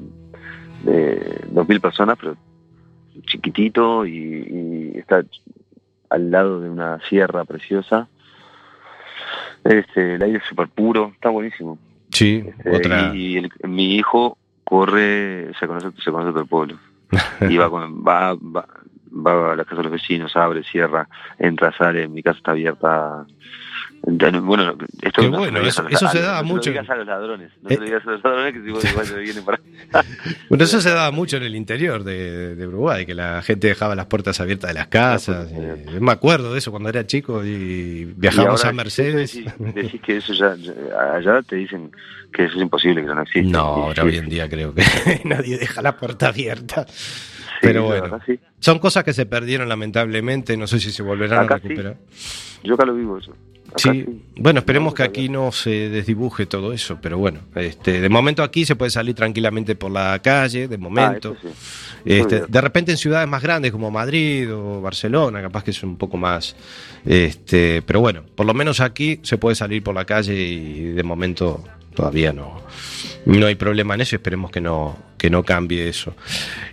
de 0.84 1.40
2.000 1.52 1.80
personas, 1.80 2.18
pero 2.20 2.36
chiquitito 3.26 4.04
y, 4.06 4.92
y 4.94 4.98
está 4.98 5.22
al 6.10 6.30
lado 6.30 6.60
de 6.60 6.68
una 6.68 6.98
sierra 7.08 7.44
preciosa. 7.44 8.08
Este, 9.64 10.14
el 10.16 10.22
aire 10.22 10.38
es 10.38 10.44
súper 10.44 10.68
puro, 10.68 11.12
está 11.14 11.28
buenísimo. 11.28 11.78
Sí, 12.10 12.44
otra. 12.66 13.14
Y 13.14 13.36
el- 13.38 13.50
mi 13.64 13.96
hijo 13.96 14.36
corre, 14.64 15.52
se 15.58 15.66
conoce, 15.66 15.90
se 16.02 16.10
conoce 16.10 16.30
todo 16.30 16.42
el 16.42 16.48
pueblo. 16.48 16.76
Y 17.48 17.56
va, 17.56 17.68
con- 17.70 18.02
va, 18.06 18.34
va, 18.34 18.66
va 19.26 19.52
a 19.52 19.56
la 19.56 19.64
casa 19.64 19.76
de 19.76 19.82
los 19.84 19.92
vecinos, 19.92 20.36
abre, 20.36 20.62
cierra, 20.64 21.08
entra, 21.38 21.72
sale, 21.76 22.08
mi 22.08 22.22
casa 22.22 22.38
está 22.38 22.50
abierta. 22.52 23.26
Bueno, 24.02 24.76
esto 25.02 25.20
Qué 25.22 25.28
no 25.28 25.38
bueno, 25.38 25.60
eso- 25.60 25.86
eso 25.88 26.06
a- 26.06 26.10
se 26.10 26.20
no 26.20 26.24
daba 26.26 26.38
se 26.38 26.42
lo 26.44 26.48
mucho. 26.48 26.70
digas 26.70 26.88
a 26.88 26.94
los 26.96 27.06
ladrones, 27.06 27.52
no 27.62 27.70
Eh. 27.70 27.78
digas 27.84 28.02
a 28.06 28.10
los 28.12 28.24
ladrones 28.24 28.54
que 28.54 28.62
si 28.62 28.70
vos 28.70 28.84
igual 28.90 29.06
se 29.06 29.18
vienen 29.18 29.44
para... 29.44 29.60
Bueno, 30.48 30.64
eso 30.64 30.80
se 30.80 30.88
daba 30.90 31.10
mucho 31.10 31.36
en 31.36 31.42
el 31.42 31.54
interior 31.54 32.02
de, 32.02 32.56
de 32.56 32.66
Uruguay, 32.66 33.04
que 33.04 33.14
la 33.14 33.42
gente 33.42 33.68
dejaba 33.68 33.94
las 33.94 34.06
puertas 34.06 34.40
abiertas 34.40 34.68
de 34.68 34.74
las 34.74 34.86
casas. 34.88 35.48
me 36.00 36.12
acuerdo 36.12 36.52
de 36.52 36.58
eso 36.58 36.70
cuando 36.70 36.88
era 36.88 37.06
chico 37.06 37.44
y 37.44 38.04
viajábamos 38.16 38.60
Y 38.60 38.66
ahora 38.66 38.70
a 38.70 38.72
Mercedes. 38.84 39.34
Decís, 39.34 39.74
decís 39.74 40.00
que 40.00 40.16
eso 40.16 40.32
ya, 40.32 40.56
allá 41.14 41.42
te 41.42 41.56
dicen 41.56 41.90
que 42.32 42.44
eso 42.46 42.56
es 42.56 42.62
imposible, 42.62 43.02
que 43.02 43.08
no 43.08 43.22
existe. 43.22 43.50
No, 43.50 43.58
ahora 43.60 44.04
hoy 44.04 44.16
en 44.16 44.28
día 44.28 44.48
creo 44.48 44.74
que 44.74 44.82
nadie 45.24 45.58
deja 45.58 45.82
la 45.82 45.96
puerta 45.96 46.28
abierta. 46.28 46.86
Pero 47.60 47.84
bueno, 47.84 48.02
verdad, 48.02 48.22
sí. 48.26 48.38
son 48.58 48.78
cosas 48.78 49.04
que 49.04 49.12
se 49.12 49.26
perdieron 49.26 49.68
lamentablemente, 49.68 50.56
no 50.56 50.66
sé 50.66 50.80
si 50.80 50.90
se 50.92 51.02
volverán 51.02 51.44
Acá 51.44 51.56
a 51.56 51.58
sí. 51.58 51.68
recuperar. 51.68 51.96
Yo 52.62 52.74
acá 52.74 52.84
lo 52.86 52.94
vivo 52.94 53.18
eso. 53.18 53.32
Acá 53.32 53.92
Sí, 53.92 54.04
bueno, 54.36 54.58
esperemos 54.60 54.94
que 54.94 55.02
aquí 55.04 55.28
no 55.28 55.52
se 55.52 55.88
desdibuje 55.90 56.46
todo 56.46 56.72
eso, 56.72 56.98
pero 57.00 57.18
bueno, 57.18 57.38
este, 57.54 58.00
de 58.00 58.08
momento 58.08 58.42
aquí 58.42 58.64
se 58.64 58.74
puede 58.74 58.90
salir 58.90 59.14
tranquilamente 59.14 59.76
por 59.76 59.92
la 59.92 60.18
calle, 60.20 60.66
de 60.66 60.76
momento. 60.78 61.36
Ah, 61.38 61.40
sí. 61.42 61.48
Este, 62.04 62.46
de 62.48 62.60
repente 62.60 62.90
en 62.90 62.98
ciudades 62.98 63.28
más 63.28 63.42
grandes 63.42 63.70
como 63.70 63.90
Madrid 63.90 64.52
o 64.52 64.80
Barcelona, 64.80 65.40
capaz 65.42 65.62
que 65.62 65.70
es 65.70 65.82
un 65.82 65.96
poco 65.96 66.16
más, 66.16 66.56
este, 67.04 67.82
pero 67.82 68.00
bueno, 68.00 68.22
por 68.34 68.46
lo 68.46 68.54
menos 68.54 68.80
aquí 68.80 69.20
se 69.22 69.38
puede 69.38 69.54
salir 69.54 69.82
por 69.82 69.94
la 69.94 70.04
calle 70.04 70.34
y 70.34 70.80
de 70.92 71.02
momento 71.02 71.62
todavía 71.94 72.32
no, 72.32 72.62
no 73.26 73.46
hay 73.46 73.54
problema 73.54 73.94
en 73.94 74.00
eso. 74.02 74.16
Esperemos 74.16 74.50
que 74.50 74.60
no, 74.60 74.98
que 75.18 75.30
no 75.30 75.42
cambie 75.42 75.88
eso. 75.88 76.14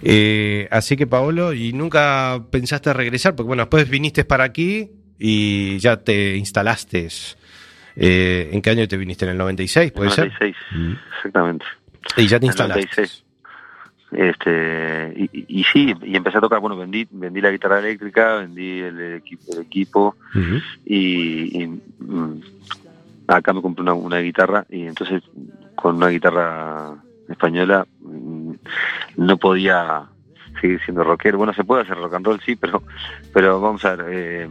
Eh, 0.02 0.68
así 0.72 0.96
que 0.98 1.08
Paolo, 1.08 1.54
y 1.54 1.74
nunca 1.74 2.42
pensaste 2.52 2.94
regresar, 2.94 3.36
porque 3.36 3.48
bueno, 3.48 3.64
después 3.64 3.90
viniste 3.90 4.26
para 4.26 4.44
aquí 4.46 4.90
y 5.20 5.78
ya 5.80 5.98
te 5.98 6.36
instalaste. 6.36 7.08
eh, 7.96 8.50
¿En 8.54 8.62
qué 8.62 8.70
año 8.70 8.88
te 8.88 8.98
viniste? 8.98 9.26
¿En 9.26 9.32
el 9.32 9.38
96? 9.38 9.92
¿Puede 9.92 10.12
ser? 10.12 10.32
96, 10.32 10.56
exactamente. 11.18 11.66
Y 12.18 12.28
ya 12.28 12.40
te 12.40 12.46
instalaste. 12.46 12.82
96. 12.82 13.24
Este, 14.10 15.14
y, 15.18 15.24
y- 15.38 15.46
y 15.60 15.64
sí, 15.66 15.94
y 16.06 16.16
empecé 16.16 16.38
a 16.38 16.42
tocar, 16.42 16.62
bueno, 16.62 16.78
vendí, 16.78 17.06
vendí 17.12 17.42
la 17.42 17.52
guitarra 17.52 17.80
eléctrica, 17.80 18.36
vendí 18.36 18.80
el, 18.80 19.16
equipo, 19.16 19.52
el 19.54 19.62
equipo 19.64 20.16
y, 20.86 21.68
mm, 22.00 22.34
acá 23.28 23.54
me 23.54 23.62
compré 23.62 23.84
una, 23.84 23.94
una 23.94 24.20
guitarra 24.20 24.66
y 24.70 24.84
entonces 24.88 25.24
con 25.76 25.98
una 25.98 26.08
guitarra 26.08 26.96
española 27.30 27.86
mm, 28.02 28.54
no 29.18 29.38
podía 29.38 30.06
seguir 30.62 30.80
siendo 30.84 31.04
rockero. 31.04 31.38
Bueno, 31.38 31.54
se 31.54 31.64
puede 31.64 31.84
hacer 31.84 31.98
rock 31.98 32.16
and 32.16 32.26
roll, 32.26 32.42
sí, 32.42 32.56
pero, 32.56 32.84
pero 33.34 33.62
vamos 33.62 33.84
a 33.86 33.96
ver, 33.96 34.06
eh, 34.10 34.50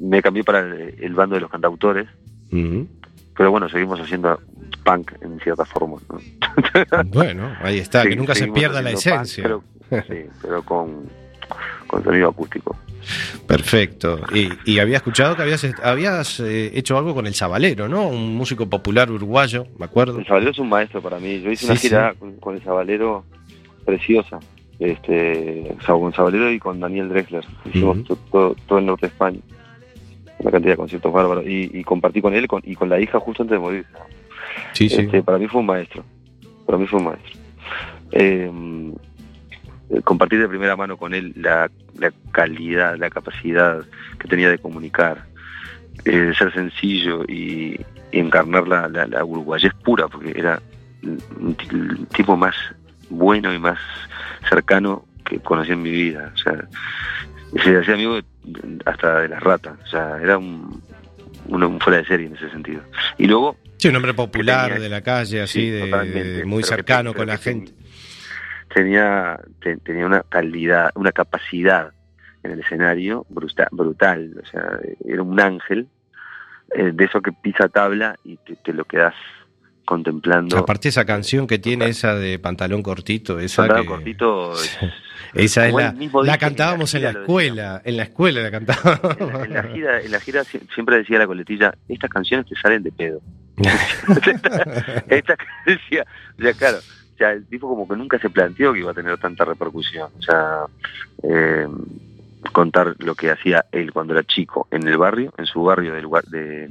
me 0.00 0.22
cambié 0.22 0.44
para 0.44 0.60
el, 0.60 0.94
el 0.98 1.14
bando 1.14 1.34
de 1.34 1.40
los 1.42 1.50
cantautores, 1.50 2.08
pero 2.50 3.50
bueno, 3.50 3.68
seguimos 3.68 4.00
haciendo 4.00 4.40
punk 4.84 5.12
en 5.20 5.38
cierta 5.40 5.64
forma. 5.64 5.96
¿no? 6.08 6.18
Bueno, 7.12 7.52
ahí 7.60 7.78
está, 7.78 8.04
que 8.04 8.16
nunca 8.16 8.34
se 8.34 8.48
pierda 8.48 8.82
la 8.82 8.90
punk, 8.90 8.98
esencia. 8.98 9.44
pero, 9.44 9.64
sí, 10.08 10.26
pero 10.42 10.62
con, 10.62 11.08
con 11.88 12.04
sonido 12.04 12.28
acústico. 12.28 12.76
Perfecto. 13.46 14.20
Y, 14.34 14.48
y 14.70 14.78
había 14.78 14.98
escuchado 14.98 15.34
que 15.34 15.42
habías, 15.42 15.66
habías 15.82 16.40
eh, 16.40 16.70
hecho 16.74 16.98
algo 16.98 17.14
con 17.14 17.26
el 17.26 17.34
Sabalero, 17.34 17.88
¿no? 17.88 18.08
Un 18.08 18.34
músico 18.36 18.68
popular 18.68 19.10
uruguayo, 19.10 19.66
me 19.78 19.86
acuerdo. 19.86 20.18
El 20.18 20.26
Sabalero 20.26 20.50
es 20.50 20.58
un 20.58 20.68
maestro 20.68 21.00
para 21.02 21.18
mí. 21.18 21.40
Yo 21.40 21.50
hice 21.50 21.64
Sí, 21.66 21.70
una 21.72 21.76
gira 21.80 22.12
sí. 22.12 22.18
con, 22.18 22.36
con 22.36 22.54
el 22.56 22.62
Sabalero 22.62 23.24
preciosa. 23.84 24.38
Este, 24.78 25.74
o 25.76 25.82
sea, 25.84 25.94
con 25.94 26.12
Sabalero 26.12 26.52
y 26.52 26.58
con 26.58 26.78
Daniel 26.78 27.08
Drexler. 27.08 27.44
Hicimos 27.64 27.98
todo, 28.30 28.54
todo 28.66 28.78
el 28.78 28.86
norte 28.86 29.06
de 29.06 29.12
España. 29.12 29.40
Una 30.40 30.50
cantidad 30.52 30.72
de 30.74 30.76
conciertos 30.76 31.12
bárbaros. 31.12 31.44
Y, 31.46 31.70
y 31.72 31.82
compartí 31.84 32.20
con 32.20 32.34
él 32.34 32.46
con- 32.46 32.62
y 32.64 32.74
con 32.76 32.88
la 32.88 33.00
hija 33.00 33.18
justo 33.18 33.42
antes 33.42 33.56
de 33.56 33.58
morir. 33.60 33.86
Sí, 34.72 34.88
sí. 34.88 35.00
Este, 35.00 35.22
para 35.22 35.38
mí 35.38 35.48
fue 35.48 35.60
un 35.60 35.66
maestro. 35.66 36.04
Para 36.66 36.78
mí 36.78 36.86
fue 36.86 36.98
un 37.00 37.06
maestro. 37.06 37.32
Eh, 38.12 38.50
compartir 40.04 40.38
de 40.40 40.48
primera 40.48 40.76
mano 40.76 40.96
con 40.96 41.14
él 41.14 41.32
la, 41.36 41.70
la 41.98 42.12
calidad, 42.32 42.96
la 42.96 43.10
capacidad 43.10 43.80
que 44.18 44.28
tenía 44.28 44.50
de 44.50 44.58
comunicar, 44.58 45.24
eh, 46.04 46.10
de 46.16 46.34
ser 46.34 46.52
sencillo 46.52 47.24
y, 47.26 47.80
y 48.12 48.18
encarnar 48.20 48.68
la, 48.68 48.88
la, 48.88 49.06
la 49.06 49.24
uruguayés 49.24 49.72
pura, 49.84 50.08
porque 50.08 50.32
era 50.38 50.60
un 51.02 52.06
tipo 52.14 52.36
más 52.36 52.54
bueno 53.10 53.52
y 53.54 53.58
más 53.58 53.78
cercano 54.48 55.04
que 55.24 55.38
conocí 55.40 55.72
en 55.72 55.82
mi 55.82 55.90
vida. 55.90 56.32
O 56.34 56.38
sea, 56.38 56.68
se 57.62 57.78
hacía 57.78 57.94
amigo 57.94 58.18
hasta 58.84 59.20
de 59.20 59.28
las 59.28 59.42
ratas. 59.42 59.74
O 59.84 59.86
sea, 59.86 60.18
era 60.22 60.38
un, 60.38 60.82
fuera 61.80 61.98
de 61.98 62.04
serie 62.04 62.26
en 62.26 62.36
ese 62.36 62.50
sentido. 62.50 62.82
Y 63.16 63.26
luego 63.26 63.56
Sí, 63.78 63.88
un 63.88 63.96
hombre 63.96 64.12
popular 64.12 64.66
tenía- 64.70 64.80
de 64.82 64.88
la 64.88 65.00
calle, 65.02 65.40
así, 65.42 65.60
Sí, 65.60 65.70
de, 65.70 66.42
muy 66.44 66.62
que 66.62 66.68
cercano 66.68 67.14
con 67.14 67.28
la 67.28 67.38
gente. 67.38 67.72
Tenía 68.74 69.38
te- 69.60 69.76
tenía 69.78 70.06
una 70.06 70.22
calidad, 70.22 70.90
una 70.94 71.12
capacidad 71.12 71.92
en 72.42 72.52
el 72.52 72.60
escenario 72.60 73.26
brutal, 73.28 73.68
brutal. 73.72 74.34
o 74.42 74.46
sea, 74.46 74.78
era 75.04 75.22
un 75.22 75.40
ángel 75.40 75.88
eh, 76.74 76.92
de 76.94 77.04
eso 77.04 77.20
que 77.20 77.32
pisa 77.32 77.68
tabla 77.68 78.16
y 78.24 78.36
te, 78.38 78.56
te 78.56 78.72
lo 78.72 78.84
quedas 78.84 79.14
contemplando. 79.84 80.58
Aparte 80.58 80.88
esa 80.90 81.06
canción 81.06 81.46
que 81.46 81.58
tiene, 81.58 81.86
esa 81.88 82.14
de 82.14 82.38
pantalón 82.38 82.82
cortito, 82.82 83.38
esa 83.40 83.62
Pantalón 83.62 83.82
que- 83.84 83.88
cortito, 83.88 84.52
es- 84.62 84.78
Esa 85.34 85.66
es 85.66 85.74
la, 85.74 86.38
cantábamos 86.38 86.94
en 86.94 87.02
la 87.04 87.10
escuela, 87.10 87.80
en 87.84 87.96
la 87.96 88.02
escuela 88.04 88.40
la 88.42 88.50
cantábamos. 88.50 89.16
en 89.18 89.28
la, 89.32 89.44
en 89.44 89.52
la 89.54 89.62
gira, 89.64 90.00
en 90.02 90.10
la 90.12 90.20
gira 90.20 90.42
sie- 90.44 90.60
siempre 90.74 90.96
decía 90.98 91.18
la 91.18 91.26
coletilla, 91.26 91.74
estas 91.88 92.10
canciones 92.10 92.46
te 92.46 92.54
salen 92.56 92.82
de 92.82 92.92
pedo. 92.92 93.20
Esta 95.08 95.36
decía, 95.66 96.04
o 96.38 96.42
sea, 96.42 96.52
claro, 96.52 96.78
o 97.18 97.20
sea, 97.20 97.32
el 97.32 97.44
tipo 97.48 97.68
como 97.68 97.88
que 97.88 97.96
nunca 97.96 98.16
se 98.20 98.30
planteó 98.30 98.72
que 98.72 98.78
iba 98.78 98.92
a 98.92 98.94
tener 98.94 99.18
tanta 99.18 99.44
repercusión. 99.44 100.08
O 100.18 100.22
sea, 100.22 100.66
eh, 101.24 101.66
contar 102.52 102.94
lo 103.00 103.16
que 103.16 103.30
hacía 103.32 103.64
él 103.72 103.92
cuando 103.92 104.12
era 104.14 104.22
chico 104.22 104.68
en 104.70 104.86
el 104.86 104.96
barrio, 104.96 105.32
en 105.36 105.46
su 105.46 105.64
barrio 105.64 105.94
del 105.94 106.04
lugar 106.04 106.22
de, 106.26 106.70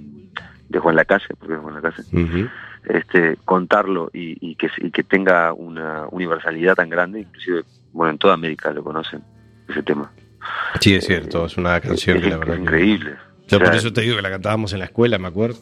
de 0.70 0.80
Juan 0.80 0.96
Lacase, 0.96 1.36
porque 1.38 1.56
es 1.56 1.60
Juan 1.60 1.74
Lacase, 1.76 2.04
Ujú. 2.16 2.48
este, 2.86 3.36
contarlo 3.44 4.10
y, 4.14 4.38
y 4.40 4.56
que, 4.56 4.70
y 4.78 4.90
que 4.90 5.04
tenga 5.04 5.52
una 5.52 6.06
universalidad 6.12 6.76
tan 6.76 6.90
grande, 6.90 7.20
inclusive, 7.20 7.64
bueno, 7.92 8.12
en 8.12 8.18
toda 8.18 8.34
América 8.36 8.72
lo 8.72 8.86
conocen, 8.86 9.22
ese 9.68 9.84
tema. 9.84 10.10
Sí, 10.80 10.96
es 10.96 11.06
cierto, 11.06 11.46
es 11.46 11.58
una 11.58 11.80
canción 11.82 12.18
es, 12.18 12.24
que 12.24 12.30
la 12.30 12.36
es 12.36 12.40
verdad 12.40 12.56
que- 12.56 12.62
increíble. 12.62 13.12
Yo 13.50 13.58
O 13.58 13.60
sea, 13.60 13.68
por 13.68 13.76
eso 13.76 13.92
te 13.92 14.00
digo 14.02 14.16
que 14.16 14.22
la 14.22 14.30
cantábamos 14.30 14.72
en 14.72 14.80
la 14.80 14.86
escuela, 14.86 15.18
me 15.18 15.28
acuerdo. 15.28 15.58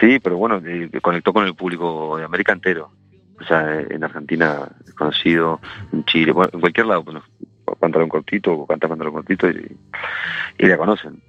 Sí, 0.00 0.18
pero 0.18 0.36
bueno, 0.36 0.60
eh, 0.66 0.90
conectó 1.00 1.32
con 1.32 1.46
el 1.46 1.54
público 1.54 2.16
de 2.18 2.24
América 2.24 2.52
entero. 2.52 2.90
O 3.40 3.44
sea, 3.44 3.80
en 3.80 4.02
Argentina 4.02 4.68
es 4.86 4.94
conocido, 4.94 5.60
en 5.92 6.04
Chile, 6.06 6.32
bueno, 6.32 6.50
en 6.54 6.60
cualquier 6.60 6.86
lado, 6.86 7.02
bueno, 7.02 7.22
pantalón 7.80 8.08
cortito 8.08 8.52
o 8.52 8.66
canta 8.66 8.88
pantalón 8.88 9.12
cortito 9.14 9.48
y, 9.50 9.76
y 10.58 10.66
la 10.66 10.76
conocen. 10.78 11.20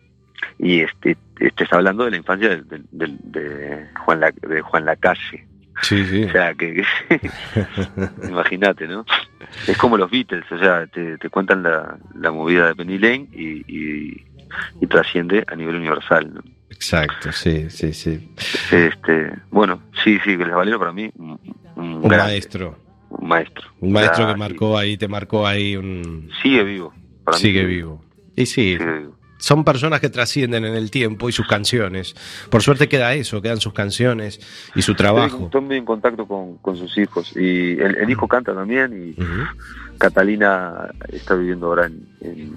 Y 0.60 0.82
este, 0.82 1.18
este 1.40 1.64
está 1.64 1.78
hablando 1.78 2.06
de 2.06 2.12
la 2.12 2.18
infancia 2.18 2.50
del- 2.50 2.86
del- 2.92 3.18
de, 3.24 3.88
Juan 4.06 4.20
la, 4.22 4.32
de 4.32 4.62
Juan 4.62 4.86
Lacalle. 4.86 5.46
Sí, 5.82 6.04
sí. 6.06 6.24
O 6.24 6.32
sea, 6.32 6.54
que, 6.56 6.74
que- 7.10 7.30
imagínate, 8.30 8.88
¿no? 8.88 9.06
Es 9.68 9.78
como 9.78 9.98
los 9.98 10.10
Beatles, 10.10 10.50
o 10.52 10.58
sea, 10.58 10.88
te, 10.88 11.18
te 11.18 11.30
cuentan 11.30 11.64
la, 11.64 11.98
la 12.16 12.32
movida 12.32 12.68
de 12.68 12.76
Penny 12.76 12.98
Lane 12.98 13.28
y, 13.34 13.64
y, 13.68 14.26
y 14.82 14.88
trasciende 14.88 15.44
a 15.48 15.56
nivel 15.56 15.76
universal, 15.76 16.34
¿no? 16.34 16.42
Exacto, 16.78 17.32
sí, 17.32 17.70
sí, 17.70 17.92
sí. 17.92 18.32
Este, 18.72 19.32
bueno, 19.50 19.82
sí, 20.04 20.20
sí, 20.24 20.32
el 20.32 20.52
Valero 20.52 20.80
para 20.80 20.94
mí 20.94 21.10
un, 21.18 21.40
un 21.76 21.94
Un 21.96 22.02
gran- 22.08 22.28
maestro. 22.28 22.78
un 23.10 23.28
maestro. 23.28 23.68
Un 23.80 23.92
maestro 23.92 24.28
que 24.28 24.36
marcó 24.36 24.78
ahí, 24.78 24.96
te 24.96 25.08
marcó 25.08 25.46
ahí 25.48 25.76
un... 25.76 26.30
Sigue 26.42 26.64
vivo. 26.64 26.94
para 27.24 27.36
mí 27.38 27.42
Sigue 27.42 27.66
vivo. 27.66 28.04
Y 28.36 28.46
sí, 28.46 28.78
Sigue 28.78 29.00
vivo. 29.00 29.18
son 29.40 29.64
personas 29.64 30.00
que 30.02 30.10
trascienden 30.10 30.66
en 30.66 30.76
el 30.76 30.92
tiempo 30.92 31.28
y 31.28 31.32
sus 31.32 31.48
canciones. 31.48 32.16
Por 32.52 32.62
suerte 32.62 32.88
queda 32.88 33.14
eso, 33.16 33.42
quedan 33.42 33.60
sus 33.60 33.74
canciones 33.74 34.40
y 34.76 34.82
su 34.84 34.94
trabajo. 34.94 35.46
Estoy 35.46 35.62
muy 35.62 35.78
en 35.78 35.86
contacto 35.86 36.28
con, 36.28 36.58
con 36.60 36.78
sus 36.78 36.96
hijos 37.00 37.36
y 37.36 37.72
el, 37.80 37.98
el 37.98 38.10
hijo 38.10 38.28
canta 38.28 38.54
también 38.54 38.94
y. 39.16 39.16
Catalina 39.98 40.90
está 41.12 41.34
viviendo 41.34 41.66
ahora 41.68 41.88
en, 41.88 42.08
en, 42.22 42.54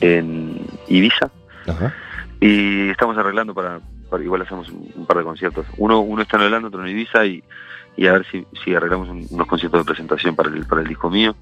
en 0.00 0.60
Ibiza 0.88 1.30
Ajá. 1.66 1.94
Y 2.42 2.90
estamos 2.90 3.16
arreglando 3.16 3.54
para, 3.54 3.80
para- 4.10 4.22
igual 4.22 4.42
hacemos 4.42 4.68
un, 4.68 4.90
un 4.94 5.06
par 5.06 5.16
de 5.18 5.24
conciertos. 5.24 5.64
Uno 5.78 6.00
uno 6.00 6.22
está 6.22 6.36
en 6.36 6.42
Orlando, 6.44 6.68
otro 6.68 6.82
en 6.84 6.90
Ibiza 6.90 7.24
y, 7.24 7.42
y 7.96 8.06
a 8.06 8.12
ver 8.12 8.26
si, 8.30 8.44
si 8.64 8.74
arreglamos 8.74 9.08
un- 9.08 9.26
unos 9.30 9.46
conciertos 9.46 9.80
de 9.80 9.84
presentación 9.84 10.34
para 10.34 10.48
el, 10.50 10.66
para 10.66 10.82
el 10.82 10.88
disco 10.88 11.08
mío. 11.08 11.36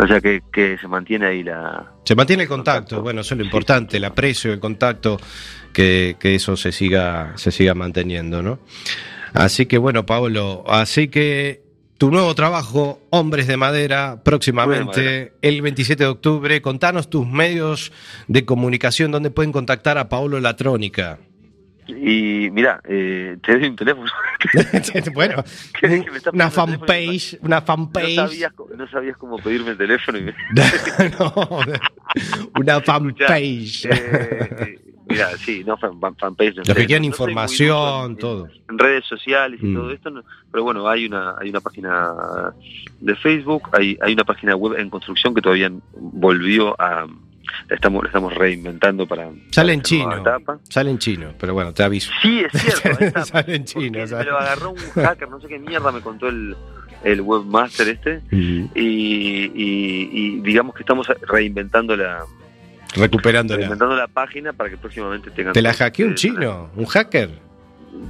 O 0.00 0.06
sea 0.06 0.20
que, 0.20 0.42
que 0.52 0.78
se 0.78 0.86
mantiene 0.86 1.26
ahí 1.26 1.42
la... 1.42 1.92
Se 2.04 2.14
mantiene 2.14 2.44
el 2.44 2.48
contacto, 2.48 3.02
bueno, 3.02 3.20
eso 3.22 3.34
es 3.34 3.38
lo 3.38 3.44
importante, 3.44 3.96
el 3.96 4.04
aprecio, 4.04 4.52
el 4.52 4.60
contacto, 4.60 5.18
que, 5.72 6.16
que 6.20 6.36
eso 6.36 6.56
se 6.56 6.70
siga, 6.72 7.32
se 7.36 7.50
siga 7.50 7.74
manteniendo, 7.74 8.40
¿no? 8.42 8.60
Así 9.34 9.66
que 9.66 9.76
bueno, 9.76 10.06
Pablo, 10.06 10.62
así 10.68 11.08
que 11.08 11.62
tu 11.98 12.10
nuevo 12.12 12.34
trabajo, 12.34 13.00
Hombres 13.10 13.48
de 13.48 13.56
Madera, 13.56 14.22
próximamente, 14.24 15.02
Madera. 15.02 15.30
el 15.42 15.62
27 15.62 16.04
de 16.04 16.08
octubre, 16.08 16.62
contanos 16.62 17.10
tus 17.10 17.26
medios 17.26 17.92
de 18.28 18.44
comunicación, 18.44 19.10
donde 19.10 19.30
pueden 19.30 19.52
contactar 19.52 19.98
a 19.98 20.08
Paolo 20.08 20.40
Latrónica. 20.40 21.18
Y 21.88 22.50
mira, 22.50 22.80
eh, 22.84 23.36
te 23.42 23.58
doy 23.58 23.68
un 23.68 23.76
teléfono. 23.76 24.10
bueno, 25.14 25.42
¿Qué- 25.80 26.02
qué 26.04 26.10
me 26.10 26.18
está 26.18 26.30
una 26.30 26.50
fanpage, 26.50 27.38
una 27.40 27.60
No 27.60 27.66
fanpage. 27.66 28.14
sabías, 28.14 28.52
co- 28.52 28.68
no 28.76 28.88
sabías 28.88 29.16
cómo 29.16 29.38
pedirme 29.38 29.70
el 29.70 29.78
teléfono 29.78 30.18
y 30.18 30.22
me... 30.22 30.34
no, 31.18 31.60
una 32.60 32.80
fanpage. 32.82 33.86
Eh, 33.86 33.90
eh, 33.92 34.78
mira, 35.08 35.30
sí, 35.38 35.64
no 35.64 35.76
fan, 35.78 35.98
fan- 35.98 36.16
fanpage. 36.16 36.56
no 36.56 36.62
Los 36.66 36.76
que 36.76 36.86
quieren 36.86 37.02
no 37.02 37.06
información, 37.08 38.14
ducho 38.14 38.20
todo. 38.20 38.48
en, 38.68 38.78
redes 38.78 39.04
sociales 39.06 39.58
y 39.62 39.66
Mm. 39.66 39.74
todo 39.74 39.90
esto, 39.90 40.10
no- 40.10 40.22
pero 40.52 40.64
bueno, 40.64 40.86
hay 40.88 41.06
una 41.06 41.36
hay 41.40 41.48
una 41.50 41.60
página 41.60 42.52
de 43.00 43.16
Facebook, 43.16 43.68
hay 43.72 43.96
hay 44.02 44.12
una 44.12 44.24
página 44.24 44.54
web 44.56 44.78
en 44.78 44.90
construcción 44.90 45.34
que 45.34 45.40
todavía 45.40 45.70
volvió 45.96 46.78
a 46.80 47.06
estamos 47.68 48.02
la 48.02 48.08
estamos 48.08 48.34
reinventando 48.34 49.06
para 49.06 49.30
Sale 49.50 49.72
en 49.72 49.82
chino. 49.82 50.16
etapa. 50.18 50.58
Sale 50.68 50.90
en 50.90 50.98
chino, 50.98 51.32
pero 51.38 51.54
bueno, 51.54 51.72
te 51.72 51.82
aviso. 51.82 52.10
Sí, 52.22 52.40
es 52.40 52.52
cierto. 52.60 53.24
Sale 53.24 53.54
en 53.56 53.64
chino. 53.64 54.06
Sale. 54.06 54.30
lo 54.30 54.38
agarró 54.38 54.70
un 54.70 54.78
hacker, 54.78 55.28
no 55.28 55.40
sé 55.40 55.48
qué 55.48 55.58
mierda 55.58 55.90
me 55.92 56.00
contó 56.00 56.28
el 56.28 56.56
el 57.04 57.20
webmaster 57.20 57.88
este 57.90 58.22
y, 58.32 58.68
y- 58.74 59.52
y 59.54 60.40
digamos 60.40 60.74
que 60.74 60.82
estamos 60.82 61.06
reinventando 61.28 61.96
la 61.96 62.24
Recuperándola. 62.96 63.58
reinventando 63.58 63.94
la 63.96 64.08
página 64.08 64.52
para 64.52 64.70
que 64.70 64.76
próximamente 64.78 65.30
tengan 65.30 65.52
¿Te 65.52 65.62
la 65.62 65.74
hackeó 65.74 66.06
un 66.06 66.14
chino? 66.16 66.70
¿Un 66.74 66.86
hacker? 66.86 67.30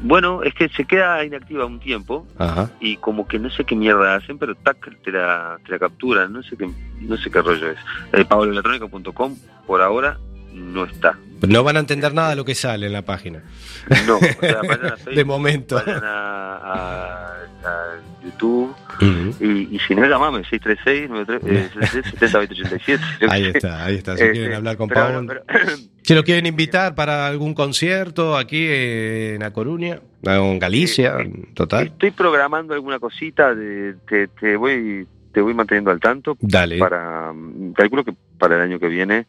Bueno, 0.03 0.43
es 0.43 0.55
que 0.55 0.69
se 0.71 0.85
queda 0.85 1.25
inactiva 1.25 1.65
un 1.67 1.81
tiempo 1.81 2.27
Ajá. 2.39 2.71
y 2.81 2.97
como 2.97 3.27
que 3.27 3.39
no 3.39 3.51
sé 3.51 3.65
qué 3.65 3.75
mierda 3.75 4.17
hacen, 4.17 4.39
pero 4.39 4.55
tac, 4.55 4.91
te 5.03 5.11
la, 5.11 5.59
te 5.65 5.73
la 5.73 5.79
capturan, 5.79 6.33
no 6.33 6.43
sé 6.43 6.57
qué, 6.57 6.69
no 7.01 7.17
sé 7.17 7.31
qué 7.31 7.43
rollo 7.43 7.71
es. 7.71 7.79
Eh, 8.13 8.25
por 9.67 9.83
ahora 9.83 10.19
no 10.53 10.85
está. 10.85 11.19
No 11.47 11.63
van 11.63 11.77
a 11.77 11.81
entender 11.81 12.13
nada 12.15 12.31
de 12.31 12.37
lo 12.37 12.45
que 12.45 12.55
sale 12.57 12.87
en 12.87 12.93
la 12.93 13.03
página. 13.03 13.43
No, 14.07 14.17
o 14.17 14.21
sea, 14.21 14.61
vayan 14.63 14.87
a 14.87 14.97
Facebook, 14.97 15.15
De 15.15 15.25
momento. 15.25 15.75
vayan 15.77 16.03
a, 16.05 16.57
a- 16.57 17.35
a 17.65 17.97
YouTube 18.25 18.75
Ujú. 19.01 19.45
y, 19.45 19.77
y 19.77 19.79
si 19.87 19.95
no, 19.95 20.05
llamame 20.07 20.39
636 20.49 21.11
93, 21.11 21.71
eh, 21.77 22.03
70 22.21 22.39
2087. 22.39 23.05
Yo 23.21 23.31
Ahí 23.31 23.45
está, 23.47 23.85
ahí 23.85 23.97
está. 23.97 24.17
Si 24.17 24.23
Este, 24.25 24.33
quieren 24.33 24.55
hablar 24.55 24.77
con 24.77 24.89
Pablo. 24.89 25.25
pero- 25.27 25.45
Si 26.03 26.15
lo 26.15 26.25
quieren 26.25 26.47
invitar 26.47 26.95
para 26.95 27.27
algún 27.27 27.53
concierto 27.53 28.37
aquí 28.37 28.67
en 28.71 29.43
A 29.43 29.53
Coruña, 29.53 30.01
en 30.23 30.59
Galicia, 30.59 31.17
total. 31.55 31.89
Estoy 31.89 32.13
programando 32.13 32.73
alguna 32.73 32.99
cosita, 32.99 33.55
de, 33.55 33.95
te, 34.09 34.29
te 34.29 34.57
voy 34.57 35.07
te 35.33 35.41
voy 35.41 35.55
manteniendo 35.55 35.91
al 35.91 36.01
tanto 36.01 36.37
Dale. 36.41 36.79
para 36.79 37.33
mm, 37.33 37.73
calculo 37.73 38.05
que 38.05 38.15
para 38.39 38.57
el 38.57 38.63
año 38.63 38.79
que 38.79 38.89
viene 38.89 39.27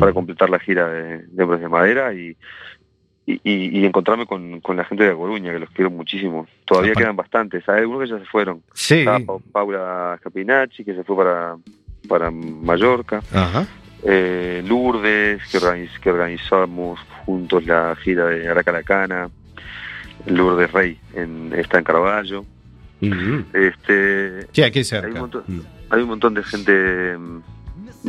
para 0.00 0.12
completar 0.12 0.50
la 0.50 0.58
gira 0.58 0.88
de, 0.88 1.18
de 1.26 1.42
Hombres 1.44 1.60
de 1.60 1.68
Madera 1.68 2.12
y, 2.12 2.36
y, 3.26 3.84
encontrarme 3.84 4.26
con, 4.26 4.60
con 4.60 4.76
la 4.76 4.84
gente 4.84 5.04
de 5.04 5.14
Coruña, 5.14 5.52
que 5.52 5.58
los 5.60 5.70
quiero 5.70 5.90
muchísimo. 5.90 6.46
Todavía 6.64 6.92
Apa- 6.92 7.00
quedan 7.00 7.16
bastantes, 7.16 7.68
hay 7.68 7.80
algunos 7.80 8.02
que 8.02 8.08
ya 8.10 8.18
se 8.18 8.24
fueron. 8.26 8.62
Sí. 8.74 9.00
Está 9.00 9.18
Paula 9.52 10.18
Capinacci, 10.22 10.84
que 10.84 10.94
se 10.94 11.04
fue 11.04 11.16
para, 11.16 11.56
para 12.08 12.30
Mallorca. 12.30 13.22
Ajá. 13.32 13.66
Eh, 14.04 14.62
Lourdes, 14.66 15.40
que, 15.50 15.58
organiz- 15.58 15.98
que 16.00 16.10
organizamos 16.10 17.00
juntos 17.24 17.64
la 17.66 17.96
gira 17.96 18.26
de 18.26 18.48
Aracalacana. 18.48 19.28
Lourdes 20.26 20.72
Rey 20.72 20.98
en, 21.14 21.52
está 21.56 21.78
en 21.78 21.84
Carballo. 21.84 22.44
Ujú. 23.02 23.44
Este, 23.52 24.46
Sí, 24.52 24.62
aquí 24.62 24.78
hay, 24.78 24.82
un 24.82 24.84
cerca. 24.84 25.20
montón, 25.20 25.42
Mm. 25.46 25.60
hay 25.90 26.02
un 26.02 26.08
montón 26.08 26.34
de 26.34 26.42
gente 26.42 27.16
mm, 27.18 27.40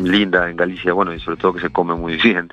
linda 0.06 0.50
en 0.50 0.56
Galicia, 0.56 0.94
bueno, 0.94 1.14
y 1.14 1.20
sobre 1.20 1.38
todo 1.38 1.54
que 1.54 1.62
se 1.62 1.70
come 1.70 1.96
muy 1.96 2.16
bien, 2.18 2.48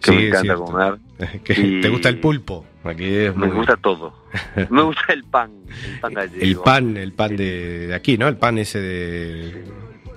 que 0.00 0.10
Sí, 0.12 0.16
me 0.16 0.26
encanta 0.28 0.42
cierto. 0.54 0.64
comer. 0.64 0.94
Que 1.44 1.52
Y- 1.60 1.80
¿Te 1.80 1.88
gusta 1.88 2.08
el 2.08 2.18
pulpo? 2.18 2.64
Aquí 2.84 3.04
es 3.04 3.36
Me 3.36 3.46
muy- 3.48 3.56
gusta 3.56 3.76
todo. 3.76 4.14
Me 4.70 4.82
gusta 4.82 5.12
el 5.12 5.24
pan, 5.24 5.50
el 5.84 6.00
pan 6.00 6.14
gallego. 6.14 6.42
El 6.42 6.56
pan, 6.58 6.96
el 6.96 7.12
pan 7.12 7.36
de, 7.36 7.86
de 7.88 7.94
aquí, 7.94 8.16
¿no? 8.16 8.28
El 8.28 8.36
pan 8.36 8.58
ese 8.58 8.80
de... 8.80 9.64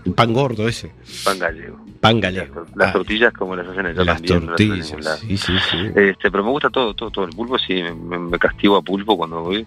El 0.06 0.14
pan 0.14 0.32
gordo 0.34 0.68
ese. 0.68 0.92
Pan 1.26 1.38
gallego. 1.40 1.78
Pan 2.00 2.22
gallego. 2.22 2.62
Las, 2.68 2.76
las 2.78 2.90
Ah, 2.90 2.94
tortillas 2.94 3.34
como 3.34 3.56
las 3.56 3.68
hacen 3.68 3.86
allá 3.88 4.04
las 4.06 4.16
también. 4.22 4.34
no 4.46 4.52
las 4.52 4.58
tortillas. 4.58 4.86
ningún 4.88 5.04
lado. 5.04 5.18
Sí, 5.18 5.38
sí, 5.38 5.54
sí. 5.72 5.78
Este, 5.96 6.32
pero 6.32 6.44
me 6.46 6.52
gusta 6.52 6.70
todo, 6.70 6.94
todo, 6.94 7.12
todo. 7.12 7.26
El 7.26 7.32
pulpo 7.36 7.58
sí, 7.60 7.74
me, 7.84 7.94
me- 7.94 8.20
me 8.20 8.40
castigo 8.40 8.78
a 8.78 8.82
pulpo 8.82 9.18
cuando 9.18 9.42
voy. 9.42 9.66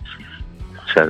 O 0.86 0.92
sea, 0.94 1.06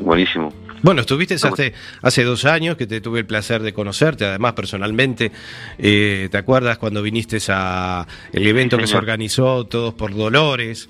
buenísimo. 0.00 0.52
Bueno, 0.82 1.02
estuviste 1.02 1.34
hace, 1.34 1.74
hace 2.02 2.24
dos 2.24 2.44
años 2.44 2.76
que 2.76 2.88
te 2.88 3.00
tuve 3.00 3.20
el 3.20 3.24
placer 3.26 3.62
de 3.62 3.72
conocerte, 3.72 4.24
además 4.24 4.54
personalmente. 4.54 5.30
Eh, 5.78 6.28
¿Te 6.28 6.36
acuerdas 6.38 6.76
cuando 6.76 7.02
viniste 7.02 7.38
a 7.50 8.04
el 8.32 8.44
evento 8.48 8.76
que 8.78 8.88
se 8.88 8.96
organizó 8.96 9.64
Todos 9.66 9.94
por 9.94 10.12
Dolores? 10.12 10.88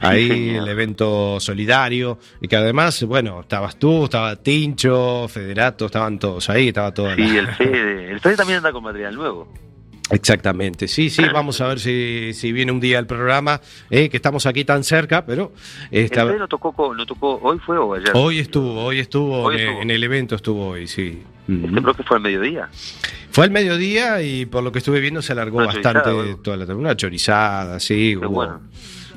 Ahí 0.00 0.48
el 0.56 0.66
evento 0.66 1.38
solidario. 1.40 2.18
Y 2.40 2.48
que 2.48 2.56
además, 2.56 3.02
bueno, 3.04 3.40
estabas 3.42 3.76
tú, 3.78 4.04
estaba 4.04 4.34
Tincho, 4.36 5.28
Federato, 5.28 5.86
estaban 5.86 6.18
todos 6.18 6.48
ahí, 6.48 6.68
estaba 6.68 6.94
toda 6.94 7.10
la- 7.10 7.16
Sí, 7.16 7.36
el 7.36 7.48
Fede. 7.48 8.10
El 8.12 8.20
Fede 8.20 8.36
también 8.36 8.56
anda 8.58 8.72
con 8.72 8.82
material 8.82 9.14
nuevo. 9.14 9.52
Exactamente, 10.10 10.86
sí, 10.86 11.08
sí, 11.10 11.22
vamos 11.32 11.60
a 11.60 11.68
ver 11.68 11.80
si, 11.80 12.32
si 12.34 12.52
viene 12.52 12.72
un 12.72 12.80
día 12.80 12.98
el 12.98 13.06
programa, 13.06 13.60
eh, 13.90 14.08
que 14.08 14.16
estamos 14.18 14.44
aquí 14.46 14.64
tan 14.64 14.84
cerca, 14.84 15.24
pero 15.24 15.52
está- 15.90 16.22
El 16.22 16.38
no 16.38 16.48
tocó, 16.48 16.94
no 16.94 17.06
tocó, 17.06 17.38
hoy 17.42 17.58
fue 17.64 17.78
o 17.78 17.94
ayer. 17.94 18.10
hoy 18.14 18.38
estuvo, 18.38 18.84
hoy 18.84 18.98
estuvo, 19.00 19.42
Hoy 19.44 19.54
en, 19.56 19.60
estuvo. 19.62 19.82
en 19.82 19.90
el 19.90 20.04
evento 20.04 20.34
estuvo 20.34 20.66
hoy, 20.68 20.86
sí. 20.86 21.22
Este, 21.48 21.68
creo 21.82 21.94
que 21.94 22.02
fue 22.04 22.16
al 22.18 22.22
mediodía. 22.22 22.68
Fue 23.30 23.44
al 23.44 23.50
mediodía 23.50 24.22
y 24.22 24.46
por 24.46 24.62
lo 24.62 24.72
que 24.72 24.78
estuve 24.78 25.00
viendo 25.00 25.20
se 25.20 25.32
alargó 25.32 25.58
Una 25.58 25.66
bastante 25.66 26.10
bueno. 26.12 26.36
toda 26.38 26.56
la. 26.56 26.74
Una 26.74 26.96
chorizada, 26.96 27.78
sí. 27.80 28.16
Hubo- 28.16 28.28
bueno. 28.30 28.60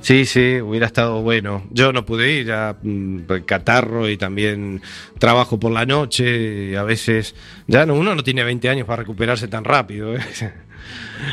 Sí, 0.02 0.26
sí, 0.26 0.60
hubiera 0.62 0.86
estado 0.88 1.22
bueno. 1.22 1.64
Yo 1.72 1.92
no 1.94 2.06
pude 2.06 2.32
ir, 2.32 2.46
ya 2.48 2.76
mm, 2.82 3.20
catarro 3.46 4.08
y 4.10 4.18
también 4.18 4.82
trabajo 5.20 5.58
por 5.60 5.72
la 5.72 5.86
noche. 5.86 6.72
Y 6.72 6.76
a 6.76 6.84
veces, 6.84 7.34
ya 7.68 7.86
no, 7.86 7.94
uno 7.96 8.14
no 8.14 8.24
tiene 8.24 8.44
20 8.44 8.68
años 8.70 8.86
para 8.86 8.98
recuperarse 9.04 9.48
tan 9.48 9.64
rápido. 9.64 10.16
¿eh? 10.16 10.20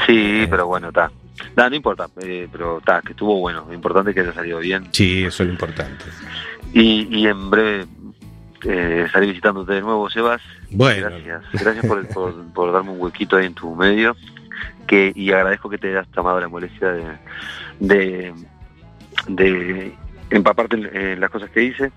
Sí, 0.07 0.47
pero 0.49 0.67
bueno, 0.67 0.89
está. 0.89 1.11
No, 1.57 1.69
no 1.69 1.77
importa, 1.77 2.07
eh, 2.23 2.49
pero 2.51 2.79
está, 2.79 3.01
que 3.03 3.13
estuvo 3.13 3.39
bueno. 3.41 3.65
Lo 3.67 3.75
importante 3.75 4.11
es 4.11 4.15
que 4.15 4.21
haya 4.23 4.33
salido 4.33 4.59
bien. 4.59 4.89
Sí, 4.93 5.25
eso 5.25 5.43
es 5.43 5.47
lo 5.49 5.53
importante. 5.53 6.05
Y, 6.73 7.09
y 7.11 7.27
en 7.27 7.51
breve 7.51 7.87
eh, 8.65 9.05
estaré 9.07 9.27
visitándote 9.27 9.75
de 9.75 9.81
nuevo, 9.81 10.09
Sebas. 10.11 10.41
Bueno. 10.71 11.09
Gracias. 11.09 11.43
Gracias 11.53 11.87
por, 11.87 12.07
por, 12.09 12.53
por 12.53 12.73
darme 12.73 12.91
un 12.91 13.01
huequito 13.01 13.37
ahí 13.37 13.47
en 13.47 13.55
tu 13.55 13.75
medio. 13.75 14.17
que 14.87 15.13
Y 15.15 15.31
agradezco 15.33 15.69
que 15.69 15.79
te 15.79 15.89
hayas 15.91 16.09
tomado 16.09 16.41
la 16.41 16.49
molestia 16.49 16.93
de, 16.93 17.05
de, 17.81 18.35
de 19.29 19.95
empaparte 20.31 20.77
en, 20.77 20.97
en 20.97 21.21
las 21.21 21.31
cosas 21.31 21.51
que 21.51 21.63
hice 21.63 21.93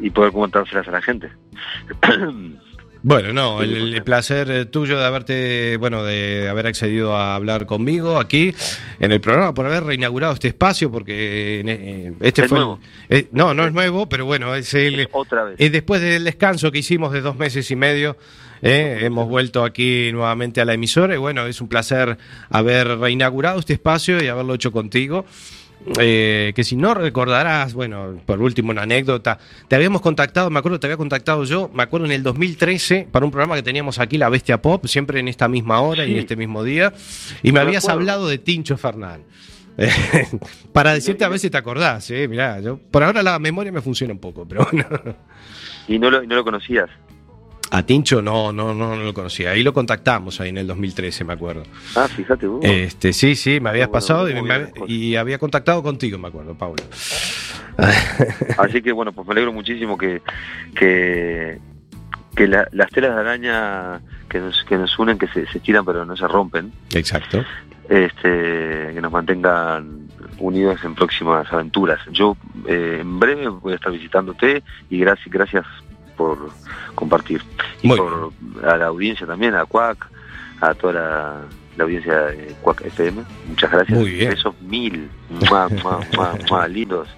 y 0.00 0.10
poder 0.10 0.32
contárselas 0.32 0.88
a 0.88 0.92
la 0.92 1.02
gente. 1.02 1.30
Bueno, 3.04 3.32
no, 3.32 3.62
el, 3.62 3.94
el 3.94 4.02
placer 4.04 4.48
eh, 4.50 4.64
tuyo 4.66 4.96
de 4.98 5.04
haberte, 5.04 5.76
bueno, 5.76 6.04
de 6.04 6.48
haber 6.48 6.68
accedido 6.68 7.16
a 7.16 7.34
hablar 7.34 7.66
conmigo 7.66 8.18
aquí 8.20 8.54
en 9.00 9.10
el 9.10 9.20
programa, 9.20 9.52
por 9.54 9.66
haber 9.66 9.82
reinaugurado 9.84 10.34
este 10.34 10.48
espacio, 10.48 10.90
porque 10.90 11.62
eh, 11.66 12.12
este 12.20 12.42
Es 12.42 12.48
fue. 12.48 12.58
nuevo. 12.58 12.78
eh, 13.08 13.26
no, 13.32 13.54
no 13.54 13.66
es 13.66 13.72
nuevo, 13.72 14.08
pero 14.08 14.24
bueno, 14.24 14.54
es 14.54 14.72
el. 14.74 15.08
Otra 15.10 15.44
vez. 15.44 15.56
es 15.58 15.72
después 15.72 16.00
del 16.00 16.22
descanso 16.24 16.70
que 16.70 16.78
hicimos 16.78 17.12
de 17.12 17.22
dos 17.22 17.36
meses 17.36 17.68
y 17.72 17.76
medio, 17.76 18.16
eh, 18.62 19.00
hemos 19.02 19.28
vuelto 19.28 19.64
aquí 19.64 20.10
nuevamente 20.12 20.60
a 20.60 20.64
la 20.64 20.74
emisora 20.74 21.14
y 21.14 21.18
bueno, 21.18 21.46
es 21.46 21.60
un 21.60 21.66
placer 21.68 22.18
haber 22.50 22.86
reinaugurado 22.98 23.58
este 23.58 23.72
espacio 23.72 24.22
y 24.22 24.28
haberlo 24.28 24.54
hecho 24.54 24.70
contigo. 24.70 25.26
Eh, 25.98 26.52
que 26.54 26.62
si 26.62 26.76
no 26.76 26.94
recordarás, 26.94 27.74
bueno, 27.74 28.20
por 28.24 28.40
último 28.40 28.70
una 28.70 28.82
anécdota, 28.82 29.38
te 29.66 29.74
habíamos 29.76 30.00
contactado, 30.00 30.48
me 30.48 30.58
acuerdo, 30.60 30.78
te 30.78 30.86
había 30.86 30.96
contactado 30.96 31.44
yo, 31.44 31.70
me 31.74 31.82
acuerdo 31.82 32.06
en 32.06 32.12
el 32.12 32.22
2013, 32.22 33.08
para 33.10 33.24
un 33.24 33.32
programa 33.32 33.56
que 33.56 33.62
teníamos 33.62 33.98
aquí, 33.98 34.16
La 34.16 34.28
Bestia 34.28 34.62
Pop, 34.62 34.86
siempre 34.86 35.18
en 35.18 35.26
esta 35.28 35.48
misma 35.48 35.80
hora 35.80 36.06
y 36.06 36.12
en 36.12 36.18
este 36.18 36.36
mismo 36.36 36.62
día, 36.62 36.92
y 37.42 37.48
me 37.48 37.54
Me 37.54 37.60
habías 37.60 37.84
acuerdo. 37.84 38.00
hablado 38.00 38.28
de 38.28 38.38
Tincho 38.38 38.76
Fernán. 38.76 39.22
para 40.72 40.92
decirte 40.92 41.24
a 41.24 41.28
ver 41.28 41.38
si 41.38 41.50
te 41.50 41.56
acordás, 41.56 42.08
eh, 42.10 42.28
mirá, 42.28 42.60
yo, 42.60 42.78
por 42.90 43.02
ahora 43.02 43.22
la 43.22 43.38
memoria 43.38 43.72
me 43.72 43.80
funciona 43.80 44.12
un 44.12 44.20
poco, 44.20 44.46
pero 44.46 44.66
bueno. 44.70 44.86
Y 45.88 45.98
no 45.98 46.10
lo, 46.10 46.22
y 46.22 46.26
no 46.26 46.36
lo 46.36 46.44
conocías. 46.44 46.90
A 47.74 47.82
Tincho 47.84 48.20
no, 48.20 48.52
no, 48.52 48.74
no, 48.74 48.94
no 48.96 49.02
lo 49.02 49.14
conocía. 49.14 49.52
Ahí 49.52 49.62
lo 49.62 49.72
contactamos 49.72 50.40
ahí 50.42 50.50
en 50.50 50.58
el 50.58 50.66
2013, 50.66 51.24
me 51.24 51.32
acuerdo. 51.32 51.62
Ah, 51.96 52.06
fíjate 52.06 52.46
vos. 52.46 52.60
Este, 52.62 53.14
sí, 53.14 53.34
sí, 53.34 53.60
me 53.60 53.70
habías 53.70 53.88
Bueno, 53.88 53.92
pasado 53.92 54.28
y, 54.28 54.34
me 54.42 54.70
y 54.88 55.16
había 55.16 55.38
contactado 55.38 55.82
contigo, 55.82 56.18
me 56.18 56.28
acuerdo, 56.28 56.54
Pablo. 56.54 56.82
Así 58.58 58.82
que 58.82 58.92
bueno, 58.92 59.12
pues 59.12 59.26
me 59.26 59.32
alegro 59.32 59.52
muchísimo 59.52 59.96
que, 59.96 60.20
que, 60.74 61.58
que 62.36 62.46
la- 62.46 62.68
las 62.72 62.90
telas 62.90 63.14
de 63.14 63.20
araña 63.20 64.00
que 64.28 64.38
nos, 64.40 64.62
que 64.64 64.76
nos 64.76 64.98
unen, 64.98 65.18
que 65.18 65.28
se, 65.28 65.46
se 65.46 65.60
tiran 65.60 65.84
pero 65.84 66.04
no 66.04 66.14
se 66.16 66.28
rompen, 66.28 66.72
Exacto. 66.94 67.42
este, 67.88 68.90
que 68.92 68.98
nos 69.00 69.10
mantengan 69.12 70.08
unidos 70.38 70.78
en 70.84 70.94
próximas 70.94 71.50
aventuras. 71.52 72.00
Yo 72.10 72.36
eh, 72.68 72.98
en 73.00 73.18
breve 73.18 73.48
voy 73.48 73.72
a 73.72 73.76
estar 73.76 73.92
visitándote 73.92 74.62
y 74.90 74.98
gracias, 74.98 75.28
gracias 75.30 75.64
por 76.22 76.50
compartir. 76.94 77.42
Y 77.82 77.88
Muy 77.88 77.96
por 77.96 78.32
a 78.64 78.76
la 78.76 78.86
audiencia 78.86 79.26
también, 79.26 79.54
a 79.54 79.64
Cuac, 79.64 80.08
a 80.60 80.74
toda 80.74 80.92
la, 80.92 81.40
la 81.76 81.84
audiencia 81.84 82.14
de 82.26 82.54
Cuac 82.60 82.80
FM. 82.82 83.24
Muchas 83.48 83.70
gracias. 83.70 83.98
Muy 83.98 84.10
bien. 84.10 84.30
Besos 84.30 84.54
mil. 84.62 85.10
Más, 85.50 85.72
más, 85.84 86.16
más, 86.16 86.50
más 86.50 86.70
lindos. 86.70 87.08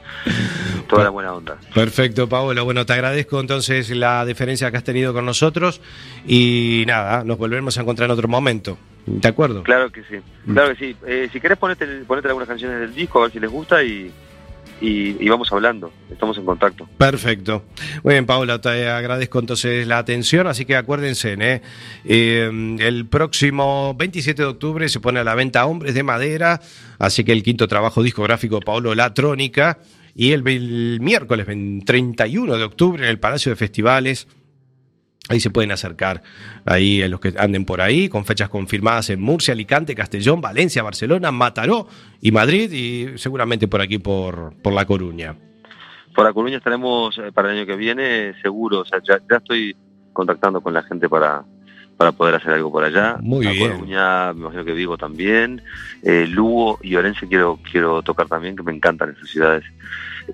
Toda 0.88 1.04
la 1.04 1.10
buena 1.10 1.34
onda. 1.34 1.58
Perfecto, 1.74 2.28
Paolo. 2.28 2.64
Bueno, 2.64 2.86
te 2.86 2.94
agradezco 2.94 3.40
entonces 3.40 3.90
la 3.90 4.24
deferencia 4.24 4.70
que 4.70 4.78
has 4.78 4.84
tenido 4.84 5.12
con 5.12 5.26
nosotros 5.26 5.82
y 6.26 6.84
nada, 6.86 7.24
nos 7.24 7.36
volveremos 7.36 7.76
a 7.76 7.82
encontrar 7.82 8.06
en 8.06 8.12
otro 8.12 8.28
momento. 8.28 8.78
¿De 9.04 9.28
acuerdo? 9.28 9.64
Claro 9.64 9.90
que 9.90 10.02
sí. 10.04 10.16
Claro 10.50 10.74
que 10.74 10.76
sí. 10.76 10.96
Eh, 11.06 11.28
si 11.30 11.40
querés 11.40 11.58
ponete, 11.58 11.86
ponete 12.06 12.28
algunas 12.28 12.48
canciones 12.48 12.80
del 12.80 12.94
disco, 12.94 13.18
a 13.18 13.22
ver 13.24 13.32
si 13.32 13.40
les 13.40 13.50
gusta 13.50 13.82
y, 13.82 14.10
y, 14.80 15.28
vamos 15.28 15.50
hablando. 15.52 15.92
Estamos 16.10 16.36
en 16.38 16.44
contacto. 16.44 16.88
Perfecto. 16.98 17.64
Muy 18.02 18.14
bien, 18.14 18.26
Paula, 18.26 18.60
te 18.60 18.88
agradezco 18.88 19.38
entonces 19.38 19.86
la 19.86 19.98
atención, 19.98 20.46
así 20.46 20.64
que 20.64 20.76
acuérdense, 20.76 21.36
¿eh? 21.38 21.62
Eh, 22.04 22.76
el 22.80 23.06
próximo 23.06 23.94
27 23.94 24.42
de 24.42 24.48
octubre 24.48 24.88
se 24.88 25.00
pone 25.00 25.20
a 25.20 25.24
la 25.24 25.34
venta 25.34 25.66
Hombres 25.66 25.94
de 25.94 26.02
Madera, 26.02 26.60
así 26.98 27.24
que 27.24 27.32
el 27.32 27.42
quinto 27.42 27.68
trabajo 27.68 28.02
discográfico 28.02 28.60
de 28.60 28.96
La 28.96 29.14
Trónica, 29.14 29.78
y 30.14 30.32
el, 30.32 30.46
el 30.46 31.00
miércoles 31.00 31.46
31 31.46 32.56
de 32.56 32.64
octubre 32.64 33.02
en 33.02 33.10
el 33.10 33.18
Palacio 33.18 33.50
de 33.50 33.56
Festivales. 33.56 34.28
Ahí 35.30 35.40
se 35.40 35.48
pueden 35.48 35.72
acercar, 35.72 36.22
ahí 36.66 37.02
a 37.02 37.08
los 37.08 37.18
que 37.18 37.32
anden 37.38 37.64
por 37.64 37.80
ahí, 37.80 38.10
con 38.10 38.26
fechas 38.26 38.50
confirmadas 38.50 39.08
en 39.08 39.22
Murcia, 39.22 39.54
Alicante, 39.54 39.94
Castellón, 39.94 40.42
Valencia, 40.42 40.82
Barcelona, 40.82 41.32
Mataró 41.32 41.88
y 42.20 42.30
Madrid, 42.30 42.70
y 42.70 43.16
seguramente 43.16 43.66
por 43.66 43.80
aquí 43.80 43.98
por, 43.98 44.52
por 44.62 44.74
La 44.74 44.84
Coruña. 44.84 45.34
Por 46.14 46.26
La 46.26 46.32
Coruña 46.34 46.58
estaremos 46.58 47.16
eh, 47.16 47.32
para 47.32 47.50
el 47.50 47.58
año 47.58 47.66
que 47.66 47.74
viene, 47.74 48.34
seguro. 48.42 48.80
O 48.80 48.84
sea, 48.84 49.00
ya, 49.02 49.18
ya 49.30 49.38
estoy 49.38 49.74
contactando 50.12 50.60
con 50.60 50.74
la 50.74 50.82
gente 50.82 51.08
para, 51.08 51.42
para 51.96 52.12
poder 52.12 52.34
hacer 52.34 52.52
algo 52.52 52.70
por 52.70 52.84
allá. 52.84 53.16
Muy 53.20 53.46
La 53.46 53.52
bien. 53.52 53.72
Coruña, 53.72 54.32
me 54.34 54.40
imagino 54.40 54.64
que 54.66 54.72
Vigo 54.72 54.98
también. 54.98 55.62
Eh, 56.02 56.26
Lugo 56.28 56.78
y 56.82 56.96
Orense 56.96 57.26
quiero, 57.26 57.58
quiero 57.72 58.02
tocar 58.02 58.28
también, 58.28 58.56
que 58.56 58.62
me 58.62 58.72
encantan 58.72 59.14
esas 59.16 59.30
ciudades. 59.30 59.64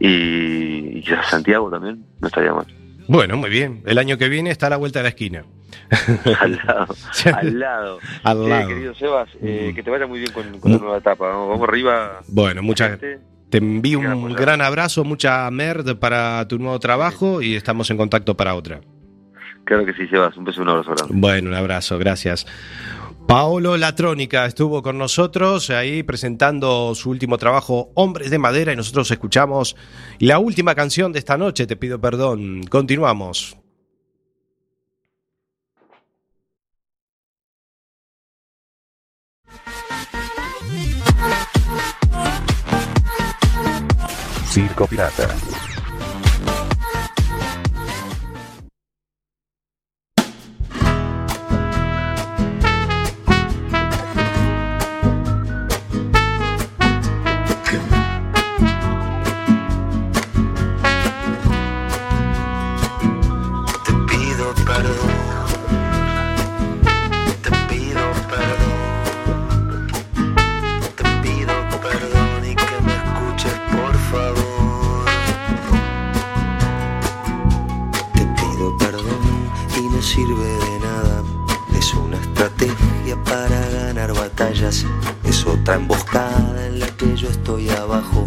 Y, 0.01 0.99
y 0.99 1.01
quizás 1.01 1.31
Santiago 1.31 1.71
también, 1.71 2.05
no 2.21 2.27
estaría 2.27 2.53
mal. 2.53 2.67
Bueno, 3.11 3.37
muy 3.37 3.51
bien. 3.51 3.83
El 3.87 3.99
año 3.99 4.17
que 4.19 4.29
viene 4.29 4.51
está 4.51 4.69
a 4.69 4.71
la 4.71 4.77
vuelta 4.77 5.01
de 5.01 5.03
la 5.03 5.09
esquina. 5.09 5.45
al 6.39 6.53
lado, 6.65 6.95
al 7.35 7.59
lado. 7.59 7.99
Al 8.23 8.53
Eh, 8.53 8.65
querido 8.69 8.95
Sebas, 8.95 9.29
eh, 9.43 9.71
Mm. 9.71 9.75
que 9.75 9.83
te 9.83 9.91
vaya 9.91 10.07
muy 10.07 10.21
bien 10.21 10.33
con, 10.33 10.61
con 10.61 10.71
la 10.71 10.79
nueva 10.79 10.99
etapa. 10.99 11.27
Vamos, 11.27 11.49
vamos 11.49 11.69
arriba. 11.69 12.21
Bueno, 12.29 12.63
muchas. 12.63 13.01
Te 13.51 13.59
envío 13.59 13.99
un 13.99 14.07
apoyo. 14.07 14.37
gran 14.37 14.61
abrazo, 14.61 15.03
mucha 15.03 15.51
merd 15.51 15.97
para 15.97 16.47
tu 16.47 16.61
nuevo 16.61 16.79
trabajo 16.79 17.43
y 17.43 17.57
estamos 17.57 17.91
en 17.91 17.97
contacto 17.97 18.37
para 18.37 18.55
otra. 18.55 18.81
Claro 19.65 19.85
que 19.85 19.93
sí, 19.95 20.07
Sebas. 20.07 20.37
Un 20.37 20.45
beso 20.45 20.63
un 20.63 20.69
abrazo 20.69 20.93
grande. 20.95 21.13
Bueno, 21.17 21.49
un 21.51 21.57
abrazo, 21.57 21.99
gracias. 21.99 22.47
Paolo 23.27 23.77
Latrónica 23.77 24.45
estuvo 24.47 24.83
con 24.83 24.99
nosotros 24.99 25.71
ahí 25.71 26.03
presentando 26.03 26.95
su 26.95 27.11
último 27.11 27.39
trabajo, 27.39 27.93
Hombres 27.95 28.31
de 28.31 28.39
Madera, 28.39 28.73
y 28.73 28.77
nosotros 28.77 29.11
escuchamos 29.11 29.77
la 30.19 30.39
última 30.39 30.75
canción 30.75 31.13
de 31.13 31.21
esta 31.21 31.39
noche, 31.39 31.67
te 31.67 31.77
pido 31.77 32.01
perdón. 32.01 32.65
Continuamos. 32.69 33.57
Circo 44.51 44.87
Pirata. 44.89 45.29
Es 84.49 85.45
otra 85.45 85.75
emboscada 85.75 86.67
en 86.67 86.81
la 86.81 86.87
que 86.97 87.15
yo 87.15 87.29
estoy 87.29 87.69
abajo 87.69 88.27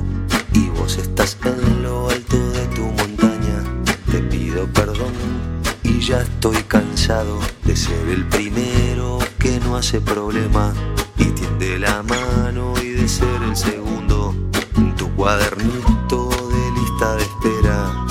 y 0.54 0.70
vos 0.70 0.98
estás 0.98 1.36
en 1.44 1.82
lo 1.82 2.08
alto 2.08 2.38
de 2.52 2.68
tu 2.68 2.84
montaña. 2.84 3.64
Te 4.12 4.20
pido 4.20 4.68
perdón 4.68 5.14
y 5.82 6.00
ya 6.02 6.22
estoy 6.22 6.62
cansado 6.68 7.40
de 7.64 7.76
ser 7.76 8.10
el 8.10 8.28
primero 8.28 9.18
que 9.40 9.60
no 9.62 9.76
hace 9.76 10.02
problema 10.02 10.72
y 11.18 11.26
tiende 11.32 11.80
la 11.80 12.04
mano 12.04 12.76
y 12.80 12.90
de 12.90 13.08
ser 13.08 13.42
el 13.42 13.56
segundo 13.56 14.36
en 14.78 14.96
tu 14.96 15.10
cuadernito 15.16 16.30
de 16.30 16.80
lista 16.80 17.16
de 17.16 17.24
espera. 17.24 18.03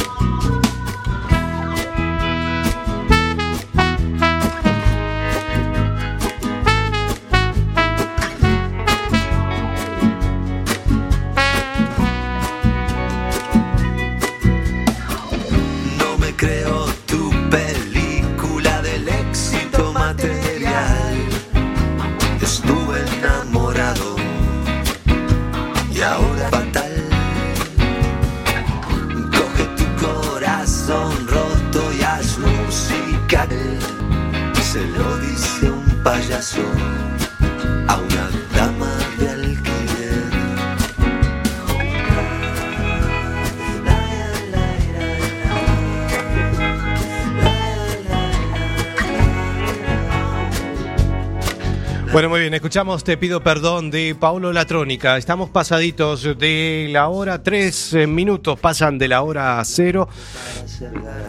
Escuchamos 52.55 53.05
Te 53.05 53.17
pido 53.17 53.43
perdón 53.43 53.91
de 53.91 54.15
Paulo 54.19 54.53
Latrónica. 54.53 55.17
Estamos 55.17 55.51
pasaditos 55.51 56.39
de 56.39 56.89
la 56.91 57.09
hora, 57.09 57.43
tres 57.43 57.95
eh, 57.95 58.07
minutos 58.07 58.59
pasan 58.59 58.99
de 58.99 59.09
la 59.09 59.23
hora 59.23 59.63
cero. 59.65 60.09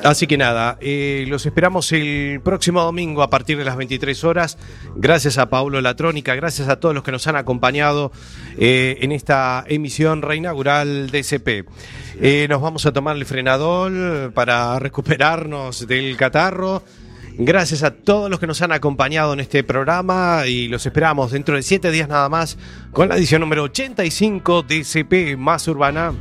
Así 0.03 0.27
que 0.27 0.37
nada, 0.37 0.77
eh, 0.81 1.25
los 1.27 1.45
esperamos 1.45 1.91
el 1.91 2.41
próximo 2.43 2.81
domingo 2.81 3.21
a 3.23 3.29
partir 3.29 3.57
de 3.57 3.63
las 3.63 3.77
23 3.77 4.23
horas. 4.23 4.57
Gracias 4.95 5.37
a 5.37 5.49
Paulo 5.49 5.81
Latrónica, 5.81 6.35
gracias 6.35 6.67
a 6.67 6.79
todos 6.79 6.93
los 6.93 7.03
que 7.03 7.11
nos 7.11 7.25
han 7.27 7.35
acompañado 7.35 8.11
eh, 8.57 8.97
en 9.01 9.11
esta 9.11 9.63
emisión 9.67 10.21
reinaugural 10.21 11.09
de. 11.09 11.65
Eh, 12.21 12.47
nos 12.49 12.61
vamos 12.61 12.85
a 12.85 12.91
tomar 12.91 13.15
el 13.15 13.25
frenador 13.25 14.31
para 14.33 14.77
recuperarnos 14.79 15.87
del 15.87 16.17
catarro. 16.17 16.83
Gracias 17.37 17.81
a 17.81 17.91
todos 17.91 18.29
los 18.29 18.39
que 18.39 18.45
nos 18.45 18.61
han 18.61 18.71
acompañado 18.71 19.33
en 19.33 19.39
este 19.39 19.63
programa 19.63 20.45
y 20.45 20.67
los 20.67 20.85
esperamos 20.85 21.31
dentro 21.31 21.55
de 21.55 21.63
siete 21.63 21.89
días 21.89 22.07
nada 22.07 22.29
más 22.29 22.57
con 22.91 23.09
la 23.09 23.15
edición 23.15 23.41
número 23.41 23.63
85 23.63 24.61
de 24.61 24.83
CP 24.83 25.35
Más 25.35 25.67
Urbana. 25.67 26.13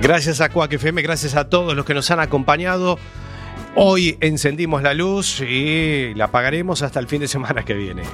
Gracias 0.00 0.40
a 0.40 0.48
Cuac 0.48 0.72
FM, 0.72 1.02
gracias 1.02 1.36
a 1.36 1.50
todos 1.50 1.76
los 1.76 1.84
que 1.84 1.92
nos 1.92 2.10
han 2.10 2.20
acompañado. 2.20 2.98
Hoy 3.74 4.16
encendimos 4.20 4.82
la 4.82 4.94
luz 4.94 5.40
y 5.40 6.14
la 6.14 6.26
apagaremos 6.26 6.80
hasta 6.80 6.98
el 6.98 7.06
fin 7.06 7.20
de 7.20 7.28
semana 7.28 7.62
que 7.62 7.74
viene. 7.74 8.04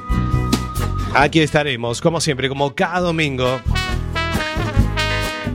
Aquí 1.15 1.41
estaremos, 1.41 2.01
como 2.01 2.21
siempre, 2.21 2.49
como 2.49 2.75
cada 2.75 3.01
domingo. 3.01 3.61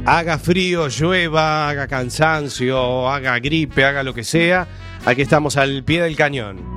Haga 0.06 0.38
frío, 0.38 0.88
llueva, 0.88 1.70
haga 1.70 1.88
cansancio, 1.88 3.10
haga 3.10 3.38
gripe, 3.40 3.84
haga 3.84 4.04
lo 4.04 4.14
que 4.14 4.24
sea. 4.24 4.68
Aquí 5.06 5.22
estamos 5.22 5.56
al 5.56 5.84
pie 5.84 6.01
del 6.01 6.16
cañón. 6.16 6.76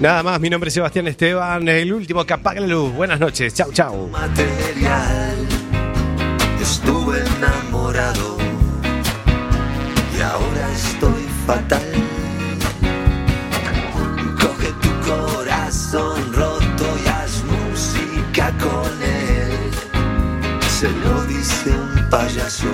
Nada 0.00 0.22
más, 0.22 0.40
mi 0.40 0.48
nombre 0.48 0.68
es 0.68 0.74
Sebastián 0.74 1.06
Esteban, 1.08 1.68
el 1.68 1.92
último 1.92 2.24
que 2.24 2.32
apaga 2.32 2.60
la 2.60 2.66
luz. 2.68 2.94
Buenas 2.94 3.20
noches, 3.20 3.52
chau 3.52 3.70
chau. 3.70 4.08
Material, 4.08 5.36
estuve 6.58 7.22
enamorado 7.36 8.38
y 10.16 10.20
ahora 10.22 10.72
estoy 10.72 11.26
fatal. 11.46 11.82
Coge 14.40 14.72
tu 14.80 15.10
corazón 15.10 16.32
roto 16.32 16.86
y 17.04 17.08
haz 17.08 17.44
música 17.44 18.54
con 18.58 19.02
él. 19.02 19.52
Se 20.70 20.88
lo 20.90 21.24
dice 21.24 21.72
un 21.72 22.08
payaso. 22.08 22.68